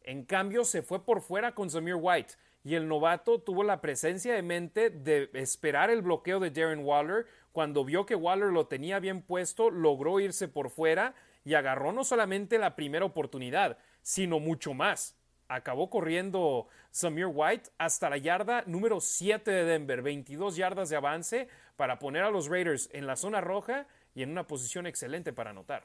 [0.00, 2.34] En cambio, se fue por fuera con Zamir White
[2.66, 7.24] y el novato tuvo la presencia de mente de esperar el bloqueo de Darren Waller.
[7.52, 11.14] Cuando vio que Waller lo tenía bien puesto, logró irse por fuera
[11.44, 15.16] y agarró no solamente la primera oportunidad, sino mucho más.
[15.46, 21.48] Acabó corriendo Samir White hasta la yarda número 7 de Denver, 22 yardas de avance
[21.76, 25.50] para poner a los Raiders en la zona roja y en una posición excelente para
[25.50, 25.84] anotar.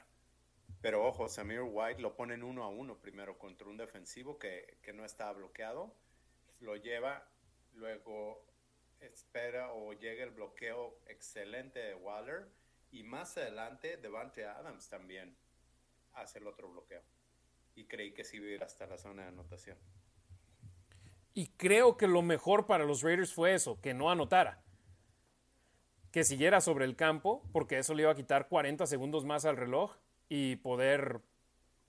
[0.80, 4.92] Pero ojo, Samir White lo ponen uno a uno primero contra un defensivo que, que
[4.92, 5.94] no estaba bloqueado,
[6.62, 7.28] lo lleva,
[7.74, 8.46] luego
[9.00, 12.48] espera o llega el bloqueo excelente de Waller
[12.90, 15.36] y más adelante Devante Adams también
[16.12, 17.02] hace el otro bloqueo.
[17.74, 19.78] Y creí que sí iba hasta la zona de anotación.
[21.34, 24.62] Y creo que lo mejor para los Raiders fue eso, que no anotara.
[26.10, 29.56] Que siguiera sobre el campo, porque eso le iba a quitar 40 segundos más al
[29.56, 29.96] reloj
[30.28, 31.22] y poder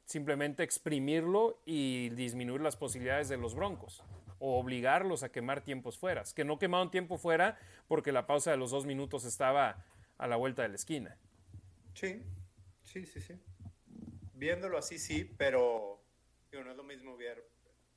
[0.06, 4.02] simplemente exprimirlo y disminuir las posibilidades de los Broncos
[4.44, 6.24] o obligarlos a quemar tiempos fuera.
[6.36, 7.58] Que no quemaron tiempo fuera
[7.88, 9.86] porque la pausa de los dos minutos estaba
[10.18, 11.18] a la vuelta de la esquina.
[11.94, 12.22] Sí,
[12.84, 13.40] sí, sí, sí
[14.44, 16.04] viéndolo así sí, pero
[16.52, 17.50] no es lo mismo ver,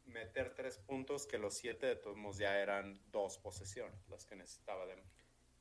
[0.04, 4.36] meter tres puntos que los siete de todos modos ya eran dos posesiones las que
[4.36, 4.84] necesitaba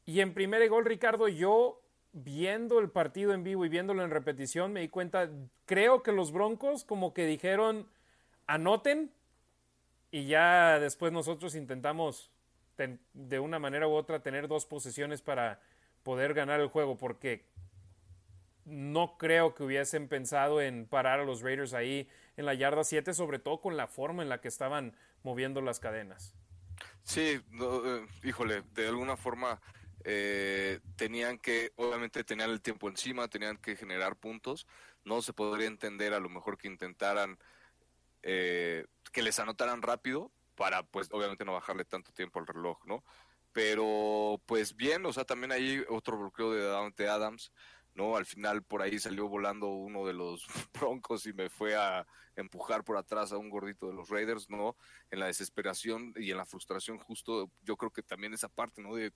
[0.06, 1.82] Y en primer gol, Ricardo, yo
[2.14, 5.30] viendo el partido en vivo y viéndolo en repetición me di cuenta,
[5.66, 7.90] creo que los Broncos como que dijeron,
[8.46, 9.12] anoten
[10.16, 12.32] y ya después nosotros intentamos
[13.12, 15.60] de una manera u otra tener dos posesiones para
[16.04, 17.44] poder ganar el juego, porque
[18.64, 23.14] no creo que hubiesen pensado en parar a los Raiders ahí en la yarda 7,
[23.14, 26.34] sobre todo con la forma en la que estaban moviendo las cadenas.
[27.04, 29.60] Sí, eh, híjole, de alguna forma
[30.06, 34.66] eh, tenían que, obviamente tenían el tiempo encima, tenían que generar puntos.
[35.04, 37.38] No se podría entender a lo mejor que intentaran
[38.26, 43.04] eh, que les anotaran rápido para, pues, obviamente no bajarle tanto tiempo al reloj, ¿no?
[43.54, 47.54] Pero, pues bien, o sea, también hay otro bloqueo de Dante Adams,
[47.94, 48.18] ¿no?
[48.18, 52.84] Al final por ahí salió volando uno de los broncos y me fue a empujar
[52.84, 54.76] por atrás a un gordito de los Raiders, ¿no?
[55.12, 58.96] En la desesperación y en la frustración justo, yo creo que también esa parte, ¿no?
[58.96, 59.14] De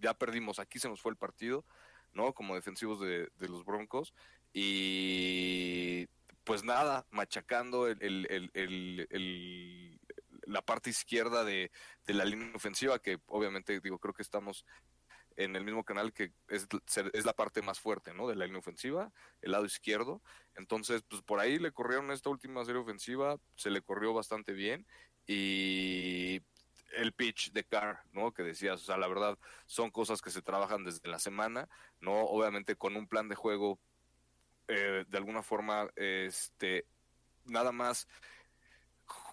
[0.00, 1.64] ya perdimos, aquí se nos fue el partido,
[2.12, 2.32] ¿no?
[2.32, 4.14] Como defensivos de, los broncos
[4.52, 6.06] y
[6.50, 10.00] pues nada, machacando el,
[10.46, 11.70] la parte izquierda de,
[12.08, 14.66] de la línea ofensiva, que obviamente digo, creo que estamos
[15.36, 16.66] en el mismo canal que es,
[17.12, 18.26] es, la parte más fuerte, ¿no?
[18.26, 19.12] De la línea ofensiva,
[19.42, 20.22] el lado izquierdo.
[20.56, 24.88] Entonces, pues por ahí le corrieron esta última serie ofensiva, se le corrió bastante bien
[25.28, 26.42] y
[26.96, 28.32] el pitch de Carr, ¿no?
[28.32, 31.68] Que decías, o sea, la verdad, son cosas que se trabajan desde la semana,
[32.00, 32.24] ¿no?
[32.24, 33.78] Obviamente con un plan de juego,
[34.70, 36.86] eh, de alguna forma, este,
[37.44, 38.06] nada más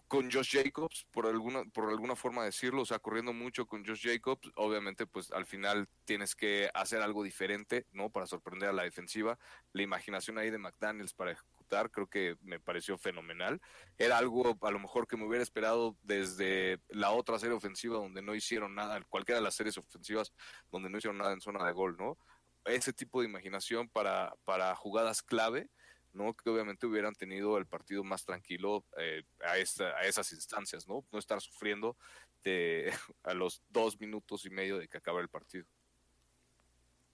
[0.07, 4.07] con Josh Jacobs, por alguna, por alguna forma decirlo, o sea, corriendo mucho con Josh
[4.07, 8.09] Jacobs, obviamente, pues al final tienes que hacer algo diferente, ¿no?
[8.09, 9.37] Para sorprender a la defensiva.
[9.73, 13.61] La imaginación ahí de McDaniels para ejecutar, creo que me pareció fenomenal.
[13.97, 18.21] Era algo a lo mejor que me hubiera esperado desde la otra serie ofensiva donde
[18.21, 20.31] no hicieron nada, cualquiera de las series ofensivas
[20.71, 22.17] donde no hicieron nada en zona de gol, ¿no?
[22.67, 25.69] Ese tipo de imaginación para, para jugadas clave
[26.13, 26.33] ¿no?
[26.33, 31.05] Que obviamente hubieran tenido el partido más tranquilo eh, a, a esas instancias, ¿no?
[31.11, 31.95] No estar sufriendo
[32.43, 32.91] de,
[33.23, 35.65] a los dos minutos y medio de que acaba el partido.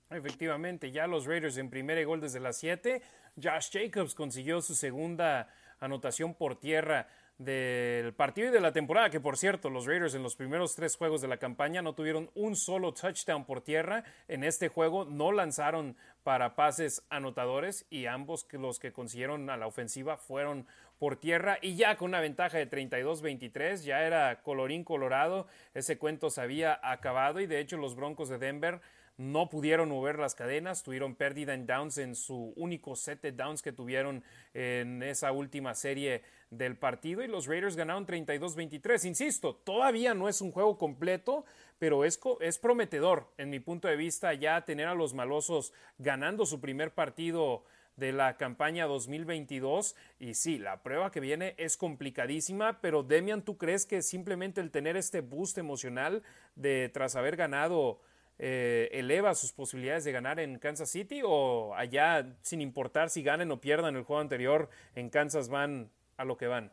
[0.09, 3.01] Efectivamente, ya los Raiders en primer gol desde las 7.
[3.41, 7.07] Josh Jacobs consiguió su segunda anotación por tierra
[7.37, 10.95] del partido y de la temporada, que por cierto, los Raiders en los primeros tres
[10.95, 14.03] juegos de la campaña no tuvieron un solo touchdown por tierra.
[14.27, 19.67] En este juego no lanzaron para pases anotadores y ambos los que consiguieron a la
[19.67, 20.67] ofensiva fueron
[20.99, 26.29] por tierra y ya con una ventaja de 32-23, ya era colorín colorado, ese cuento
[26.29, 28.79] se había acabado y de hecho los Broncos de Denver
[29.17, 33.61] no pudieron mover las cadenas, tuvieron pérdida en downs en su único set de downs
[33.61, 34.23] que tuvieron
[34.53, 39.05] en esa última serie del partido y los Raiders ganaron 32-23.
[39.05, 41.45] Insisto, todavía no es un juego completo,
[41.79, 46.45] pero es, es prometedor en mi punto de vista ya tener a los malosos ganando
[46.45, 47.63] su primer partido
[47.95, 53.57] de la campaña 2022 y sí, la prueba que viene es complicadísima, pero Demian, ¿tú
[53.57, 56.23] crees que simplemente el tener este boost emocional
[56.55, 58.01] de tras haber ganado
[58.39, 63.51] eh, eleva sus posibilidades de ganar en Kansas City o allá, sin importar si ganen
[63.51, 66.71] o pierdan el juego anterior, en Kansas van a lo que van?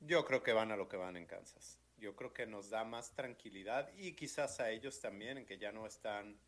[0.00, 1.80] Yo creo que van a lo que van en Kansas.
[1.98, 5.72] Yo creo que nos da más tranquilidad y quizás a ellos también, en que ya
[5.72, 6.38] no están,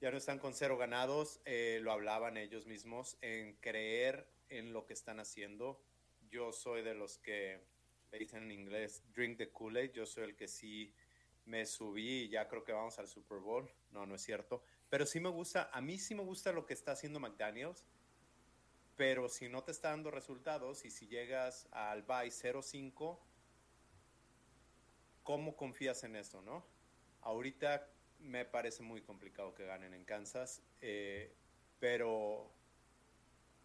[0.00, 1.40] ya no están con cero ganados.
[1.44, 5.82] Eh, lo hablaban ellos mismos en creer en lo que están haciendo.
[6.30, 7.60] Yo soy de los que
[8.18, 9.92] dicen en inglés drink the Kool-Aid.
[9.92, 10.94] Yo soy el que sí
[11.44, 13.70] me subí y ya creo que vamos al Super Bowl.
[13.90, 14.62] No, no es cierto.
[14.88, 17.84] Pero sí me gusta, a mí sí me gusta lo que está haciendo McDaniels
[18.96, 23.18] pero si no te está dando resultados y si llegas al bye 0-5,
[25.22, 26.64] ¿cómo confías en eso, no?
[27.22, 27.90] Ahorita
[28.20, 31.34] me parece muy complicado que ganen en Kansas, eh,
[31.80, 32.52] pero,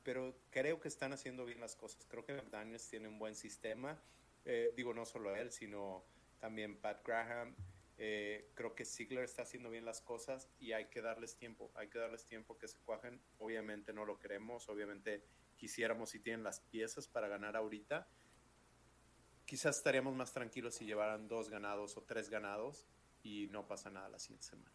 [0.03, 2.05] pero creo que están haciendo bien las cosas.
[2.07, 4.01] Creo que McDaniels tiene un buen sistema.
[4.45, 6.03] Eh, digo, no solo él, sino
[6.39, 7.55] también Pat Graham.
[7.99, 11.89] Eh, creo que Ziegler está haciendo bien las cosas y hay que darles tiempo, hay
[11.89, 13.19] que darles tiempo que se cuajen.
[13.39, 15.23] Obviamente no lo queremos, obviamente
[15.55, 18.07] quisiéramos si tienen las piezas para ganar ahorita.
[19.45, 22.85] Quizás estaríamos más tranquilos si llevaran dos ganados o tres ganados
[23.23, 24.71] y no pasa nada la siguiente semana.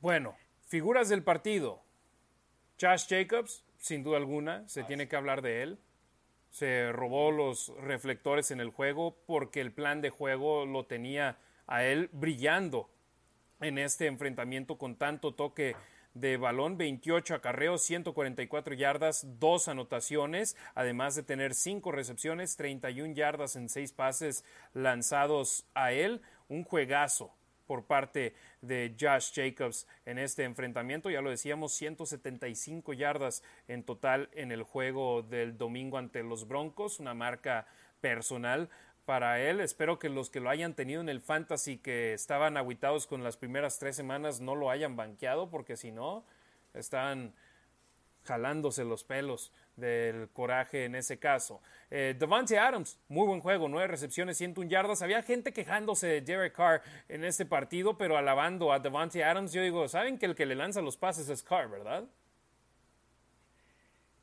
[0.00, 0.36] Bueno,
[0.66, 1.82] figuras del partido.
[2.80, 5.78] Josh Jacobs, sin duda alguna, se tiene que hablar de él
[6.56, 11.84] se robó los reflectores en el juego porque el plan de juego lo tenía a
[11.84, 12.88] él brillando
[13.60, 15.76] en este enfrentamiento con tanto toque
[16.14, 23.56] de balón, 28 acarreos, 144 yardas, dos anotaciones, además de tener cinco recepciones, 31 yardas
[23.56, 24.42] en seis pases
[24.72, 27.34] lanzados a él, un juegazo
[27.66, 31.10] por parte de Josh Jacobs en este enfrentamiento.
[31.10, 37.00] Ya lo decíamos, 175 yardas en total en el juego del domingo ante los Broncos,
[37.00, 37.66] una marca
[38.00, 38.68] personal
[39.04, 39.60] para él.
[39.60, 43.36] Espero que los que lo hayan tenido en el fantasy que estaban aguitados con las
[43.36, 46.24] primeras tres semanas no lo hayan banqueado, porque si no,
[46.74, 47.32] están
[48.24, 51.60] jalándose los pelos del coraje en ese caso.
[51.90, 55.02] Eh, Devante Adams, muy buen juego, nueve recepciones, 101 yardas.
[55.02, 59.62] Había gente quejándose de Derek Carr en este partido, pero alabando a Devante Adams, yo
[59.62, 62.04] digo, ¿saben que el que le lanza los pases es Carr, verdad?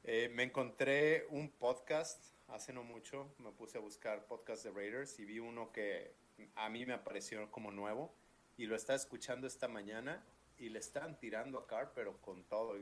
[0.04, 5.18] Eh, me encontré un podcast hace no mucho, me puse a buscar podcast de Raiders
[5.20, 6.14] y vi uno que
[6.56, 8.14] a mí me apareció como nuevo
[8.58, 10.24] y lo estaba escuchando esta mañana
[10.58, 12.76] y le están tirando a Carr, pero con todo.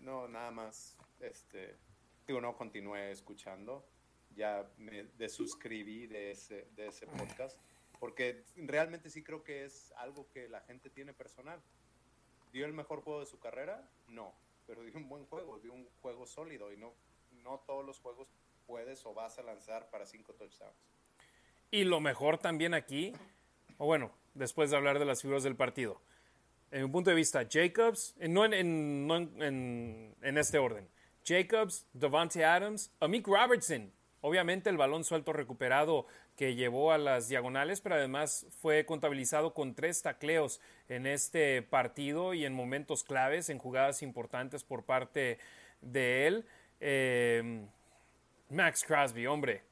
[0.00, 1.76] No, nada más, este,
[2.26, 3.86] digo, no continué escuchando,
[4.34, 7.58] ya me desuscribí de ese, de ese podcast,
[8.00, 11.60] porque realmente sí creo que es algo que la gente tiene personal.
[12.52, 13.88] ¿Dio el mejor juego de su carrera?
[14.08, 14.34] No,
[14.66, 16.92] pero dio un buen juego, dio un juego sólido y no,
[17.42, 18.28] no todos los juegos
[18.66, 20.76] puedes o vas a lanzar para cinco touchdowns.
[21.70, 23.12] Y lo mejor también aquí,
[23.78, 26.00] o bueno, después de hablar de las figuras del partido,
[26.70, 30.88] en mi punto de vista, Jacobs, no en, no en, en este orden,
[31.24, 33.90] Jacobs, Devante Adams, Amik Robertson,
[34.20, 36.06] obviamente el balón suelto recuperado
[36.36, 42.34] que llevó a las diagonales, pero además fue contabilizado con tres tacleos en este partido
[42.34, 45.38] y en momentos claves, en jugadas importantes por parte
[45.80, 46.46] de él.
[46.80, 47.64] Eh,
[48.50, 49.62] Max Crosby, hombre,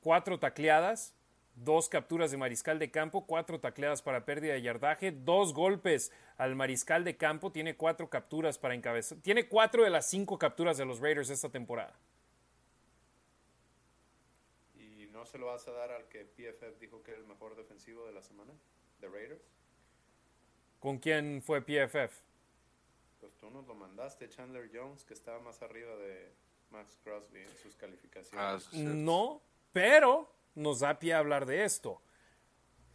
[0.00, 1.15] cuatro tacleadas,
[1.56, 6.54] dos capturas de mariscal de campo, cuatro tacleadas para pérdida de yardaje, dos golpes al
[6.54, 10.84] mariscal de campo, tiene cuatro capturas para encabezar, tiene cuatro de las cinco capturas de
[10.84, 11.98] los Raiders esta temporada.
[14.74, 17.56] ¿Y no se lo vas a dar al que PFF dijo que era el mejor
[17.56, 18.52] defensivo de la semana,
[19.00, 19.42] de Raiders?
[20.78, 22.22] ¿Con quién fue PFF?
[23.20, 26.30] Pues tú nos lo mandaste, Chandler Jones, que estaba más arriba de
[26.70, 28.68] Max Crosby en sus calificaciones.
[28.72, 29.40] Ah, no,
[29.72, 32.02] pero nos da pie a hablar de esto.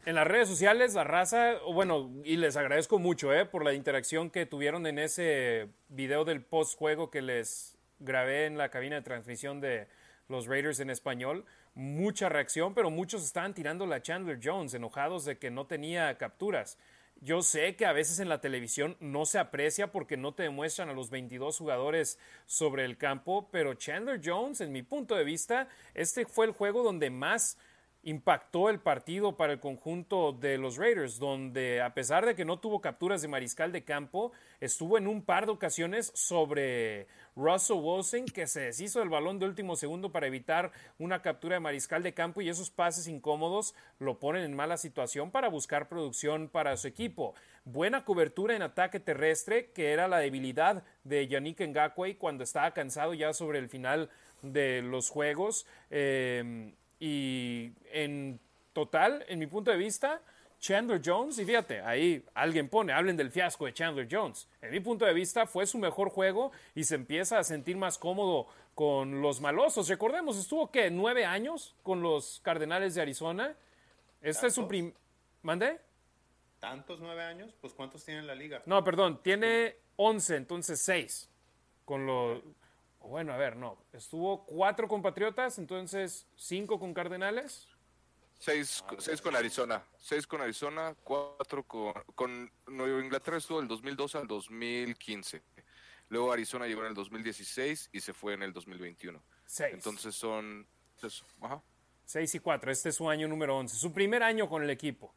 [0.06, 4.32] En las redes sociales, la raza, bueno, y les agradezco mucho eh, por la interacción
[4.32, 9.62] que tuvieron en ese video del post-juego que les grabé en la cabina de transmisión
[9.62, 9.88] de
[10.28, 11.46] los Raiders en español.
[11.76, 16.80] Mucha reacción, pero muchos estaban tirando la Chandler Jones, enojados de que no tenía capturas.
[17.24, 20.90] Yo sé que a veces en la televisión no se aprecia porque no te demuestran
[20.90, 22.18] a los 22 jugadores
[22.48, 26.82] sobre el campo, pero Chandler Jones, en mi punto de vista, este fue el juego
[26.82, 27.60] donde más
[28.04, 32.60] impactó el partido para el conjunto de los Raiders, donde a pesar de que no
[32.60, 38.26] tuvo capturas de mariscal de campo, estuvo en un par de ocasiones sobre Russell Wilson,
[38.26, 42.14] que se deshizo del balón de último segundo para evitar una captura de mariscal de
[42.14, 46.88] campo y esos pases incómodos lo ponen en mala situación para buscar producción para su
[46.88, 47.36] equipo.
[47.66, 53.14] Buena cobertura en ataque terrestre, que era la debilidad de Yannick Ngakwe cuando estaba cansado
[53.14, 54.10] ya sobre el final
[54.42, 55.68] de los juegos.
[55.92, 58.40] Eh, y en
[58.74, 60.22] total, en mi punto de vista,
[60.60, 64.48] Chandler Jones, y fíjate, ahí alguien pone, hablen del fiasco de Chandler Jones.
[64.62, 67.98] En mi punto de vista, fue su mejor juego y se empieza a sentir más
[67.98, 68.46] cómodo
[68.76, 69.90] con los malosos.
[69.90, 73.56] Recordemos, estuvo que nueve años con los Cardenales de Arizona.
[74.22, 74.94] Este es su primer.
[75.42, 75.80] ¿Mandé?
[76.60, 77.52] ¿Tantos nueve años?
[77.60, 78.62] Pues ¿cuántos tiene en la liga?
[78.68, 81.28] No, perdón, tiene once, entonces seis.
[81.84, 82.44] Con los.
[83.02, 83.78] Bueno, a ver, no.
[83.94, 87.68] Estuvo cuatro con Patriotas, entonces cinco con Cardenales.
[88.40, 89.84] Seis, seis con Arizona.
[89.98, 95.44] Seis con Arizona, cuatro con, con Nueva Inglaterra estuvo del 2012 al 2015.
[96.10, 99.22] Luego Arizona llegó en el 2016 y se fue en el 2021.
[99.46, 99.74] Seis.
[99.74, 100.68] Entonces son...
[101.40, 101.62] Ajá.
[102.04, 102.72] Seis y cuatro.
[102.72, 103.76] Este es su año número once.
[103.78, 105.14] Su primer año con el equipo.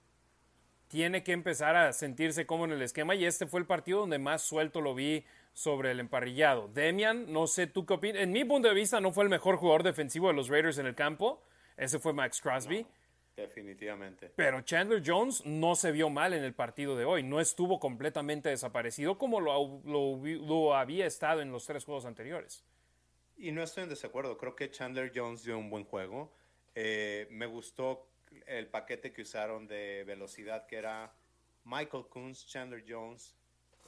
[0.88, 4.18] Tiene que empezar a sentirse como en el esquema y este fue el partido donde
[4.18, 5.24] más suelto lo vi
[5.54, 6.68] sobre el emparrillado.
[6.68, 8.22] Demian, no sé tú qué opinas.
[8.22, 10.86] En mi punto de vista no fue el mejor jugador defensivo de los Raiders en
[10.86, 11.42] el campo.
[11.76, 12.82] Ese fue Max Crosby.
[12.82, 12.88] No,
[13.36, 14.30] definitivamente.
[14.36, 17.22] Pero Chandler Jones no se vio mal en el partido de hoy.
[17.22, 22.64] No estuvo completamente desaparecido como lo, lo, lo había estado en los tres juegos anteriores.
[23.36, 24.36] Y no estoy en desacuerdo.
[24.36, 26.32] Creo que Chandler Jones dio un buen juego.
[26.74, 28.08] Eh, me gustó
[28.46, 31.12] el paquete que usaron de velocidad, que era
[31.64, 33.34] Michael Coons, Chandler Jones,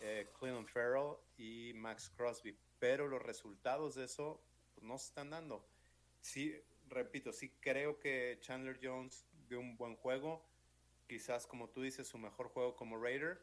[0.01, 2.57] eh, Cleveland Farrell y Max Crosby.
[2.79, 4.41] Pero los resultados de eso
[4.75, 5.67] pues, no se están dando.
[6.21, 6.55] Sí,
[6.89, 10.45] repito, sí creo que Chandler Jones dio un buen juego.
[11.07, 13.41] Quizás, como tú dices, su mejor juego como Raider.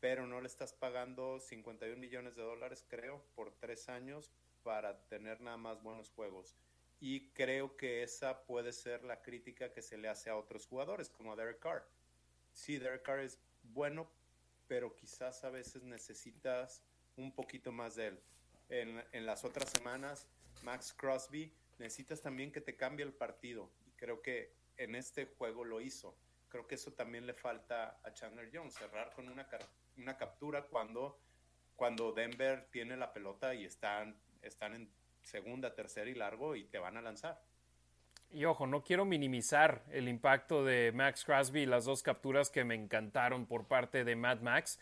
[0.00, 4.32] Pero no le estás pagando 51 millones de dólares, creo, por tres años
[4.62, 6.56] para tener nada más buenos juegos.
[7.00, 11.08] Y creo que esa puede ser la crítica que se le hace a otros jugadores,
[11.10, 11.86] como a Derek Carr.
[12.52, 14.10] Sí, Derek Carr es bueno,
[14.70, 16.80] pero quizás a veces necesitas
[17.16, 18.22] un poquito más de él.
[18.68, 20.28] En, en, las otras semanas,
[20.62, 23.68] Max Crosby, necesitas también que te cambie el partido.
[23.84, 26.16] Y creo que en este juego lo hizo.
[26.48, 29.48] Creo que eso también le falta a Chandler Jones, cerrar con una,
[29.96, 31.18] una captura cuando
[31.74, 34.92] cuando Denver tiene la pelota y están, están en
[35.22, 37.42] segunda, tercera y largo y te van a lanzar.
[38.32, 42.62] Y ojo, no quiero minimizar el impacto de Max Crosby y las dos capturas que
[42.62, 44.78] me encantaron por parte de Mad Max.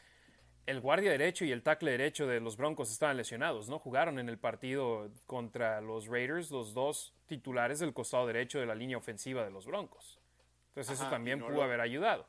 [0.66, 3.78] El guardia derecho y el tackle derecho de los Broncos estaban lesionados, ¿no?
[3.78, 8.74] Jugaron en el partido contra los Raiders los dos titulares del costado derecho de la
[8.74, 10.20] línea ofensiva de los Broncos.
[10.68, 12.26] Entonces eso también pudo haber ayudado.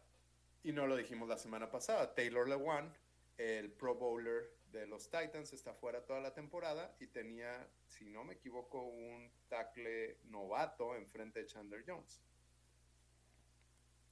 [0.63, 2.15] Y no lo dijimos la semana pasada.
[2.15, 2.93] Taylor Lewan,
[3.37, 8.23] el Pro Bowler de los Titans, está fuera toda la temporada y tenía, si no
[8.23, 12.21] me equivoco, un tackle novato enfrente de Chandler Jones.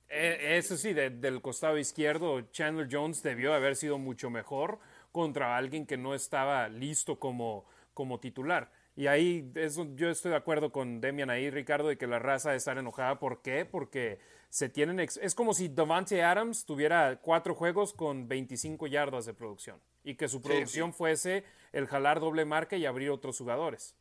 [0.10, 4.80] Eh, eso sí, del costado izquierdo, Chandler Jones debió haber sido mucho mejor
[5.12, 8.72] contra alguien que no estaba listo como, como titular.
[8.96, 9.52] Y ahí
[9.96, 13.20] yo estoy de acuerdo con Demian ahí, Ricardo, de que la raza de estar enojada.
[13.20, 13.64] ¿Por qué?
[13.64, 14.18] Porque
[14.50, 15.00] se tienen.
[15.00, 20.30] Es como si Davante Adams tuviera cuatro juegos con 25 yardas de producción y que
[20.30, 21.44] su producción fuese
[21.74, 23.94] el jalar doble marca y abrir otros jugadores.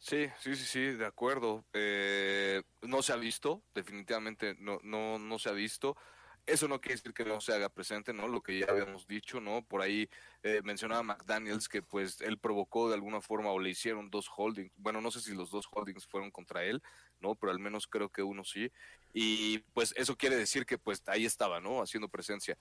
[0.00, 1.64] Sí, sí, sí, sí, de acuerdo.
[1.72, 5.96] Eh, no se ha visto, definitivamente no, no, no se ha visto.
[6.46, 8.26] Eso no quiere decir que no se haga presente, ¿no?
[8.26, 9.62] Lo que ya habíamos dicho, ¿no?
[9.62, 10.08] Por ahí
[10.42, 14.72] eh, mencionaba McDaniels que pues él provocó de alguna forma o le hicieron dos holdings.
[14.76, 16.82] Bueno, no sé si los dos holdings fueron contra él,
[17.20, 17.36] ¿no?
[17.36, 18.72] Pero al menos creo que uno sí.
[19.12, 21.82] Y pues eso quiere decir que pues ahí estaba, ¿no?
[21.82, 22.58] Haciendo presencia.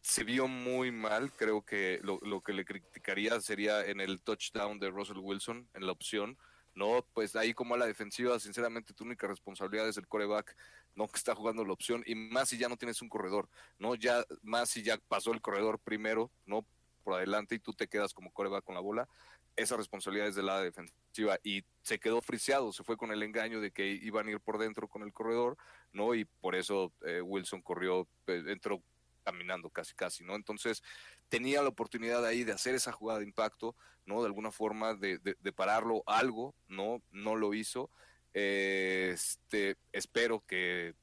[0.00, 4.78] Se vio muy mal, creo que lo, lo que le criticaría sería en el touchdown
[4.78, 6.38] de Russell Wilson, en la opción,
[6.74, 7.04] ¿no?
[7.12, 10.54] Pues ahí como a la defensiva, sinceramente tu única responsabilidad es el coreback
[10.98, 11.06] ¿no?
[11.06, 13.48] Que está jugando la opción y más si ya no tienes un corredor,
[13.78, 13.94] ¿no?
[13.94, 16.66] Ya, más si ya pasó el corredor primero, ¿no?
[17.04, 19.08] Por adelante y tú te quedas como coreback con la bola,
[19.54, 23.60] esa responsabilidad es de la defensiva y se quedó friseado, se fue con el engaño
[23.60, 25.56] de que iban a ir por dentro con el corredor,
[25.92, 26.16] ¿no?
[26.16, 28.82] Y por eso eh, Wilson corrió, eh, entró
[29.30, 30.34] caminando casi casi, ¿no?
[30.34, 30.82] Entonces
[31.28, 33.76] tenía la oportunidad ahí de hacer esa jugada de impacto,
[34.06, 34.20] ¿no?
[34.20, 37.02] De alguna forma de, pararlo algo, ¿no?
[37.10, 37.90] No lo hizo
[38.32, 40.94] este, espero que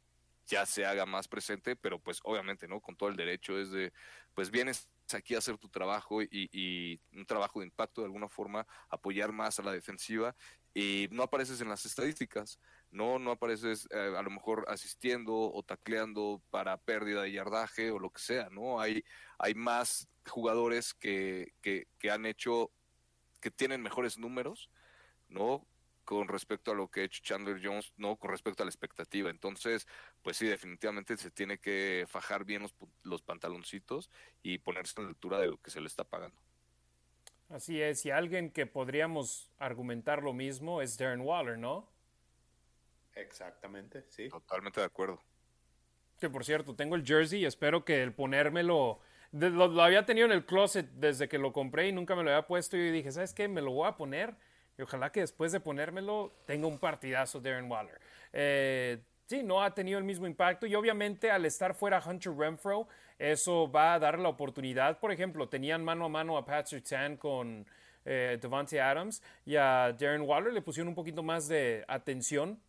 [0.48, 2.80] ya se haga más presente, pero pues obviamente, ¿no?
[2.80, 3.94] Con todo el derecho es de,
[4.34, 8.66] pues vienes aquí a hacer tu trabajo y, un trabajo de impacto de alguna forma,
[8.90, 10.36] apoyar más a la defensiva
[10.74, 12.60] y no apareces en las estadísticas,
[12.96, 18.00] no, no apareces eh, a lo mejor asistiendo o tacleando para pérdida de yardaje o
[18.00, 18.80] lo que sea, ¿no?
[18.80, 19.04] Hay,
[19.38, 22.72] hay más jugadores que, que, que han hecho,
[23.42, 24.70] que tienen mejores números,
[25.28, 25.68] ¿no?
[26.06, 29.32] con respecto a lo que ha hecho Chandler Jones, no con respecto a la expectativa.
[29.32, 29.88] Entonces,
[30.22, 34.12] pues sí, definitivamente se tiene que fajar bien los, los pantaloncitos
[34.44, 36.40] y ponerse a la altura de lo que se le está pagando.
[37.50, 41.95] Así es, y alguien que podríamos argumentar lo mismo es Darren Waller, ¿no?
[43.16, 44.30] Exactamente, sí.
[44.30, 45.22] Totalmente de acuerdo.
[46.20, 49.00] Que por cierto, tengo el jersey y espero que el ponérmelo.
[49.32, 52.30] lo, lo, había tenido en el closet desde que lo compré y nunca me lo
[52.30, 52.78] había puesto.
[52.78, 53.48] Y dije, ¿sabes qué?
[53.48, 54.36] Me lo voy a poner
[54.78, 58.00] y ojalá que después de ponérmelo tenga un partidazo Darren Waller.
[58.34, 62.88] Eh, sí, no ha tenido el mismo impacto y obviamente al estar fuera Hunter Renfro,
[63.18, 65.00] eso va a dar la oportunidad.
[65.00, 67.66] Por ejemplo, tenían mano a mano a Patrick Tan con
[68.04, 72.60] eh, Devante Adams y a Darren Waller le pusieron un poquito más de atención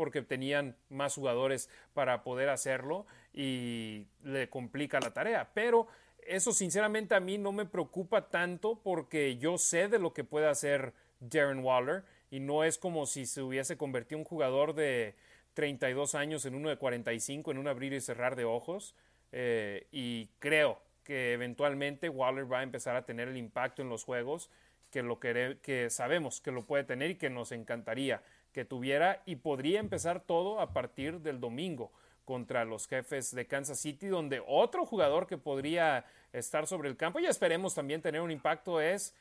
[0.00, 3.04] porque tenían más jugadores para poder hacerlo
[3.34, 5.50] y le complica la tarea.
[5.52, 5.88] Pero
[6.26, 10.48] eso sinceramente a mí no me preocupa tanto porque yo sé de lo que puede
[10.48, 15.16] hacer Darren Waller y no es como si se hubiese convertido un jugador de
[15.52, 18.94] 32 años en uno de 45 en un abrir y cerrar de ojos
[19.32, 24.04] eh, y creo que eventualmente Waller va a empezar a tener el impacto en los
[24.04, 24.48] juegos
[24.90, 28.22] que lo que, que sabemos que lo puede tener y que nos encantaría
[28.52, 31.92] que tuviera y podría empezar todo a partir del domingo
[32.24, 37.18] contra los jefes de Kansas City, donde otro jugador que podría estar sobre el campo
[37.18, 39.14] y esperemos también tener un impacto es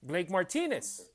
[0.00, 1.12] Blake Martínez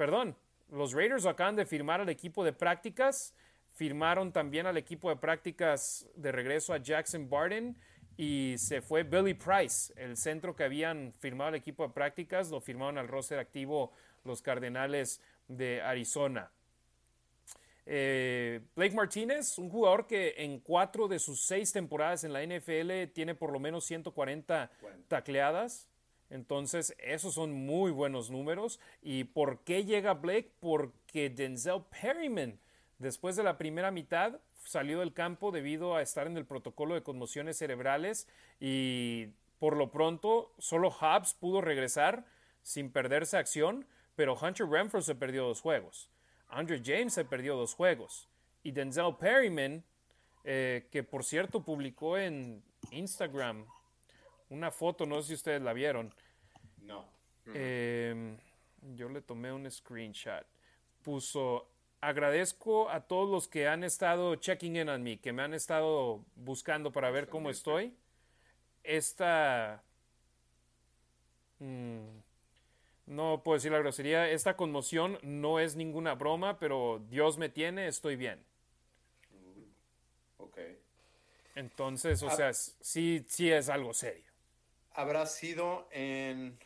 [0.00, 0.34] perdón,
[0.70, 3.34] los Raiders acaban de firmar al equipo de prácticas,
[3.74, 7.76] firmaron también al equipo de prácticas de regreso a Jackson Barden
[8.16, 12.62] y se fue Billy Price, el centro que habían firmado al equipo de prácticas, lo
[12.62, 13.92] firmaron al roster activo
[14.24, 15.20] los Cardenales
[15.50, 16.50] de Arizona.
[17.86, 23.12] Eh, Blake Martínez, un jugador que en cuatro de sus seis temporadas en la NFL
[23.12, 24.70] tiene por lo menos 140
[25.08, 25.88] tacleadas.
[26.30, 28.78] Entonces, esos son muy buenos números.
[29.02, 30.52] ¿Y por qué llega Blake?
[30.60, 32.60] Porque Denzel Perryman,
[32.98, 37.02] después de la primera mitad, salió del campo debido a estar en el protocolo de
[37.02, 38.28] conmociones cerebrales
[38.60, 42.24] y por lo pronto solo Hobbs pudo regresar
[42.62, 46.10] sin perderse acción, pero Hunter Renfro se perdió dos juegos.
[46.48, 48.28] Andre James se perdió dos juegos.
[48.62, 49.84] Y Denzel Perryman,
[50.44, 53.66] eh, que por cierto publicó en Instagram
[54.50, 56.12] una foto, no sé si ustedes la vieron.
[56.82, 57.06] No.
[57.54, 58.36] Eh,
[58.94, 60.44] yo le tomé un screenshot.
[61.02, 61.68] Puso,
[62.00, 66.24] agradezco a todos los que han estado checking in on me, que me han estado
[66.34, 67.94] buscando para ver cómo estoy.
[68.82, 69.82] Esta...
[71.58, 72.08] mm,
[73.10, 74.30] no puedo decir la grosería.
[74.30, 78.44] Esta conmoción no es ninguna broma, pero Dios me tiene, estoy bien.
[80.38, 80.58] Ok.
[81.54, 82.36] Entonces, o Ah.
[82.36, 84.30] sea, sí, sí es algo serio.
[84.92, 86.58] ¿Habrá sido en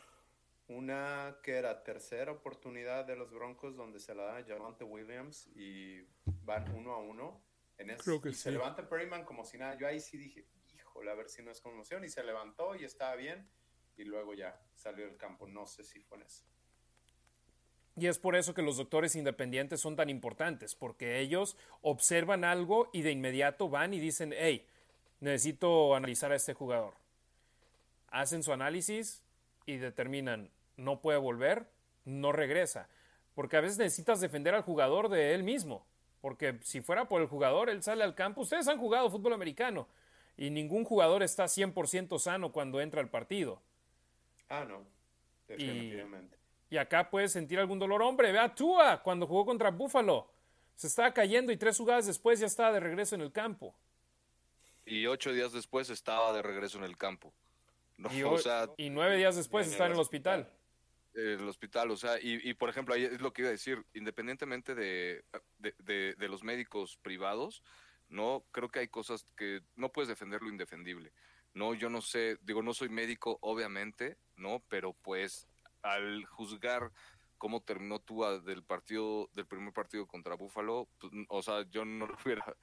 [0.67, 5.47] una que era tercera oportunidad de los Broncos donde se la da a Javante Williams
[5.55, 6.01] y
[6.43, 7.41] van uno a uno?
[7.77, 8.51] En ese- Creo que y se sí.
[8.51, 9.75] levanta Perryman como si nada.
[9.77, 10.45] Yo ahí sí dije,
[10.75, 12.03] híjole, a ver si no es conmoción.
[12.05, 13.49] Y se levantó y estaba bien.
[13.97, 15.47] Y luego ya salió del campo.
[15.47, 16.43] No sé si fue en eso.
[17.97, 22.89] Y es por eso que los doctores independientes son tan importantes, porque ellos observan algo
[22.91, 24.67] y de inmediato van y dicen, hey,
[25.21, 26.95] necesito analizar a este jugador.
[28.09, 29.23] Hacen su análisis
[29.65, 31.67] y determinan, no puede volver,
[32.03, 32.89] no regresa.
[33.33, 35.85] Porque a veces necesitas defender al jugador de él mismo.
[36.19, 38.41] Porque si fuera por el jugador, él sale al campo.
[38.41, 39.87] Ustedes han jugado fútbol americano
[40.37, 43.61] y ningún jugador está 100% sano cuando entra al partido.
[44.49, 44.85] Ah, no.
[45.47, 46.37] Definitivamente.
[46.69, 48.01] Y acá puedes sentir algún dolor.
[48.01, 50.29] Hombre, ve a Tua cuando jugó contra Buffalo.
[50.75, 53.75] Se estaba cayendo y tres jugadas después ya estaba de regreso en el campo.
[54.85, 57.33] Y ocho días después estaba de regreso en el campo.
[57.97, 60.51] No, Y, o hoy- sea, y nueve días después está en el hospital.
[61.13, 63.85] el hospital, o sea, y, y, por ejemplo, ahí es lo que iba a decir,
[63.93, 65.23] independientemente de,
[65.59, 67.63] de, de- de los médicos privados,
[68.09, 71.13] no creo que hay cosas que no puedes defender lo indefendible.
[71.55, 75.47] No, yo no sé, digo, no soy médico, obviamente, no, pero pues
[75.81, 76.91] al juzgar
[77.37, 82.07] cómo terminó Tua del partido, del primer partido contra Búfalo, pues, o sea, yo no
[82.07, 82.55] lo hubiera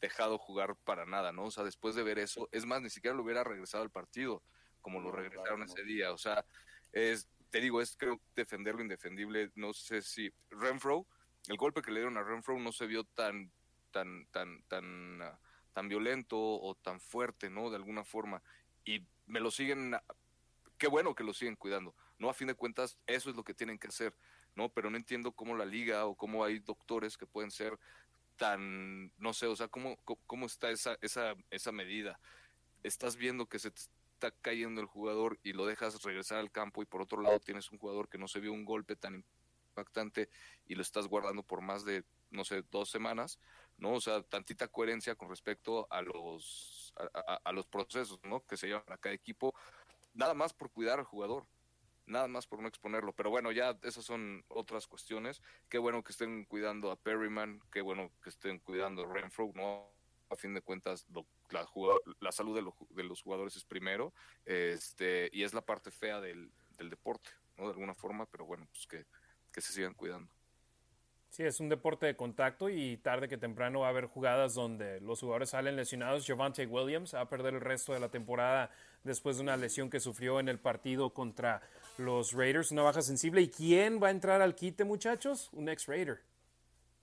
[0.00, 1.44] dejado jugar para nada, ¿no?
[1.46, 4.42] O sea, después de ver eso, es más, ni siquiera lo hubiera regresado al partido,
[4.80, 6.12] como lo regresaron ese día.
[6.12, 6.44] O sea,
[6.92, 9.50] es, te digo, es creo defender lo indefendible.
[9.56, 11.06] No sé si Renfro,
[11.48, 13.50] el golpe que le dieron a Renfro no se vio tan,
[13.90, 15.40] tan, tan, tan, ah,
[15.78, 17.70] tan violento o tan fuerte, ¿no?
[17.70, 18.42] De alguna forma.
[18.84, 19.94] Y me lo siguen,
[20.76, 21.94] qué bueno que lo siguen cuidando.
[22.18, 24.12] No, a fin de cuentas, eso es lo que tienen que hacer,
[24.56, 24.70] ¿no?
[24.70, 27.78] Pero no entiendo cómo la liga o cómo hay doctores que pueden ser
[28.36, 29.96] tan, no sé, o sea, cómo,
[30.26, 32.18] cómo- está esa, esa, esa medida.
[32.82, 36.86] Estás viendo que se está cayendo el jugador y lo dejas regresar al campo y
[36.86, 40.28] por otro lado tienes un jugador que no se vio un golpe tan impactante
[40.66, 42.02] y lo estás guardando por más de,
[42.32, 43.38] no sé, dos semanas,
[43.78, 43.94] ¿no?
[43.94, 46.92] O sea, tantita coherencia con respecto a los,
[47.44, 48.44] a, los procesos, ¿no?
[48.44, 49.54] Que se llevan a cada equipo,
[50.14, 51.46] nada más por cuidar al jugador,
[52.06, 53.12] nada más por no exponerlo.
[53.12, 55.40] Pero bueno, ya esas son otras cuestiones.
[55.68, 59.90] Qué bueno que estén cuidando a Perryman, qué bueno que estén cuidando a Renfro, ¿no?
[60.30, 64.12] A fin de cuentas, lo- la, salud de, los ju- de los jugadores es primero,
[64.44, 67.64] este, y es la parte fea del, del deporte, ¿no?
[67.64, 69.06] De alguna forma, pero bueno, pues que,
[69.50, 70.30] que se sigan cuidando.
[71.30, 75.00] Sí, es un deporte de contacto y tarde que temprano va a haber jugadas donde
[75.00, 76.26] los jugadores salen lesionados.
[76.26, 78.70] Javante Williams va a perder el resto de la temporada
[79.04, 81.60] después de una lesión que sufrió en el partido contra
[81.98, 83.42] los Raiders, una baja sensible.
[83.42, 85.50] ¿Y quién va a entrar al quite, muchachos?
[85.52, 86.20] Un ex-Raider.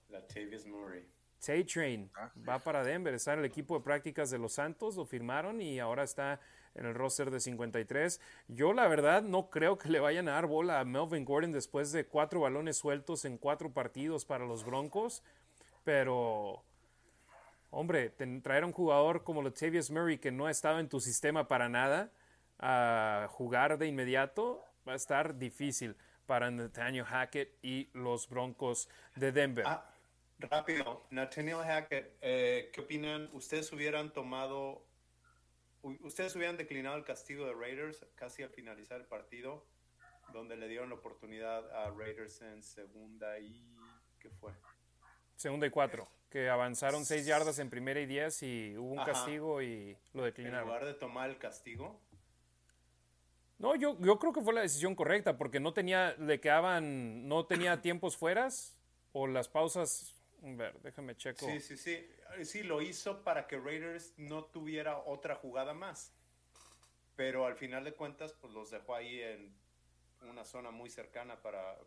[0.08, 1.06] Latavius Murray.
[1.44, 2.10] Tay Train
[2.48, 5.78] va para Denver, está en el equipo de prácticas de los Santos, lo firmaron y
[5.78, 6.40] ahora está
[6.76, 8.20] en el roster de 53.
[8.48, 11.92] Yo la verdad no creo que le vayan a dar bola a Melvin Gordon después
[11.92, 15.22] de cuatro balones sueltos en cuatro partidos para los Broncos,
[15.84, 16.62] pero
[17.70, 18.10] hombre,
[18.42, 21.68] traer a un jugador como Latavius Murray que no ha estado en tu sistema para
[21.68, 22.10] nada
[22.58, 25.96] a jugar de inmediato va a estar difícil
[26.26, 29.64] para Nathaniel Hackett y los Broncos de Denver.
[29.66, 29.88] Ah,
[30.38, 31.06] rápido.
[31.10, 33.28] Nathaniel Hackett, eh, ¿qué opinan?
[33.32, 34.82] ¿Ustedes hubieran tomado,
[36.00, 39.64] ustedes hubieran declinado el castigo de Raiders casi al finalizar el partido,
[40.32, 43.74] donde le dieron la oportunidad a Raiders en segunda y...
[44.18, 44.52] ¿Qué fue?
[45.36, 49.12] Segunda y cuatro, que avanzaron seis yardas en primera y diez y hubo un Ajá.
[49.12, 50.66] castigo y lo En declinaron.
[50.68, 52.00] lugar de tomar el castigo,
[53.58, 57.46] No, yo, yo creo que fue la decisión correcta porque no tenía, le quedaban, no
[57.46, 58.76] tenía tiempos fueras
[59.12, 60.14] o las pausas.
[60.42, 61.46] Ver, déjame checo.
[61.46, 61.92] Sí, sí, sí.
[62.36, 66.12] Eh, Sí, lo hizo para que Raiders no tuviera otra jugada más.
[67.14, 69.54] Pero al final de cuentas, pues los dejó ahí en
[70.22, 71.78] una zona muy cercana para,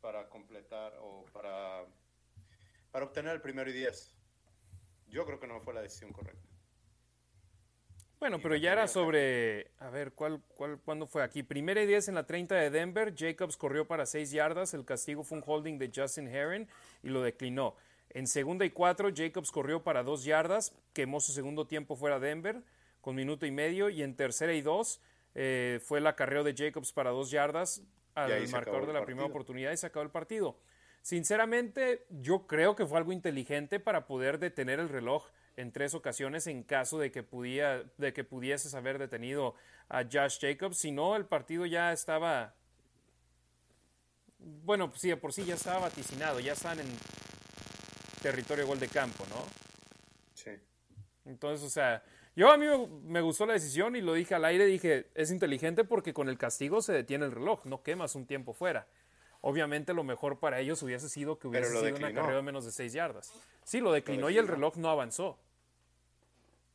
[0.00, 1.86] para completar o para,
[2.90, 4.14] para obtener el primero y diez.
[5.08, 6.53] Yo creo que no fue la decisión correcta.
[8.24, 11.42] Bueno, pero ya era sobre, a ver, ¿cuál, cuál, ¿cuándo fue aquí?
[11.42, 15.24] Primera y 10 en la 30 de Denver, Jacobs corrió para 6 yardas, el castigo
[15.24, 16.66] fue un holding de Justin Heron
[17.02, 17.74] y lo declinó.
[18.08, 22.62] En segunda y 4, Jacobs corrió para 2 yardas, quemó su segundo tiempo fuera Denver.
[23.02, 25.02] con minuto y medio y en tercera y dos
[25.34, 27.82] eh, fue el acarreo de Jacobs para dos yardas
[28.14, 30.56] al marcador de la primera oportunidad y se acabó el partido.
[31.02, 35.26] Sinceramente, yo creo que fue algo inteligente para poder detener el reloj
[35.56, 39.54] en tres ocasiones en caso de que, pudiera, de que pudieses haber detenido
[39.88, 40.78] a Josh Jacobs.
[40.78, 42.54] Si no, el partido ya estaba.
[44.38, 46.86] Bueno, sí, por sí ya estaba vaticinado, ya están en
[48.22, 49.36] territorio gol de campo, ¿no?
[50.34, 50.50] Sí.
[51.24, 52.02] Entonces, o sea,
[52.36, 52.66] yo a mí
[53.04, 56.36] me gustó la decisión y lo dije al aire, dije, es inteligente porque con el
[56.36, 58.86] castigo se detiene el reloj, no quemas un tiempo fuera.
[59.46, 62.72] Obviamente lo mejor para ellos hubiese sido que hubiese sido una carrera de menos de
[62.72, 63.30] seis yardas.
[63.62, 65.36] Sí, lo declinó, y el reloj no avanzó.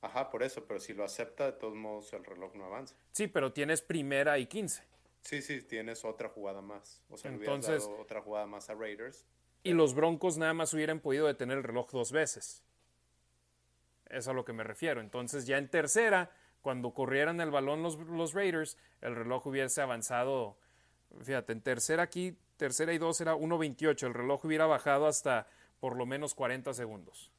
[0.02, 2.94] Ajá, por eso, pero si lo acepta, de todos modos el reloj no avanza.
[3.12, 4.84] Sí, pero tienes primera y quince.
[5.22, 7.02] Sí, sí, tienes otra jugada más.
[7.10, 9.26] O sea, Entonces, dado otra jugada más a Raiders.
[9.64, 12.62] Y los Broncos nada más hubieran podido detener el reloj dos veces.
[14.10, 15.02] Es a lo que me refiero.
[15.02, 16.30] Entonces, ya en tercera,
[16.62, 20.56] cuando corrieran el balón los, los Raiders, el reloj hubiese avanzado.
[21.24, 24.06] Fíjate, en tercera aquí, tercera y dos era 1.28.
[24.06, 25.48] El reloj hubiera bajado hasta
[25.80, 27.31] por lo menos 40 segundos.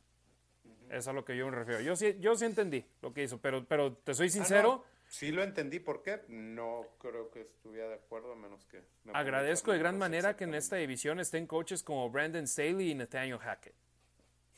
[0.88, 1.80] Es a lo que yo me refiero.
[1.82, 4.84] Yo sí, yo sí entendí lo que hizo, pero, pero te soy ah, sincero.
[5.09, 6.22] Sí lo entendí, ¿por qué?
[6.28, 8.82] No creo que estuviera de acuerdo, a menos que...
[9.12, 13.38] agradezco de gran manera que en esta división estén coaches como Brandon Staley y Nathaniel
[13.38, 13.74] Hackett.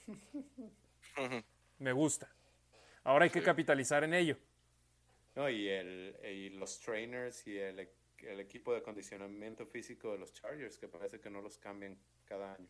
[1.79, 2.31] me gusta.
[3.05, 4.37] Ahora hay que capitalizar en ello.
[5.35, 7.89] No, y, el, y los trainers y el,
[8.23, 12.55] el equipo de acondicionamiento físico de los Chargers, que parece que no los cambian cada
[12.55, 12.69] año.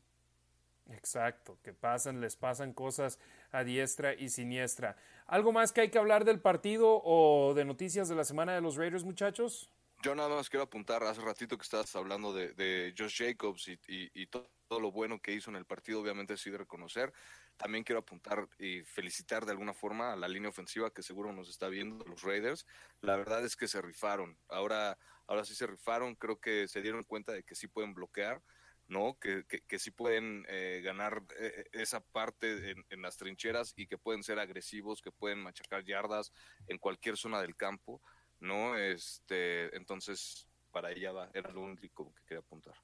[0.90, 3.18] Exacto, que pasan, les pasan cosas
[3.52, 4.96] a diestra y siniestra.
[5.26, 8.60] ¿Algo más que hay que hablar del partido o de noticias de la semana de
[8.60, 9.70] los Raiders, muchachos?
[10.02, 14.50] Yo nada más quiero apuntar, hace ratito que estabas hablando de, Josh Jacobs y, todo,
[14.80, 17.12] lo bueno que hizo en el partido, obviamente sí de reconocer.
[17.56, 21.48] También quiero apuntar y felicitar de alguna forma a la línea ofensiva que seguro nos
[21.48, 22.66] está viendo, los Raiders.
[23.00, 24.36] La verdad es que se rifaron.
[24.48, 28.42] Ahora, ahora sí se rifaron, creo que se dieron cuenta de que sí pueden bloquear
[28.88, 29.16] ¿no?
[29.18, 34.22] Que, que, sí pueden eh, ganar eh, esa parte en, las trincheras y que pueden
[34.22, 36.32] ser agresivos, que pueden machacar yardas
[36.68, 38.02] en cualquier zona del campo,
[38.38, 38.76] ¿no?
[38.76, 42.74] Este, entonces, para ella va, era lo único que quería apuntar.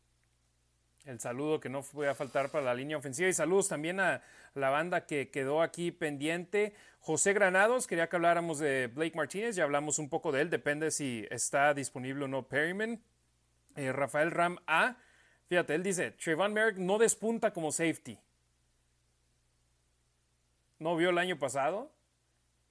[1.08, 4.22] El saludo que no fue a faltar para la línea ofensiva y saludos también a
[4.54, 6.74] la banda que quedó aquí pendiente.
[7.00, 10.90] José Granados, quería que habláramos de Blake Martínez, ya hablamos un poco de él, depende
[10.90, 13.00] si está disponible o no Perryman.
[13.74, 14.96] Eh, Rafael Ram A
[15.48, 18.18] Fíjate, él dice, Trayvon Merrick no despunta como safety.
[20.78, 21.90] ¿No vio el año pasado?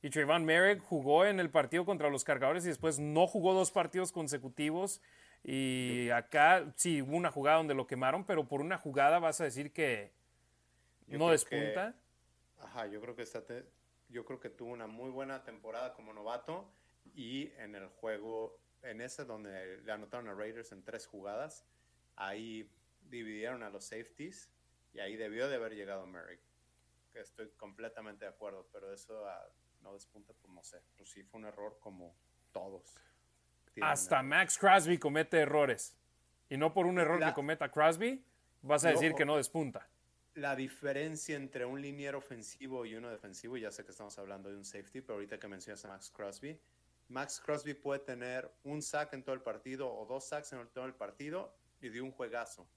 [0.03, 3.71] Y Trayvon Merrick jugó en el partido contra los cargadores y después no jugó dos
[3.71, 5.01] partidos consecutivos.
[5.43, 9.45] Y acá sí hubo una jugada donde lo quemaron, pero por una jugada vas a
[9.45, 10.11] decir que
[11.07, 11.95] no despunta.
[12.59, 13.43] ajá, yo creo que está
[14.09, 16.69] yo creo que tuvo una muy buena temporada como novato
[17.13, 21.65] y en el juego, en ese donde le anotaron a Raiders en tres jugadas,
[22.15, 22.69] ahí
[23.09, 24.49] dividieron a los safeties
[24.93, 26.41] y ahí debió de haber llegado Merrick.
[27.11, 29.49] Que estoy completamente de acuerdo, pero eso ah,
[29.81, 30.81] no despunta, pues no sé.
[30.95, 32.15] Pues sí fue un error como
[32.51, 32.95] todos.
[33.81, 35.95] Hasta Max Crosby comete errores.
[36.49, 38.23] Y no por un error que cometa Crosby,
[38.61, 39.87] vas a decir que no despunta.
[40.35, 44.55] La diferencia entre un liniero ofensivo y uno defensivo, ya sé que estamos hablando de
[44.55, 46.59] un safety, pero ahorita que mencionas a Max Crosby,
[47.09, 50.85] Max Crosby puede tener un sack en todo el partido o dos sacks en todo
[50.85, 52.67] el partido y de un juegazo.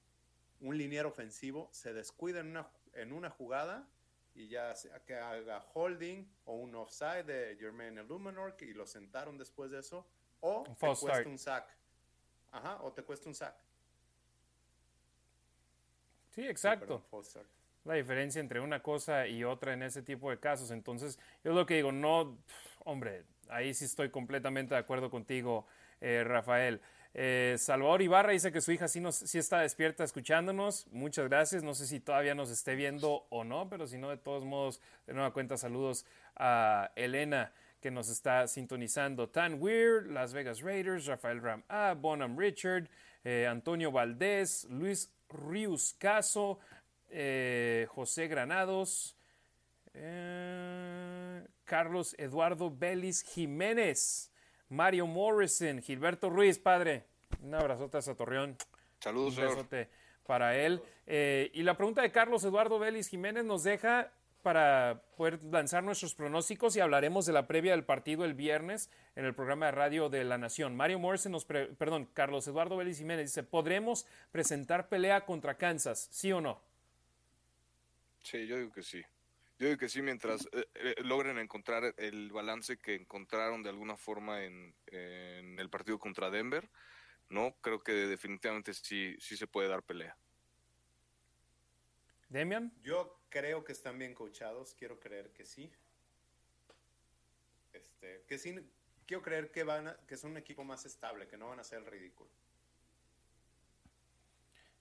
[0.60, 3.88] Un liniero ofensivo se descuida en una, en una jugada
[4.34, 9.36] y ya sea que haga holding o un offside de Jermaine Illuminor y lo sentaron
[9.36, 10.06] después de eso,
[10.40, 11.68] o te cuesta un sack.
[12.52, 13.54] Ajá, o te cuesta un sack.
[16.30, 17.02] Sí, exacto.
[17.84, 20.70] la diferencia entre una cosa y otra en ese tipo de casos.
[20.70, 22.38] Entonces, yo lo que digo, no,
[22.84, 25.66] hombre, ahí sí estoy completamente de acuerdo contigo,
[26.00, 26.80] eh, Rafael.
[27.12, 30.86] Eh, Salvador Ibarra dice que su hija sí, nos, sí está despierta escuchándonos.
[30.88, 31.62] Muchas gracias.
[31.62, 34.80] No sé si todavía nos esté viendo o no, pero si no, de todos modos,
[35.06, 36.06] de nueva cuenta, saludos
[36.36, 39.28] a Elena que nos está sintonizando.
[39.28, 42.88] Tan Weir, Las Vegas Raiders, Rafael Ram A, Bonham Richard,
[43.24, 46.58] eh, Antonio Valdés, Luis Rius Caso,
[47.08, 49.16] eh, José Granados,
[51.64, 54.30] Carlos Eduardo Belis Jiménez.
[54.70, 57.04] Mario Morrison, Gilberto Ruiz, padre.
[57.42, 58.56] Un abrazote a Satorrión.
[59.00, 59.88] Saludos, Un abrazote
[60.24, 60.80] para él.
[61.06, 64.12] Eh, y la pregunta de Carlos Eduardo Vélez Jiménez nos deja
[64.42, 69.24] para poder lanzar nuestros pronósticos y hablaremos de la previa del partido el viernes en
[69.24, 70.76] el programa de radio de La Nación.
[70.76, 76.08] Mario Morrison nos, perdón, Carlos Eduardo Vélez Jiménez dice, ¿podremos presentar pelea contra Kansas?
[76.10, 76.60] ¿Sí o no?
[78.22, 79.02] Sí, yo digo que sí.
[79.58, 83.96] Yo digo que sí, mientras eh, eh, logren encontrar el balance que encontraron de alguna
[83.96, 86.70] forma en, en, el partido contra Denver,
[87.28, 90.16] no creo que definitivamente sí, sí se puede dar pelea.
[92.30, 92.72] Demian.
[92.82, 95.70] Yo creo que están bien coachados, quiero creer que sí.
[97.72, 98.58] Este, que sí,
[99.06, 101.62] quiero creer que van a, que es un equipo más estable, que no van a
[101.62, 102.28] hacer el ridículo.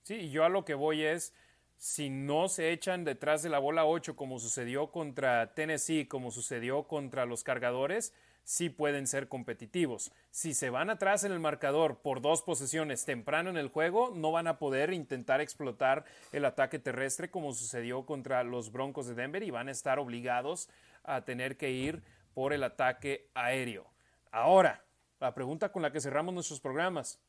[0.03, 1.33] Sí, y yo a lo que voy es,
[1.77, 6.83] si no se echan detrás de la bola 8 como sucedió contra Tennessee, como sucedió
[6.83, 8.13] contra los cargadores,
[8.43, 10.11] sí pueden ser competitivos.
[10.31, 14.31] Si se van atrás en el marcador por dos posesiones temprano en el juego, no
[14.31, 19.43] van a poder intentar explotar el ataque terrestre como sucedió contra los Broncos de Denver
[19.43, 20.69] y van a estar obligados
[21.03, 22.03] a tener que ir
[22.33, 23.85] por el ataque aéreo.
[24.31, 24.83] Ahora,
[25.19, 27.19] la pregunta con la que cerramos nuestros programas.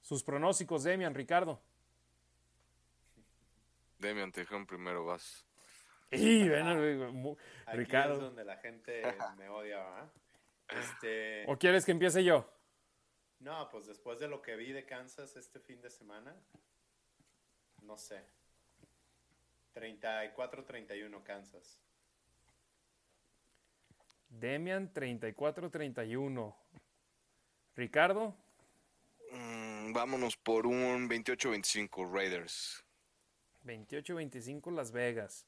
[0.00, 1.60] Sus pronósticos, Demian, Ricardo.
[3.98, 5.46] Demian, te dijeron primero, vas.
[6.10, 7.36] Y ven,
[7.72, 8.14] Ricardo.
[8.14, 9.02] es donde la gente
[9.36, 10.12] me odia, ¿verdad?
[10.78, 11.44] Este...
[11.46, 12.48] ¿O quieres que empiece yo?
[13.40, 16.34] No, pues después de lo que vi de Kansas este fin de semana,
[17.82, 18.24] no sé.
[19.74, 21.80] 34-31 Kansas.
[24.28, 26.54] Demian 34-31.
[27.74, 28.36] Ricardo.
[29.30, 32.84] Mm, vámonos por un 28-25 Raiders.
[33.64, 35.46] 28-25 Las Vegas.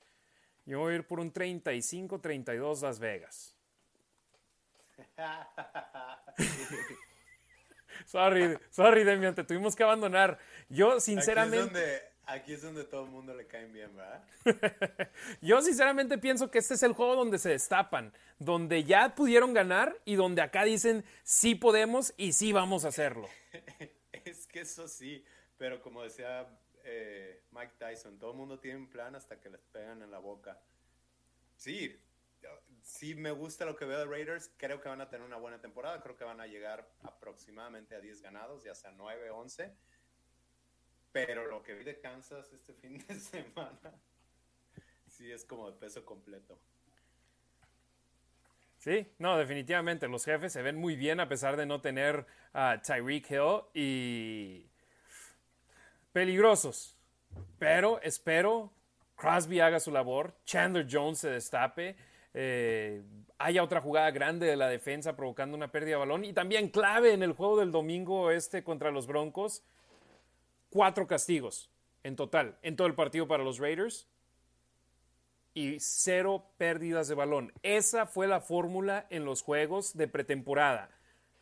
[0.67, 3.54] Yo voy a ir por un 35-32 Las Vegas.
[8.07, 10.39] Sorry, sorry, Demian, te tuvimos que abandonar.
[10.69, 12.15] Yo, sinceramente.
[12.27, 14.25] Aquí es donde, todo el mundo le cae bien, ¿verdad?
[15.43, 19.95] Yo, sinceramente, pienso que este es el juego donde se destapan, donde ya pudieron ganar
[20.07, 23.29] y donde acá dicen sí podemos y sí vamos a hacerlo.
[24.25, 25.23] es que eso sí,
[25.59, 26.49] pero como decía
[26.85, 30.19] eh, Mike Tyson, todo el mundo tiene un plan hasta que les pegan en la
[30.19, 30.59] boca.
[31.57, 31.95] Sí,
[32.83, 34.51] sí me gusta lo que veo de Raiders.
[34.57, 36.01] Creo que van a tener una buena temporada.
[36.03, 39.75] Creo que van a llegar aproximadamente a 10 ganados, ya sea 9, 11.
[41.13, 43.95] Pero lo que vi de Kansas este fin de semana,
[45.09, 46.59] sí es como de peso completo.
[48.79, 50.09] Sí, no, definitivamente.
[50.09, 54.67] Los jefes se ven muy bien a pesar de no tener a Tyreek Hill y
[56.13, 56.99] peligrosos.
[57.59, 58.73] Pero espero
[59.17, 61.97] Crosby haga su labor, Chandler Jones se destape
[62.35, 63.03] eh,
[63.39, 66.25] haya otra jugada grande de la defensa provocando una pérdida de balón.
[66.25, 69.63] Y también clave en el juego del domingo este contra los Broncos,
[70.71, 71.71] cuatro castigos
[72.03, 74.09] en total, en todo el partido para los Raiders.
[75.57, 77.53] Y cero pérdidas de balón.
[77.63, 80.91] Esa fue la fórmula en los juegos de pretemporada.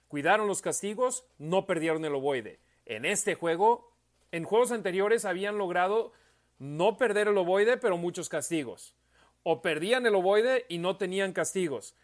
[0.08, 2.60] Cuidaron los castigos, no perdieron el ovoide.
[2.84, 3.90] En este juego,
[4.30, 6.12] en juegos anteriores habían logrado
[6.58, 8.94] no perder el ovoide, pero muchos castigos
[9.42, 11.94] o perdían el ovoide y no tenían castigos.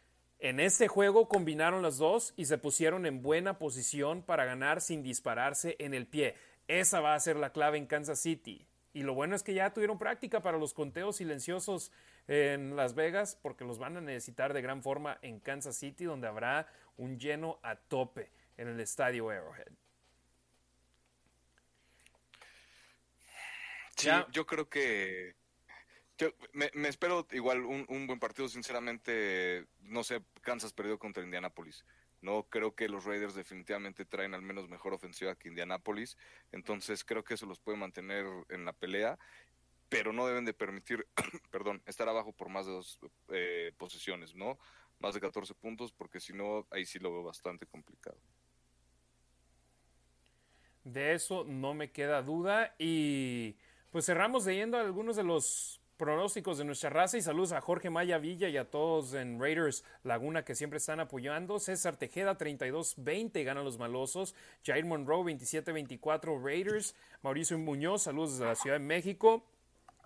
[0.41, 5.03] En este juego combinaron las dos y se pusieron en buena posición para ganar sin
[5.03, 6.37] dispararse en el pie.
[6.69, 8.67] Esa va a ser la clave en Kansas City.
[8.93, 11.93] Y lo bueno es que ya tuvieron práctica para los conteos silenciosos
[12.29, 16.29] en Las Vegas porque los van a necesitar de gran forma en Kansas City donde
[16.29, 19.73] habrá un lleno a tope en el estadio Arrowhead.
[23.97, 25.35] Sí, yo creo que
[26.53, 31.85] me, espero igual un, buen partido, sinceramente, no sé, Kansas perdió contra Indianapolis.
[32.21, 36.17] No creo que los Raiders definitivamente traen al menos mejor ofensiva que Indianapolis,
[36.51, 39.19] entonces creo que eso los puede mantener en la pelea,
[39.89, 41.07] pero no deben de permitir,
[41.51, 44.59] perdón, estar abajo por más de dos eh, posesiones, ¿no?
[44.99, 48.19] Más de 14 puntos, porque si no, ahí sí lo veo bastante complicado.
[50.83, 53.57] De eso no me queda duda y
[53.93, 58.19] pues cerramos leyendo algunos de los pronósticos de nuestra raza y saludos a Jorge Maya
[58.19, 61.59] Villa y a todos en Raiders Laguna que siempre están apoyando.
[61.59, 64.35] César Tejeda 32-20 ganan los malosos.
[64.65, 66.95] Jair Monroe 27-24 Raiders.
[67.21, 69.45] Mauricio Muñoz, saludos desde la Ciudad de México.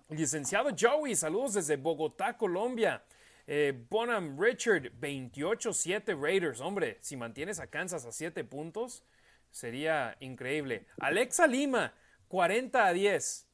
[0.09, 3.03] Licenciado Joey, saludos desde Bogotá, Colombia.
[3.45, 6.59] Eh, Bonham Richard 28-7 Raiders.
[6.59, 9.03] Hombre, si mantienes a Kansas a 7 puntos,
[9.51, 10.87] sería increíble.
[10.99, 11.93] Alexa Lima
[12.29, 13.47] 40 a 10.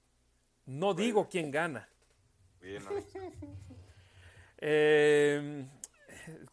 [0.67, 1.88] No digo quién gana.
[2.61, 2.83] Bien,
[4.57, 5.65] eh,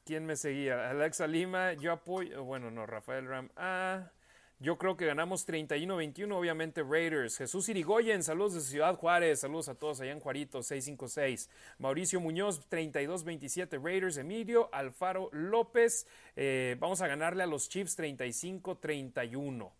[0.04, 0.90] ¿Quién me seguía?
[0.90, 3.50] Alexa Lima, yo apoyo, bueno, no, Rafael Ram.
[3.56, 4.10] Ah,
[4.58, 7.36] yo creo que ganamos 31-21, obviamente Raiders.
[7.36, 11.50] Jesús Irigoyen, saludos de Ciudad Juárez, saludos a todos allá en Juarito, 656.
[11.78, 14.16] Mauricio Muñoz, 32-27 Raiders.
[14.16, 16.06] Emilio Alfaro López,
[16.36, 19.72] eh, vamos a ganarle a los Chiefs 35-31.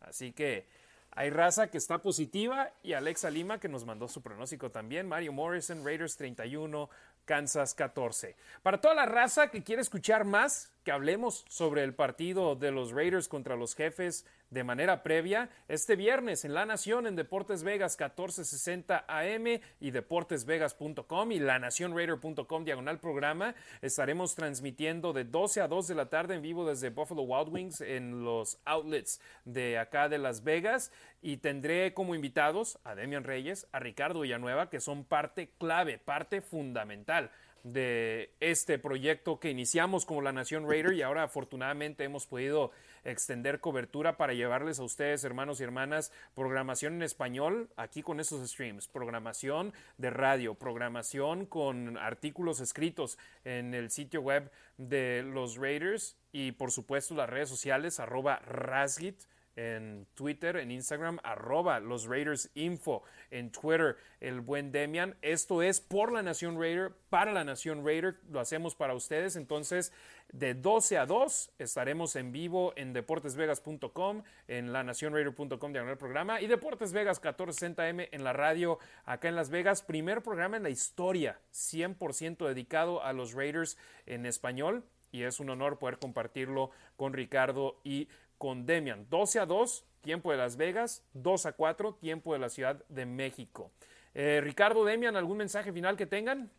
[0.00, 0.66] Así que
[1.14, 5.06] hay raza que está positiva y Alexa Lima que nos mandó su pronóstico también.
[5.06, 6.88] Mario Morrison, Raiders 31,
[7.24, 8.36] Kansas 14.
[8.62, 12.90] Para toda la raza que quiere escuchar más, que hablemos sobre el partido de los
[12.90, 17.96] Raiders contra los jefes de manera previa, este viernes en La Nación, en Deportes Vegas
[17.98, 25.94] 1460 AM y deportesvegas.com y lanacionraider.com diagonal programa, estaremos transmitiendo de 12 a 2 de
[25.94, 30.44] la tarde en vivo desde Buffalo Wild Wings en los outlets de acá de Las
[30.44, 30.92] Vegas
[31.22, 36.40] y tendré como invitados a Demian Reyes, a Ricardo Villanueva, que son parte clave, parte
[36.40, 37.30] fundamental
[37.62, 42.72] de este proyecto que iniciamos como la Nación Raider y ahora afortunadamente hemos podido
[43.04, 48.48] extender cobertura para llevarles a ustedes, hermanos y hermanas, programación en español aquí con esos
[48.50, 56.16] streams, programación de radio, programación con artículos escritos en el sitio web de los Raiders
[56.32, 59.22] y por supuesto las redes sociales arroba rasgit
[59.56, 65.16] en Twitter, en Instagram, arroba los Raiders Info, en Twitter, el buen Demian.
[65.22, 69.36] Esto es por la Nación Raider, para la Nación Raider, lo hacemos para ustedes.
[69.36, 69.92] Entonces,
[70.32, 76.92] de 12 a 2 estaremos en vivo en deportesvegas.com, en lanacionraider.com, diagonal programa, y Deportes
[76.92, 79.82] Vegas 1460M en la radio acá en Las Vegas.
[79.82, 83.76] Primer programa en la historia, 100% dedicado a los Raiders
[84.06, 84.84] en español.
[85.10, 88.08] Y es un honor poder compartirlo con Ricardo y
[88.42, 89.06] con Demian.
[89.08, 93.06] 12 a 2, tiempo de Las Vegas, 2 a 4, tiempo de la Ciudad de
[93.06, 93.70] México.
[94.14, 96.50] Eh, Ricardo, Demian, ¿algún mensaje final que tengan?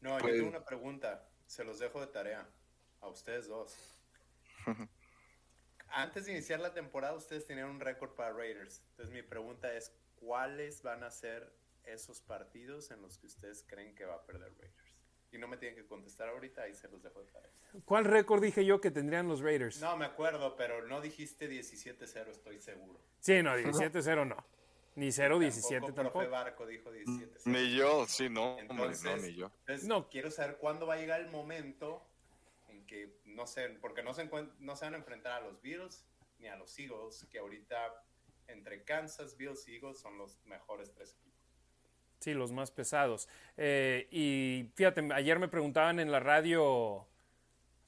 [0.00, 2.48] No, yo tengo una pregunta, se los dejo de tarea
[3.02, 3.76] a ustedes dos.
[5.88, 8.80] Antes de iniciar la temporada, ustedes tenían un récord para Raiders.
[8.92, 11.52] Entonces, mi pregunta es: ¿cuáles van a ser
[11.84, 14.89] esos partidos en los que ustedes creen que va a perder Raiders?
[15.32, 17.50] Y no me tienen que contestar ahorita y se los dejo de tarea.
[17.84, 19.80] ¿Cuál récord dije yo que tendrían los Raiders?
[19.80, 22.98] No me acuerdo, pero no dijiste 17-0, estoy seguro.
[23.20, 24.36] Sí, no, 17-0 no.
[24.96, 26.28] Ni 0-17 tampoco.
[26.28, 29.50] Barco dijo 17 Ni yo, sí, no, entonces, no, ni yo.
[29.84, 30.08] no.
[30.08, 32.02] quiero saber cuándo va a llegar el momento
[32.68, 34.28] en que, no sé, porque no se,
[34.58, 36.04] no se van a enfrentar a los Bills
[36.40, 38.04] ni a los Eagles, que ahorita
[38.48, 41.29] entre Kansas, Bills y Eagles son los mejores tres equipos.
[42.20, 43.28] Sí, los más pesados.
[43.56, 47.06] Eh, y fíjate, ayer me preguntaban en la radio,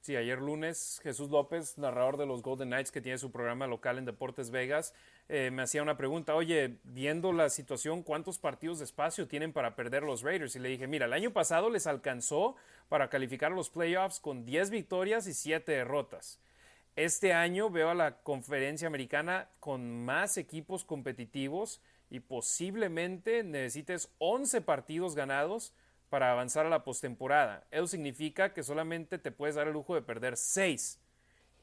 [0.01, 3.99] sí, ayer lunes, Jesús López, narrador de los Golden Knights, que tiene su programa local
[3.99, 4.95] en Deportes Vegas,
[5.29, 9.77] eh, me hacía una pregunta, oye, viendo la situación, ¿cuántos partidos de espacio tienen para
[9.77, 10.57] perder los Raiders?
[10.57, 12.57] Y le dije, mira, el año pasado les alcanzó
[12.89, 16.41] para calificar a los playoffs con 10 victorias y 7 derrotas.
[16.97, 21.83] Este año veo a la conferencia americana con más equipos competitivos
[22.13, 25.73] y posiblemente necesites 11 partidos ganados
[26.11, 27.67] para avanzar a la postemporada.
[27.71, 31.01] Eso significa que solamente te puedes dar el lujo de perder 6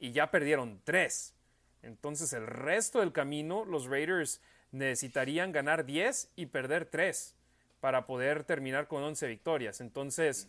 [0.00, 1.34] y ya perdieron 3.
[1.82, 4.40] Entonces el resto del camino los Raiders
[4.72, 7.36] necesitarían ganar 10 y perder 3
[7.78, 9.80] para poder terminar con 11 victorias.
[9.80, 10.48] Entonces,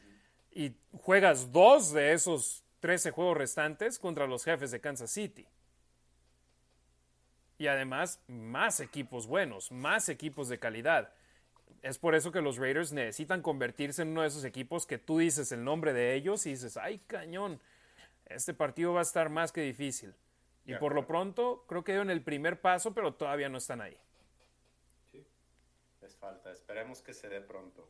[0.51, 5.47] y juegas dos de esos 13 juegos restantes contra los jefes de Kansas City
[7.61, 11.13] y además más equipos buenos, más equipos de calidad.
[11.83, 15.19] Es por eso que los Raiders necesitan convertirse en uno de esos equipos que tú
[15.19, 17.61] dices el nombre de ellos y dices, ay cañón,
[18.25, 20.15] este partido va a estar más que difícil.
[20.65, 23.97] Y por lo pronto creo que dieron el primer paso, pero todavía no están ahí.
[25.11, 25.23] Sí,
[26.01, 26.51] les falta.
[26.51, 27.87] Esperemos que se dé pronto.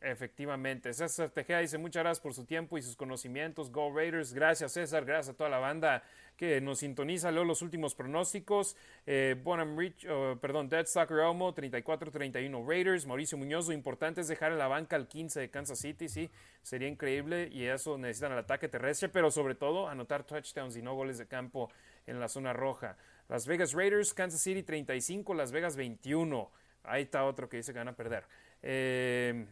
[0.00, 3.72] Efectivamente, César Tejeda dice muchas gracias por su tiempo y sus conocimientos.
[3.72, 6.04] Go Raiders, gracias César, gracias a toda la banda
[6.36, 7.30] que nos sintoniza.
[7.30, 8.76] Leo los últimos pronósticos.
[9.06, 10.06] Eh, Bonham Rich,
[10.40, 13.06] perdón, Dead Soccer Elmo, 34-31 Raiders.
[13.06, 16.30] Mauricio Muñoz, lo importante es dejar en la banca al 15 de Kansas City, sí,
[16.62, 20.94] sería increíble y eso necesitan el ataque terrestre, pero sobre todo anotar touchdowns y no
[20.94, 21.70] goles de campo
[22.06, 22.96] en la zona roja.
[23.28, 26.50] Las Vegas Raiders, Kansas City 35, Las Vegas 21.
[26.84, 28.24] Ahí está otro que dice que van a perder.
[28.62, 29.46] Eh,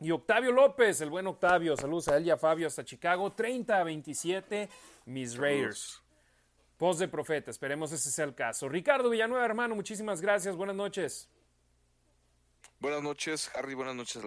[0.00, 3.80] y Octavio López, el buen Octavio, saludos a él y a Fabio hasta Chicago, 30
[3.80, 4.68] a 27,
[5.08, 6.02] mis Raiders.
[6.76, 8.68] Post de profeta, esperemos ese sea el caso.
[8.68, 11.28] Ricardo Villanueva, hermano, muchísimas gracias, buenas noches.
[12.78, 14.22] Buenas noches, Harry, buenas noches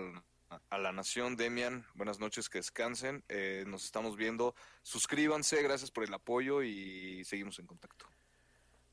[0.69, 6.03] a la, nación, Demian, buenas noches, que descansen, eh, nos estamos viendo, suscríbanse, gracias por
[6.03, 8.07] el apoyo y seguimos en contacto.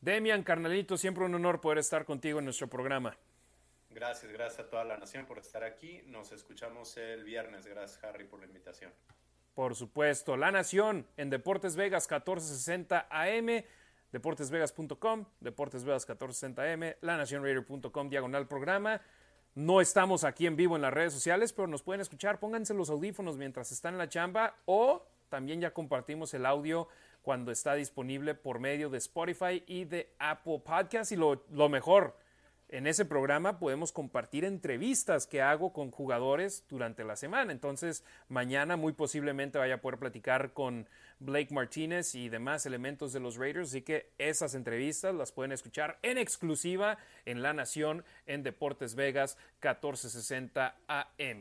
[0.00, 3.18] Demian, carnalito, siempre un honor poder estar contigo en nuestro programa.
[3.90, 6.02] Gracias, gracias a toda la nación por estar aquí.
[6.06, 7.66] Nos escuchamos el viernes.
[7.66, 8.92] Gracias, Harry, por la invitación.
[9.58, 13.64] Por supuesto, La Nación en Deportes Vegas 1460 AM,
[14.12, 19.00] deportesvegas.com, Deportes Vegas 1460 AM, lanacionraider.com, diagonal programa.
[19.56, 22.38] No estamos aquí en vivo en las redes sociales, pero nos pueden escuchar.
[22.38, 26.86] Pónganse los audífonos mientras están en la chamba o también ya compartimos el audio
[27.22, 31.10] cuando está disponible por medio de Spotify y de Apple Podcast.
[31.10, 32.16] Y lo mejor,
[32.70, 37.50] en ese programa podemos compartir entrevistas que hago con jugadores durante la semana.
[37.52, 40.86] Entonces, mañana muy posiblemente vaya a poder platicar con
[41.18, 43.70] Blake Martínez y demás elementos de los Raiders.
[43.70, 49.38] Así que esas entrevistas las pueden escuchar en exclusiva en La Nación en Deportes Vegas
[49.62, 51.40] 1460 AM.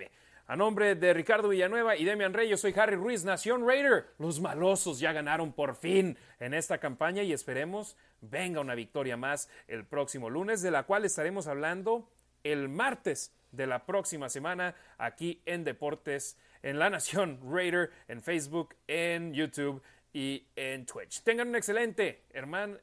[0.50, 4.14] A nombre de Ricardo Villanueva y Demian Rey, yo soy Harry Ruiz, Nación Raider.
[4.18, 9.50] Los malosos ya ganaron por fin en esta campaña y esperemos venga una victoria más
[9.68, 12.10] el próximo lunes, de la cual estaremos hablando
[12.46, 18.74] el martes de la próxima semana aquí en Deportes, en La Nación Raider, en Facebook,
[18.88, 19.84] en YouTube
[20.14, 21.24] y en Twitch.
[21.24, 22.78] Tengan un excelente, hermano,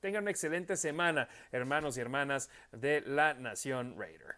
[0.00, 4.34] tengan una excelente semana, hermanos y hermanas de La Nación Raider.